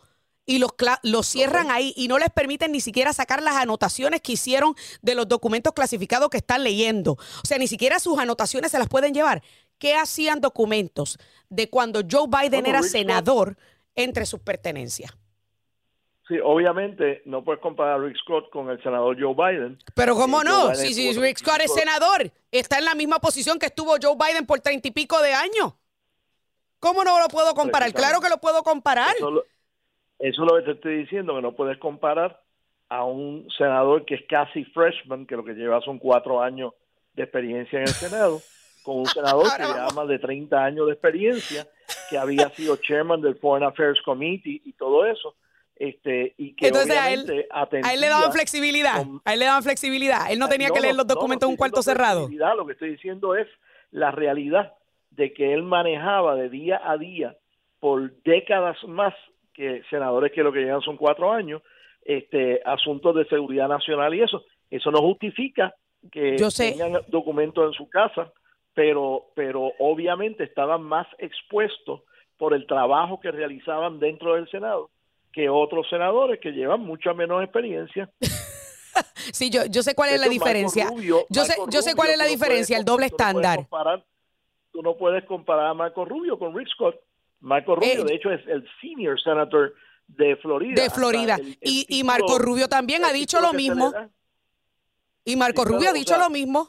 y 0.47 0.59
los, 0.59 0.71
los 1.03 1.27
cierran 1.27 1.71
ahí 1.71 1.93
y 1.97 2.09
no 2.09 2.19
les 2.19 2.31
permiten 2.31 2.73
ni 2.73 2.81
siquiera 2.81 3.13
sacar 3.13 3.43
las 3.43 3.57
anotaciones 3.57 4.23
que 4.23 4.33
hicieron 4.33 4.75
de 5.03 5.15
los 5.15 5.29
documentos 5.29 5.73
clasificados 5.75 6.31
que 6.31 6.39
están 6.39 6.63
leyendo. 6.63 7.13
O 7.13 7.47
sea, 7.47 7.59
ni 7.59 7.67
siquiera 7.67 7.99
sus 7.99 8.19
anotaciones 8.19 8.71
se 8.71 8.79
las 8.79 8.89
pueden 8.89 9.13
llevar. 9.13 9.43
¿Qué 9.79 9.95
hacían 9.95 10.41
documentos 10.41 11.19
de 11.51 11.69
cuando 11.69 12.01
Joe 12.09 12.29
Biden 12.29 12.65
era 12.65 12.83
senador 12.83 13.59
entre 13.95 14.25
sus 14.25 14.41
pertenencias? 14.41 15.13
Sí, 16.29 16.35
obviamente 16.43 17.23
no 17.25 17.45
puedes 17.45 17.61
comparar 17.61 18.01
a 18.01 18.05
Rick 18.05 18.17
Scott 18.17 18.51
con 18.51 18.69
el 18.71 18.83
senador 18.83 19.17
Joe 19.21 19.35
Biden. 19.35 19.79
Pero 19.95 20.17
cómo 20.17 20.43
no, 20.43 20.75
si, 20.75 20.93
si 20.93 21.13
Rick 21.13 21.39
Scott 21.39 21.61
es 21.61 21.73
senador, 21.73 22.33
está 22.51 22.79
en 22.79 22.85
la 22.85 22.97
misma 22.97 23.21
posición 23.21 23.59
que 23.59 23.67
estuvo 23.67 23.95
Joe 24.01 24.17
Biden 24.17 24.45
por 24.45 24.61
treinta 24.61 24.89
y 24.89 24.91
pico 24.91 25.21
de 25.23 25.35
años. 25.35 25.75
¿Cómo 26.81 27.05
no 27.05 27.21
lo 27.21 27.29
puedo 27.29 27.55
comparar? 27.55 27.93
Claro 27.93 28.21
que 28.21 28.29
lo 28.29 28.39
puedo 28.39 28.63
comparar. 28.63 29.15
Eso, 29.17 29.45
es 30.19 30.39
lo 30.39 30.57
que 30.57 30.63
te 30.63 30.71
estoy 30.73 30.99
diciendo, 30.99 31.35
que 31.35 31.43
no 31.43 31.53
puedes 31.53 31.79
comparar 31.79 32.41
a 32.89 33.05
un 33.05 33.49
senador 33.57 34.05
que 34.05 34.15
es 34.15 34.23
casi 34.29 34.65
freshman, 34.65 35.27
que 35.27 35.37
lo 35.37 35.45
que 35.45 35.55
lleva 35.55 35.81
son 35.81 35.99
cuatro 35.99 36.41
años 36.41 36.73
de 37.15 37.25
experiencia 37.25 37.79
en 37.79 37.83
el 37.83 37.95
Senado, 37.95 38.41
con 38.83 38.99
un 38.99 39.07
senador 39.07 39.47
que 39.57 39.63
lleva 39.65 39.89
más 39.91 40.09
de 40.09 40.19
30 40.19 40.65
años 40.65 40.87
de 40.87 40.93
experiencia, 40.93 41.67
que 42.09 42.19
había 42.19 42.49
sido 42.51 42.77
chairman 42.77 43.21
del 43.21 43.37
Foreign 43.37 43.69
Affairs 43.69 44.01
Committee 44.03 44.63
y 44.65 44.73
todo 44.75 45.05
eso. 45.07 45.35
Este, 45.75 46.35
y 46.39 46.55
que 46.55 46.69
Entonces 46.69 46.97
a 46.97 47.13
él, 47.13 47.47
a 47.51 47.93
él 47.93 48.01
le 48.01 48.09
daban 48.09 48.33
flexibilidad, 48.33 49.05
a 49.25 49.35
él 49.35 49.41
le 49.41 49.45
daban 49.45 49.63
flexibilidad, 49.63 50.31
él 50.31 50.39
no 50.39 50.49
tenía 50.49 50.71
que 50.71 50.81
leer 50.81 50.95
los 50.95 51.07
documentos 51.07 51.47
en 51.47 51.51
un 51.51 51.57
cuarto 51.57 51.83
cerrado. 51.83 52.31
Lo 52.57 52.67
que 52.67 52.73
estoy 52.73 52.91
diciendo 52.91 53.37
es 53.37 53.47
la 53.91 54.11
realidad 54.11 54.73
de 55.11 55.35
que 55.35 55.53
él 55.53 55.65
manejaba 55.65 56.35
de 56.35 56.49
día 56.49 56.81
a 56.83 56.97
día 56.97 57.37
por 57.79 58.11
décadas 58.23 58.83
más 58.85 59.15
que 59.57 59.83
senadores 59.91 60.31
que 60.33 60.43
lo 60.43 60.53
que 60.53 60.61
llevan 60.61 60.83
son 60.83 60.97
cuatro 60.97 61.33
años, 61.33 61.63
este 62.05 62.61
asuntos 62.65 63.17
de 63.17 63.25
seguridad 63.27 63.69
nacional 63.69 64.15
y 64.15 64.23
eso. 64.23 64.45
Eso 64.71 64.91
no 64.91 65.01
justifica 65.01 65.75
que 66.13 66.37
tengan 66.57 67.01
documentos 67.09 67.67
en 67.67 67.73
su 67.73 67.89
casa, 67.89 68.33
pero, 68.75 69.27
pero 69.35 69.73
obviamente 69.79 70.45
estaban 70.45 70.83
más 70.83 71.07
expuestos 71.19 72.03
por 72.37 72.53
el 72.53 72.67
trabajo 72.67 73.19
que 73.19 73.31
realizaban 73.31 73.99
dentro 73.99 74.35
del 74.35 74.49
Senado 74.51 74.91
que 75.33 75.51
otros 75.51 75.87
senadores 75.91 76.41
que 76.41 76.51
llevan 76.51 76.81
mucha 76.81 77.13
menos 77.13 77.43
experiencia. 77.43 78.09
sí, 79.33 79.51
yo, 79.51 79.67
yo 79.67 79.83
sé 79.83 79.95
cuál 79.95 80.11
es 80.11 80.21
la 80.21 80.29
diferencia. 80.29 80.89
yo 81.29 81.45
sé, 81.45 81.55
yo 81.69 81.83
sé 81.83 81.95
cuál 81.95 82.11
es 82.11 82.19
la 82.19 82.25
diferencia, 82.25 82.79
el 82.79 82.85
doble 82.85 83.07
estándar 83.07 83.67
tú 84.77 84.83
no 84.83 84.95
puedes 84.95 85.25
comparar 85.25 85.69
a 85.69 85.75
Marco 85.75 86.05
Rubio 86.05 86.39
con 86.39 86.55
Rick 86.55 86.69
Scott. 86.69 86.97
Marco 87.41 87.77
Rubio, 87.77 88.03
eh, 88.03 88.05
de 88.05 88.15
hecho, 88.15 88.31
es 88.31 88.47
el 88.47 88.67
senior 88.81 89.21
senator 89.21 89.75
de 90.07 90.37
Florida. 90.37 90.83
De 90.83 90.91
Florida. 90.91 91.37
y, 91.61 92.03
Marco 92.05 92.39
Rubio 92.39 92.69
también 92.69 93.05
ha 93.05 93.13
dicho 93.13 93.41
lo 93.41 93.53
mismo. 93.53 93.93
Y 95.25 95.37
Marco 95.37 95.65
Rubio 95.65 95.91
ha 95.91 95.93
dicho 95.93 96.17
lo 96.17 96.31
mismo. 96.31 96.69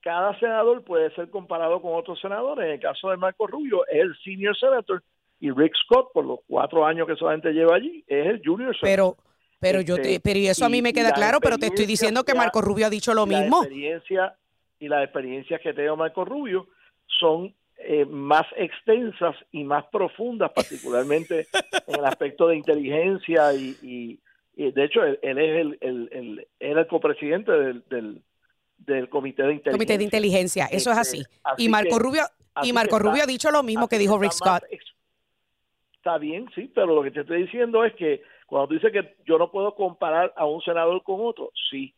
Cada 0.00 0.38
senador 0.38 0.84
puede 0.84 1.12
ser 1.14 1.30
comparado 1.30 1.80
con 1.80 1.94
otros 1.94 2.20
senadores. 2.20 2.66
En 2.66 2.72
el 2.72 2.80
caso 2.80 3.10
de 3.10 3.16
Marco 3.16 3.46
Rubio, 3.46 3.86
es 3.86 4.02
el 4.02 4.16
senior 4.22 4.56
senator 4.56 5.02
y 5.40 5.50
Rick 5.50 5.72
Scott, 5.84 6.12
por 6.12 6.24
los 6.24 6.40
cuatro 6.46 6.86
años 6.86 7.06
que 7.06 7.16
solamente 7.16 7.52
lleva 7.52 7.76
allí, 7.76 8.04
es 8.06 8.26
el 8.26 8.42
junior 8.44 8.74
senator. 8.78 8.82
Pero, 8.82 9.16
pero 9.58 9.80
yo 9.80 9.96
te, 9.96 10.14
este, 10.14 10.20
pero 10.20 10.38
y 10.38 10.46
eso 10.46 10.64
a 10.64 10.68
mí 10.68 10.80
me 10.80 10.92
queda 10.92 11.12
claro, 11.12 11.38
pero 11.40 11.58
te 11.58 11.66
estoy 11.66 11.86
diciendo 11.86 12.24
que 12.24 12.34
Marco 12.34 12.60
Rubio 12.60 12.86
ha 12.86 12.90
dicho 12.90 13.12
lo 13.14 13.26
mismo. 13.26 13.58
La 13.58 13.64
experiencia 13.64 14.36
y 14.78 14.88
las 14.88 15.04
experiencias 15.04 15.60
que 15.60 15.72
tengo 15.74 15.96
Marco 15.96 16.24
Rubio 16.24 16.68
son 17.20 17.54
eh, 17.86 18.06
más 18.06 18.46
extensas 18.56 19.36
y 19.52 19.64
más 19.64 19.84
profundas, 19.86 20.50
particularmente 20.52 21.46
en 21.86 21.94
el 21.94 22.04
aspecto 22.04 22.48
de 22.48 22.56
inteligencia 22.56 23.52
y, 23.52 24.18
de 24.56 24.84
hecho 24.84 25.02
él, 25.02 25.18
es 25.22 25.36
el, 25.36 25.78
el, 25.80 26.46
era 26.60 26.80
el 26.80 26.86
copresidente 26.86 27.52
del, 27.52 27.84
del, 28.78 29.08
comité 29.08 29.42
de 29.42 29.54
inteligencia. 29.54 29.72
Comité 29.72 29.98
de 29.98 30.04
inteligencia, 30.04 30.66
eso 30.66 30.92
es 30.92 30.98
así. 30.98 31.18
Este, 31.18 31.62
y 31.62 31.68
Marco 31.68 31.98
Rubio 31.98 32.22
y 32.62 32.72
Marco 32.72 32.98
Rubio 32.98 33.24
ha 33.24 33.26
dicho 33.26 33.50
lo 33.50 33.62
mismo 33.62 33.88
que 33.88 33.98
dijo 33.98 34.18
Rick 34.18 34.32
Scott. 34.32 34.62
Está 35.96 36.18
bien, 36.18 36.48
sí, 36.54 36.70
pero 36.74 36.86
lo 36.86 37.02
que 37.02 37.10
te 37.10 37.20
estoy 37.20 37.42
diciendo 37.42 37.84
es 37.84 37.94
que 37.94 38.22
cuando 38.46 38.68
tú 38.68 38.74
dices 38.74 38.92
que 38.92 39.16
yo 39.26 39.38
no 39.38 39.50
puedo 39.50 39.74
comparar 39.74 40.32
a 40.36 40.46
un 40.46 40.60
senador 40.62 41.02
con 41.02 41.16
otro, 41.20 41.50
sí, 41.70 41.94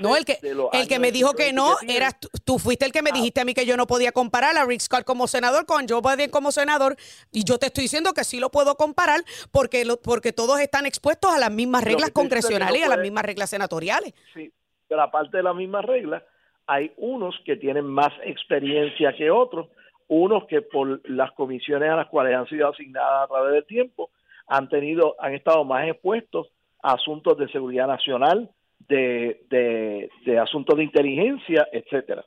no, 0.00 0.16
el 0.16 0.24
que, 0.24 0.38
el 0.72 0.88
que 0.88 0.98
me 0.98 1.12
dijo 1.12 1.34
que 1.34 1.52
no, 1.52 1.76
eras 1.86 2.18
tú, 2.44 2.58
fuiste 2.58 2.84
el 2.84 2.92
que 2.92 3.02
me 3.02 3.10
ah. 3.10 3.14
dijiste 3.14 3.40
a 3.40 3.44
mí 3.44 3.54
que 3.54 3.64
yo 3.64 3.76
no 3.76 3.86
podía 3.86 4.10
comparar 4.10 4.56
a 4.56 4.64
Rick 4.64 4.80
Scott 4.80 5.04
como 5.04 5.28
senador 5.28 5.66
con 5.66 5.86
Joe 5.88 6.00
Biden 6.00 6.30
como 6.30 6.50
senador. 6.50 6.96
Y 7.30 7.44
yo 7.44 7.58
te 7.58 7.66
estoy 7.66 7.82
diciendo 7.82 8.12
que 8.12 8.24
sí 8.24 8.40
lo 8.40 8.50
puedo 8.50 8.74
comparar 8.74 9.20
porque, 9.52 9.84
lo, 9.84 9.98
porque 9.98 10.32
todos 10.32 10.58
están 10.60 10.84
expuestos 10.84 11.32
a 11.32 11.38
las 11.38 11.52
mismas 11.52 11.84
reglas 11.84 12.10
congresionales 12.10 12.80
y 12.80 12.82
a 12.82 12.88
las 12.88 12.98
mismas 12.98 13.24
reglas 13.24 13.50
senatoriales. 13.50 14.14
Sí, 14.34 14.52
pero 14.88 15.02
aparte 15.02 15.36
de 15.36 15.42
las 15.44 15.54
mismas 15.54 15.84
reglas, 15.84 16.24
hay 16.66 16.92
unos 16.96 17.34
que 17.44 17.56
tienen 17.56 17.84
más 17.84 18.12
experiencia 18.24 19.14
que 19.16 19.30
otros, 19.30 19.68
unos 20.08 20.44
que 20.46 20.62
por 20.62 21.08
las 21.08 21.30
comisiones 21.32 21.88
a 21.90 21.96
las 21.96 22.08
cuales 22.08 22.36
han 22.36 22.48
sido 22.48 22.68
asignadas 22.68 23.24
a 23.24 23.28
través 23.28 23.54
del 23.54 23.66
tiempo 23.66 24.10
han 24.46 24.68
tenido, 24.68 25.14
han 25.20 25.34
estado 25.34 25.64
más 25.64 25.88
expuestos 25.88 26.48
a 26.82 26.94
asuntos 26.94 27.38
de 27.38 27.48
seguridad 27.48 27.86
nacional, 27.86 28.50
de, 28.92 30.10
de, 30.24 30.38
asuntos 30.38 30.76
de 30.76 30.84
inteligencia, 30.84 31.66
etcétera. 31.72 32.24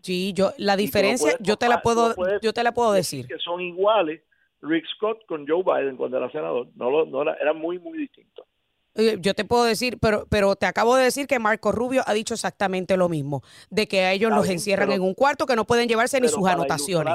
Sí, 0.00 0.32
yo 0.32 0.52
la 0.56 0.76
diferencia, 0.76 1.36
yo 1.40 1.56
te 1.56 1.68
la 1.68 1.82
puedo, 1.82 2.14
yo 2.40 2.52
te 2.52 2.62
la 2.62 2.72
puedo 2.72 2.92
decir. 2.92 3.26
Que 3.26 3.38
son 3.38 3.60
iguales 3.60 4.22
Rick 4.62 4.86
Scott 4.96 5.26
con 5.26 5.46
Joe 5.46 5.62
Biden 5.62 5.96
cuando 5.96 6.16
era 6.16 6.30
senador, 6.30 6.68
no, 6.74 6.90
lo, 6.90 7.06
no 7.06 7.22
era, 7.22 7.34
era 7.34 7.52
muy 7.52 7.78
muy 7.78 7.98
distinto. 7.98 8.46
Eh, 8.94 9.18
yo 9.20 9.34
te 9.34 9.44
puedo 9.44 9.64
decir, 9.64 9.98
pero, 10.00 10.26
pero 10.28 10.56
te 10.56 10.66
acabo 10.66 10.96
de 10.96 11.04
decir 11.04 11.26
que 11.26 11.38
Marco 11.38 11.70
Rubio 11.70 12.02
ha 12.06 12.12
dicho 12.12 12.34
exactamente 12.34 12.96
lo 12.96 13.08
mismo, 13.08 13.42
de 13.70 13.86
que 13.86 14.00
a 14.00 14.12
ellos 14.12 14.30
los 14.32 14.48
encierran 14.48 14.90
en 14.90 15.02
un 15.02 15.14
cuarto 15.14 15.46
que 15.46 15.54
no 15.54 15.64
pueden 15.64 15.88
llevarse 15.88 16.20
ni 16.20 16.28
sus 16.28 16.42
para 16.42 16.54
anotaciones. 16.54 17.14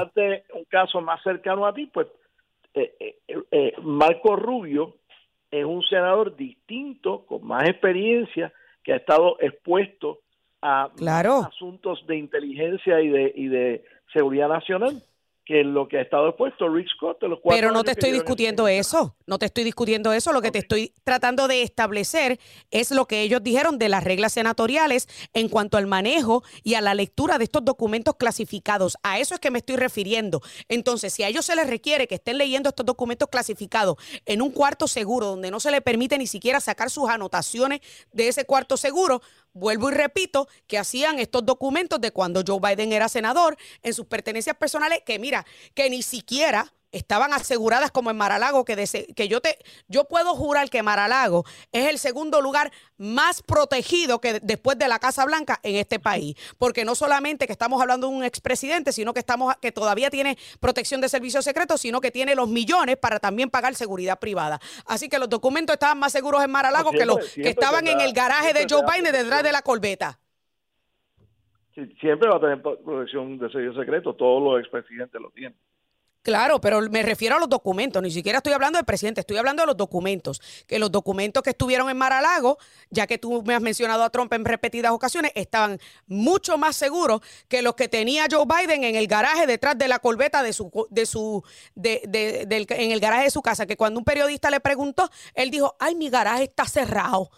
un 0.54 0.64
caso 0.70 1.02
más 1.02 1.22
cercano 1.24 1.66
a 1.66 1.74
ti, 1.74 1.88
pues 1.88 2.08
eh, 2.74 3.18
eh, 3.28 3.74
Marco 3.82 4.36
Rubio 4.36 4.96
es 5.60 5.66
un 5.66 5.82
senador 5.84 6.36
distinto, 6.36 7.26
con 7.26 7.46
más 7.46 7.68
experiencia, 7.68 8.52
que 8.84 8.94
ha 8.94 8.98
estado 8.98 9.38
expuesto 9.40 10.20
a 10.62 10.90
asuntos 11.48 12.06
de 12.08 12.18
inteligencia 12.18 13.02
y 13.02 13.10
de, 13.10 13.34
y 13.36 13.48
de 13.48 13.84
seguridad 14.12 14.50
nacional 14.50 15.02
que 15.46 15.64
lo 15.64 15.88
que 15.88 16.00
ha 16.00 16.02
estado 16.02 16.30
expuesto 16.30 16.68
Rick 16.68 16.88
Scott. 16.96 17.20
Pero 17.50 17.72
no 17.72 17.84
te 17.84 17.92
estoy 17.92 18.12
discutiendo 18.12 18.68
eso. 18.68 19.16
no 19.28 19.38
te 19.38 19.46
estoy 19.46 19.64
discutiendo 19.64 20.12
eso, 20.12 20.34
lo 20.34 20.42
que 20.42 20.52
te 20.52 20.60
estoy 20.60 20.94
tratando 21.04 21.48
de 21.48 21.62
establecer 21.62 22.40
es 22.72 22.90
lo 22.92 23.06
que 23.06 23.22
ellos 23.22 23.44
dijeron 23.44 23.78
de 23.78 23.90
las 23.90 24.04
reglas 24.04 24.34
senatoriales 24.34 25.08
en 25.34 25.48
cuanto 25.50 25.78
al 25.78 25.86
manejo 25.86 26.44
y 26.64 26.74
a 26.74 26.82
la 26.82 26.96
lectura 26.96 27.38
de 27.38 27.44
estos 27.44 27.64
documentos 27.64 28.16
clasificados. 28.16 28.98
A 29.04 29.20
eso 29.20 29.36
es 29.36 29.40
que 29.40 29.52
me 29.52 29.60
estoy 29.60 29.76
refiriendo. 29.76 30.42
Entonces, 30.68 31.14
si 31.14 31.22
a 31.22 31.28
ellos 31.28 31.46
se 31.46 31.56
les 31.56 31.70
requiere 31.70 32.08
que 32.08 32.16
estén 32.16 32.40
leyendo 32.40 32.70
estos 32.70 32.86
documentos 32.86 33.30
clasificados 33.30 33.98
en 34.26 34.42
un 34.42 34.52
cuarto 34.52 34.88
seguro 34.88 35.28
donde 35.28 35.52
no 35.52 35.60
se 35.60 35.70
les 35.70 35.82
permite 35.82 36.18
ni 36.18 36.28
siquiera 36.28 36.60
sacar 36.60 36.90
sus 36.90 37.08
anotaciones 37.08 37.82
de 38.12 38.28
ese 38.30 38.46
cuarto 38.46 38.78
seguro, 38.78 39.22
vuelvo 39.56 39.90
y 39.90 39.94
repito, 39.94 40.48
que 40.68 40.78
hacían 40.78 41.18
estos 41.18 41.44
documentos 41.44 42.00
de 42.00 42.12
cuando 42.12 42.44
Joe 42.46 42.60
Biden 42.62 42.94
era 42.94 43.10
senador 43.10 43.58
en 43.82 43.94
sus 43.96 44.06
pertenencias 44.06 44.56
personales, 44.56 45.00
que 45.04 45.18
mira, 45.18 45.46
que 45.74 45.90
ni 45.90 46.04
siquiera 46.04 46.72
estaban 46.96 47.34
aseguradas 47.34 47.92
como 47.92 48.10
en 48.10 48.18
Maralago, 48.18 48.64
que, 48.64 48.76
que 49.16 49.28
yo, 49.28 49.42
te, 49.42 49.58
yo 49.88 50.06
puedo 50.06 50.34
jurar 50.34 50.70
que 50.70 50.82
Maralago 50.82 51.44
es 51.72 51.90
el 51.90 52.00
segundo 52.00 52.42
lugar 52.42 52.72
más 52.98 53.44
protegido 53.44 54.22
que 54.22 54.40
después 54.40 54.78
de 54.80 54.88
la 54.88 55.00
Casa 55.00 55.26
Blanca 55.26 55.60
en 55.64 55.76
este 55.76 56.00
país. 56.00 56.36
Porque 56.58 56.86
no 56.86 56.96
solamente 56.96 57.48
que 57.48 57.52
estamos 57.52 57.82
hablando 57.82 58.08
de 58.08 58.16
un 58.16 58.24
expresidente, 58.24 58.94
sino 58.94 59.14
que, 59.14 59.20
estamos, 59.20 59.56
que 59.58 59.74
todavía 59.74 60.10
tiene 60.10 60.38
protección 60.60 61.02
de 61.02 61.10
servicios 61.10 61.44
secretos, 61.44 61.82
sino 61.82 62.00
que 62.00 62.12
tiene 62.12 62.34
los 62.34 62.48
millones 62.48 62.96
para 62.98 63.20
también 63.20 63.50
pagar 63.50 63.76
seguridad 63.76 64.18
privada. 64.18 64.60
Así 64.86 65.10
que 65.10 65.20
los 65.20 65.30
documentos 65.30 65.74
estaban 65.74 66.00
más 66.00 66.14
seguros 66.14 66.44
en 66.44 66.52
Maralago 66.52 66.92
que 66.92 67.06
los 67.06 67.34
que 67.34 67.50
estaban 67.50 67.88
en 67.88 68.00
el 68.00 68.14
garaje 68.14 68.54
de 68.54 68.66
Joe 68.70 68.84
Biden 68.84 69.12
detrás 69.12 69.44
de 69.44 69.52
la 69.52 69.62
corbeta. 69.62 70.18
siempre 72.00 72.30
va 72.30 72.38
a 72.38 72.40
tener 72.40 72.62
protección 72.62 73.38
de 73.38 73.50
servicios 73.50 73.76
secretos, 73.76 74.16
todos 74.16 74.42
los 74.42 74.62
expresidentes 74.62 75.20
lo 75.22 75.30
tienen. 75.32 75.58
Claro, 76.26 76.60
pero 76.60 76.82
me 76.90 77.04
refiero 77.04 77.36
a 77.36 77.40
los 77.40 77.48
documentos, 77.48 78.02
ni 78.02 78.10
siquiera 78.10 78.40
estoy 78.40 78.54
hablando 78.54 78.80
del 78.80 78.86
presidente, 78.86 79.22
estoy 79.22 79.38
hablando 79.38 79.62
de 79.62 79.68
los 79.68 79.78
documentos, 79.78 80.42
que 80.66 80.80
los 80.80 80.92
documentos 80.92 81.44
que 81.44 81.52
estuvieron 81.52 81.88
en 81.88 81.98
Maralago, 81.98 82.58
ya 82.90 83.06
que 83.06 83.20
tú 83.20 83.44
me 83.44 83.54
has 83.54 83.62
mencionado 83.62 84.04
a 84.04 84.10
Trump 84.10 84.34
en 84.34 84.44
repetidas 84.44 84.92
ocasiones, 84.92 85.32
estaban 85.36 85.78
mucho 86.08 86.58
más 86.58 86.76
seguros 86.78 87.22
que 87.48 87.62
los 87.62 87.76
que 87.76 87.88
tenía 87.88 88.26
Joe 88.28 88.46
Biden 88.48 88.84
en 88.86 88.96
el 88.96 89.06
garaje 89.06 89.46
detrás 89.46 89.78
de 89.78 89.88
la 89.88 90.00
corbeta 90.00 90.42
de 90.42 90.52
su, 90.54 90.72
de 90.90 91.06
su, 91.06 91.44
de, 91.76 92.02
de, 92.08 92.66
en 92.70 92.90
el 92.90 93.00
garaje 93.00 93.26
de 93.26 93.30
su 93.30 93.44
casa, 93.44 93.68
que 93.68 93.78
cuando 93.78 94.00
un 94.00 94.04
periodista 94.04 94.50
le 94.50 94.60
preguntó, 94.60 95.08
él 95.36 95.52
dijo, 95.52 95.76
ay, 95.80 95.94
mi 95.94 96.10
garaje 96.10 96.46
está 96.46 96.66
cerrado 96.66 97.30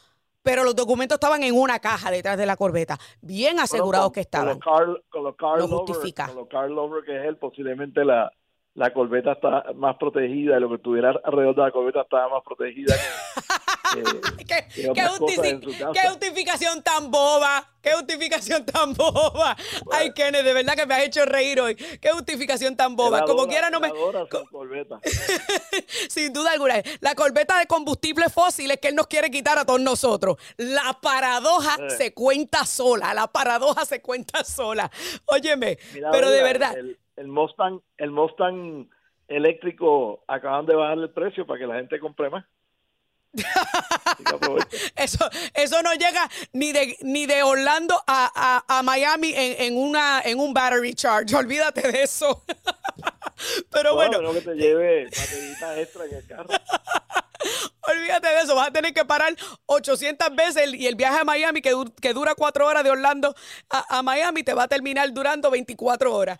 pero 0.43 0.63
los 0.63 0.77
documentos 0.77 1.17
estaban 1.17 1.43
en 1.43 1.53
una 1.53 1.79
caja 1.79 2.09
detrás 2.09 2.37
de 2.37 2.45
la 2.45 2.55
corbeta, 2.55 2.97
bien 3.19 3.59
asegurados 3.59 4.13
que 4.13 4.21
estaban. 4.21 4.57
Con 4.61 4.61
justifica. 5.67 6.31
Que 7.05 7.17
es 7.17 7.25
él, 7.25 7.35
posiblemente 7.35 8.05
la, 8.05 8.31
la 8.77 8.93
corbeta 8.93 9.31
está 9.31 9.65
más 9.75 9.97
protegida 9.97 10.59
lo 10.59 10.69
que 10.69 10.75
estuviera 10.75 11.09
alrededor 11.23 11.55
de 11.55 11.61
la 11.63 11.71
corbeta 11.71 12.01
estaba 12.01 12.29
más 12.29 12.43
protegida. 12.45 12.95
¿Qué, 14.47 14.67
¿Qué, 14.93 16.07
justificación 16.09 16.83
tan 16.83 17.09
boba? 17.09 17.67
¿Qué 17.81 17.93
justificación 17.93 18.63
tan 18.65 18.93
boba? 18.93 19.57
Ay, 19.91 20.13
Kenneth, 20.13 20.43
de 20.43 20.53
verdad 20.53 20.75
que 20.75 20.85
me 20.85 20.93
has 20.93 21.05
hecho 21.05 21.25
reír 21.25 21.59
hoy. 21.59 21.75
¿Qué 21.75 22.11
justificación 22.11 22.75
tan 22.75 22.95
boba? 22.95 23.23
Como 23.23 23.47
quiera 23.47 23.71
no 23.71 23.79
me... 23.79 23.89
Sin 26.09 26.31
duda 26.31 26.51
alguna. 26.51 26.75
La 26.99 27.15
corbeta 27.15 27.57
de 27.57 27.65
combustibles 27.65 28.31
fósiles 28.31 28.77
que 28.79 28.89
él 28.89 28.95
nos 28.95 29.07
quiere 29.07 29.31
quitar 29.31 29.57
a 29.57 29.65
todos 29.65 29.81
nosotros. 29.81 30.37
La 30.57 30.99
paradoja 31.01 31.77
se 31.89 32.13
cuenta 32.13 32.63
sola. 32.63 33.15
La 33.15 33.25
paradoja 33.25 33.85
se 33.85 34.03
cuenta 34.03 34.43
sola. 34.43 34.91
Óyeme, 35.25 35.79
pero 36.11 36.29
de 36.29 36.43
verdad 36.43 36.77
el 36.77 36.99
Mustang, 37.25 37.81
el 37.97 38.11
Mustang 38.11 38.87
eléctrico 39.27 40.23
acaban 40.27 40.67
de 40.67 40.75
bajar 40.75 40.99
el 40.99 41.09
precio 41.09 41.47
para 41.47 41.59
que 41.59 41.67
la 41.67 41.75
gente 41.75 41.99
compre 41.99 42.29
más. 42.29 42.45
eso, 44.95 45.29
eso 45.53 45.83
no 45.83 45.93
llega 45.93 46.29
ni 46.53 46.71
de 46.71 46.97
ni 47.01 47.25
de 47.25 47.43
Orlando 47.43 48.01
a, 48.07 48.63
a, 48.67 48.83
Miami 48.83 49.33
en, 49.35 49.61
en, 49.61 49.77
una 49.77 50.21
en 50.23 50.39
un 50.39 50.53
battery 50.53 50.93
charge. 50.93 51.35
Olvídate 51.35 51.91
de 51.91 52.03
eso. 52.03 52.43
Pero 53.71 53.95
bueno. 53.95 54.33
que 54.33 54.41
te 54.41 54.55
lleve 54.55 55.03
extra 55.03 56.05
en 56.05 56.15
el 56.15 56.27
carro. 56.27 56.47
Olvídate 57.81 58.27
de 58.27 58.41
eso, 58.41 58.55
vas 58.55 58.67
a 58.67 58.71
tener 58.71 58.93
que 58.93 59.05
parar 59.05 59.33
800 59.67 60.35
veces 60.35 60.73
y 60.73 60.87
el 60.87 60.95
viaje 60.95 61.19
a 61.19 61.23
Miami, 61.23 61.61
que, 61.61 61.73
que 62.01 62.13
dura 62.13 62.35
cuatro 62.35 62.65
horas 62.65 62.83
de 62.83 62.89
Orlando 62.89 63.33
a, 63.69 63.99
a, 63.99 64.03
Miami, 64.03 64.43
te 64.43 64.53
va 64.53 64.63
a 64.63 64.67
terminar 64.67 65.11
durando 65.13 65.49
24 65.49 66.13
horas. 66.13 66.39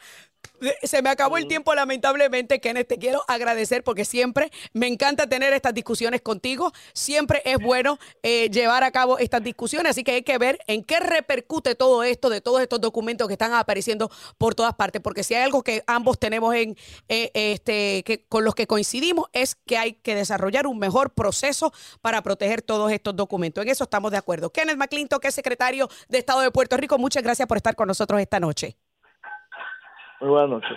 Se 0.82 1.04
me 1.04 1.10
acabó 1.10 1.38
el 1.38 1.48
tiempo, 1.48 1.76
lamentablemente, 1.76 2.60
Kenneth. 2.60 2.88
Te 2.88 2.98
quiero 2.98 3.24
agradecer 3.28 3.84
porque 3.84 4.06
siempre 4.06 4.52
me 4.74 4.88
encanta 4.88 5.28
tener 5.28 5.54
estas 5.54 5.74
discusiones 5.74 6.22
contigo. 6.22 6.72
Siempre 6.94 7.44
es 7.46 7.60
bueno 7.60 8.00
eh, 8.24 8.50
llevar 8.50 8.84
a 8.84 8.92
cabo 8.92 9.20
estas 9.20 9.44
discusiones. 9.44 9.92
Así 9.92 10.04
que 10.04 10.14
hay 10.14 10.24
que 10.24 10.38
ver 10.40 10.60
en 10.66 10.84
qué 10.84 11.00
repercute 11.00 11.76
todo 11.76 12.04
esto 12.04 12.30
de 12.30 12.42
todos 12.42 12.62
estos 12.62 12.82
documentos 12.82 13.28
que 13.28 13.34
están 13.34 13.54
apareciendo 13.54 14.10
por 14.38 14.56
todas 14.56 14.74
partes. 14.74 15.02
Porque 15.02 15.24
si 15.24 15.36
hay 15.36 15.44
algo 15.44 15.64
que 15.64 15.84
ambos 15.86 16.18
tenemos 16.18 16.56
en 16.56 16.76
eh, 17.08 17.30
este 17.34 18.04
que 18.04 18.26
con 18.28 18.44
los 18.44 18.56
que 18.56 18.66
coincidimos 18.66 19.28
es 19.34 19.56
que 19.56 19.78
hay 19.78 19.94
que 19.94 20.16
desarrollar 20.16 20.66
un 20.66 20.80
mejor 20.80 21.12
proceso 21.14 21.72
para 22.02 22.24
proteger 22.24 22.64
todos 22.64 22.92
estos 22.92 23.16
documentos. 23.16 23.62
En 23.64 23.70
eso 23.70 23.84
estamos 23.84 24.12
de 24.12 24.18
acuerdo. 24.18 24.52
Kenneth 24.52 24.78
McClintock, 24.78 25.22
que 25.22 25.28
es 25.28 25.36
secretario 25.36 25.88
de 26.10 26.18
Estado 26.18 26.42
de 26.42 26.50
Puerto 26.50 26.78
Rico, 26.78 26.98
muchas 26.98 27.22
gracias 27.22 27.48
por 27.48 27.58
estar 27.58 27.76
con 27.76 27.88
nosotros 27.88 28.20
esta 28.20 28.40
noche. 28.40 28.78
Muy 30.20 30.30
buenas 30.30 30.49
noches. 30.49 30.72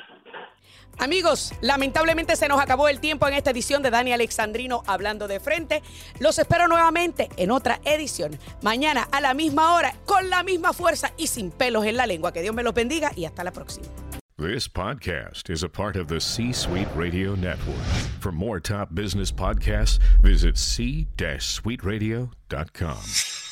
Amigos, 0.99 1.55
lamentablemente 1.63 2.37
se 2.37 2.47
nos 2.47 2.61
acabó 2.61 2.87
el 2.89 3.01
tiempo 3.01 3.27
en 3.27 3.33
esta 3.33 3.51
edición 3.51 3.83
de 3.83 3.91
Dani 3.91 4.13
Alexandrino 4.13 4.83
hablando 4.87 5.29
de 5.29 5.41
frente. 5.41 5.83
Los 6.19 6.39
espero 6.39 6.69
nuevamente 6.69 7.31
en 7.39 7.51
otra 7.51 7.81
edición. 7.85 8.39
Mañana 8.63 9.09
a 9.11 9.23
la 9.23 9.33
misma 9.33 9.73
hora, 9.75 9.95
con 10.05 10.29
la 10.29 10.43
misma 10.43 10.75
fuerza 10.75 11.13
y 11.17 11.29
sin 11.29 11.53
pelos 11.53 11.87
en 11.87 11.97
la 11.97 12.07
lengua. 12.07 12.33
Que 12.33 12.43
Dios 12.43 12.55
me 12.55 12.63
los 12.63 12.75
bendiga 12.75 13.13
y 13.17 13.25
hasta 13.25 13.43
la 13.45 13.51
próxima. 13.51 13.87
This 14.37 14.69
podcast 14.69 15.49
is 15.51 15.63
a 15.63 15.69
part 15.69 15.97
of 15.97 16.09
the 16.09 16.21
C-Suite 16.21 16.89
Radio 16.95 17.35
Network. 17.35 17.83
For 18.21 18.33
more 18.33 18.59
top 18.59 18.95
business 18.95 19.31
podcasts, 19.31 19.99
visit 20.23 20.57
c-suiteradio.com. 20.57 23.50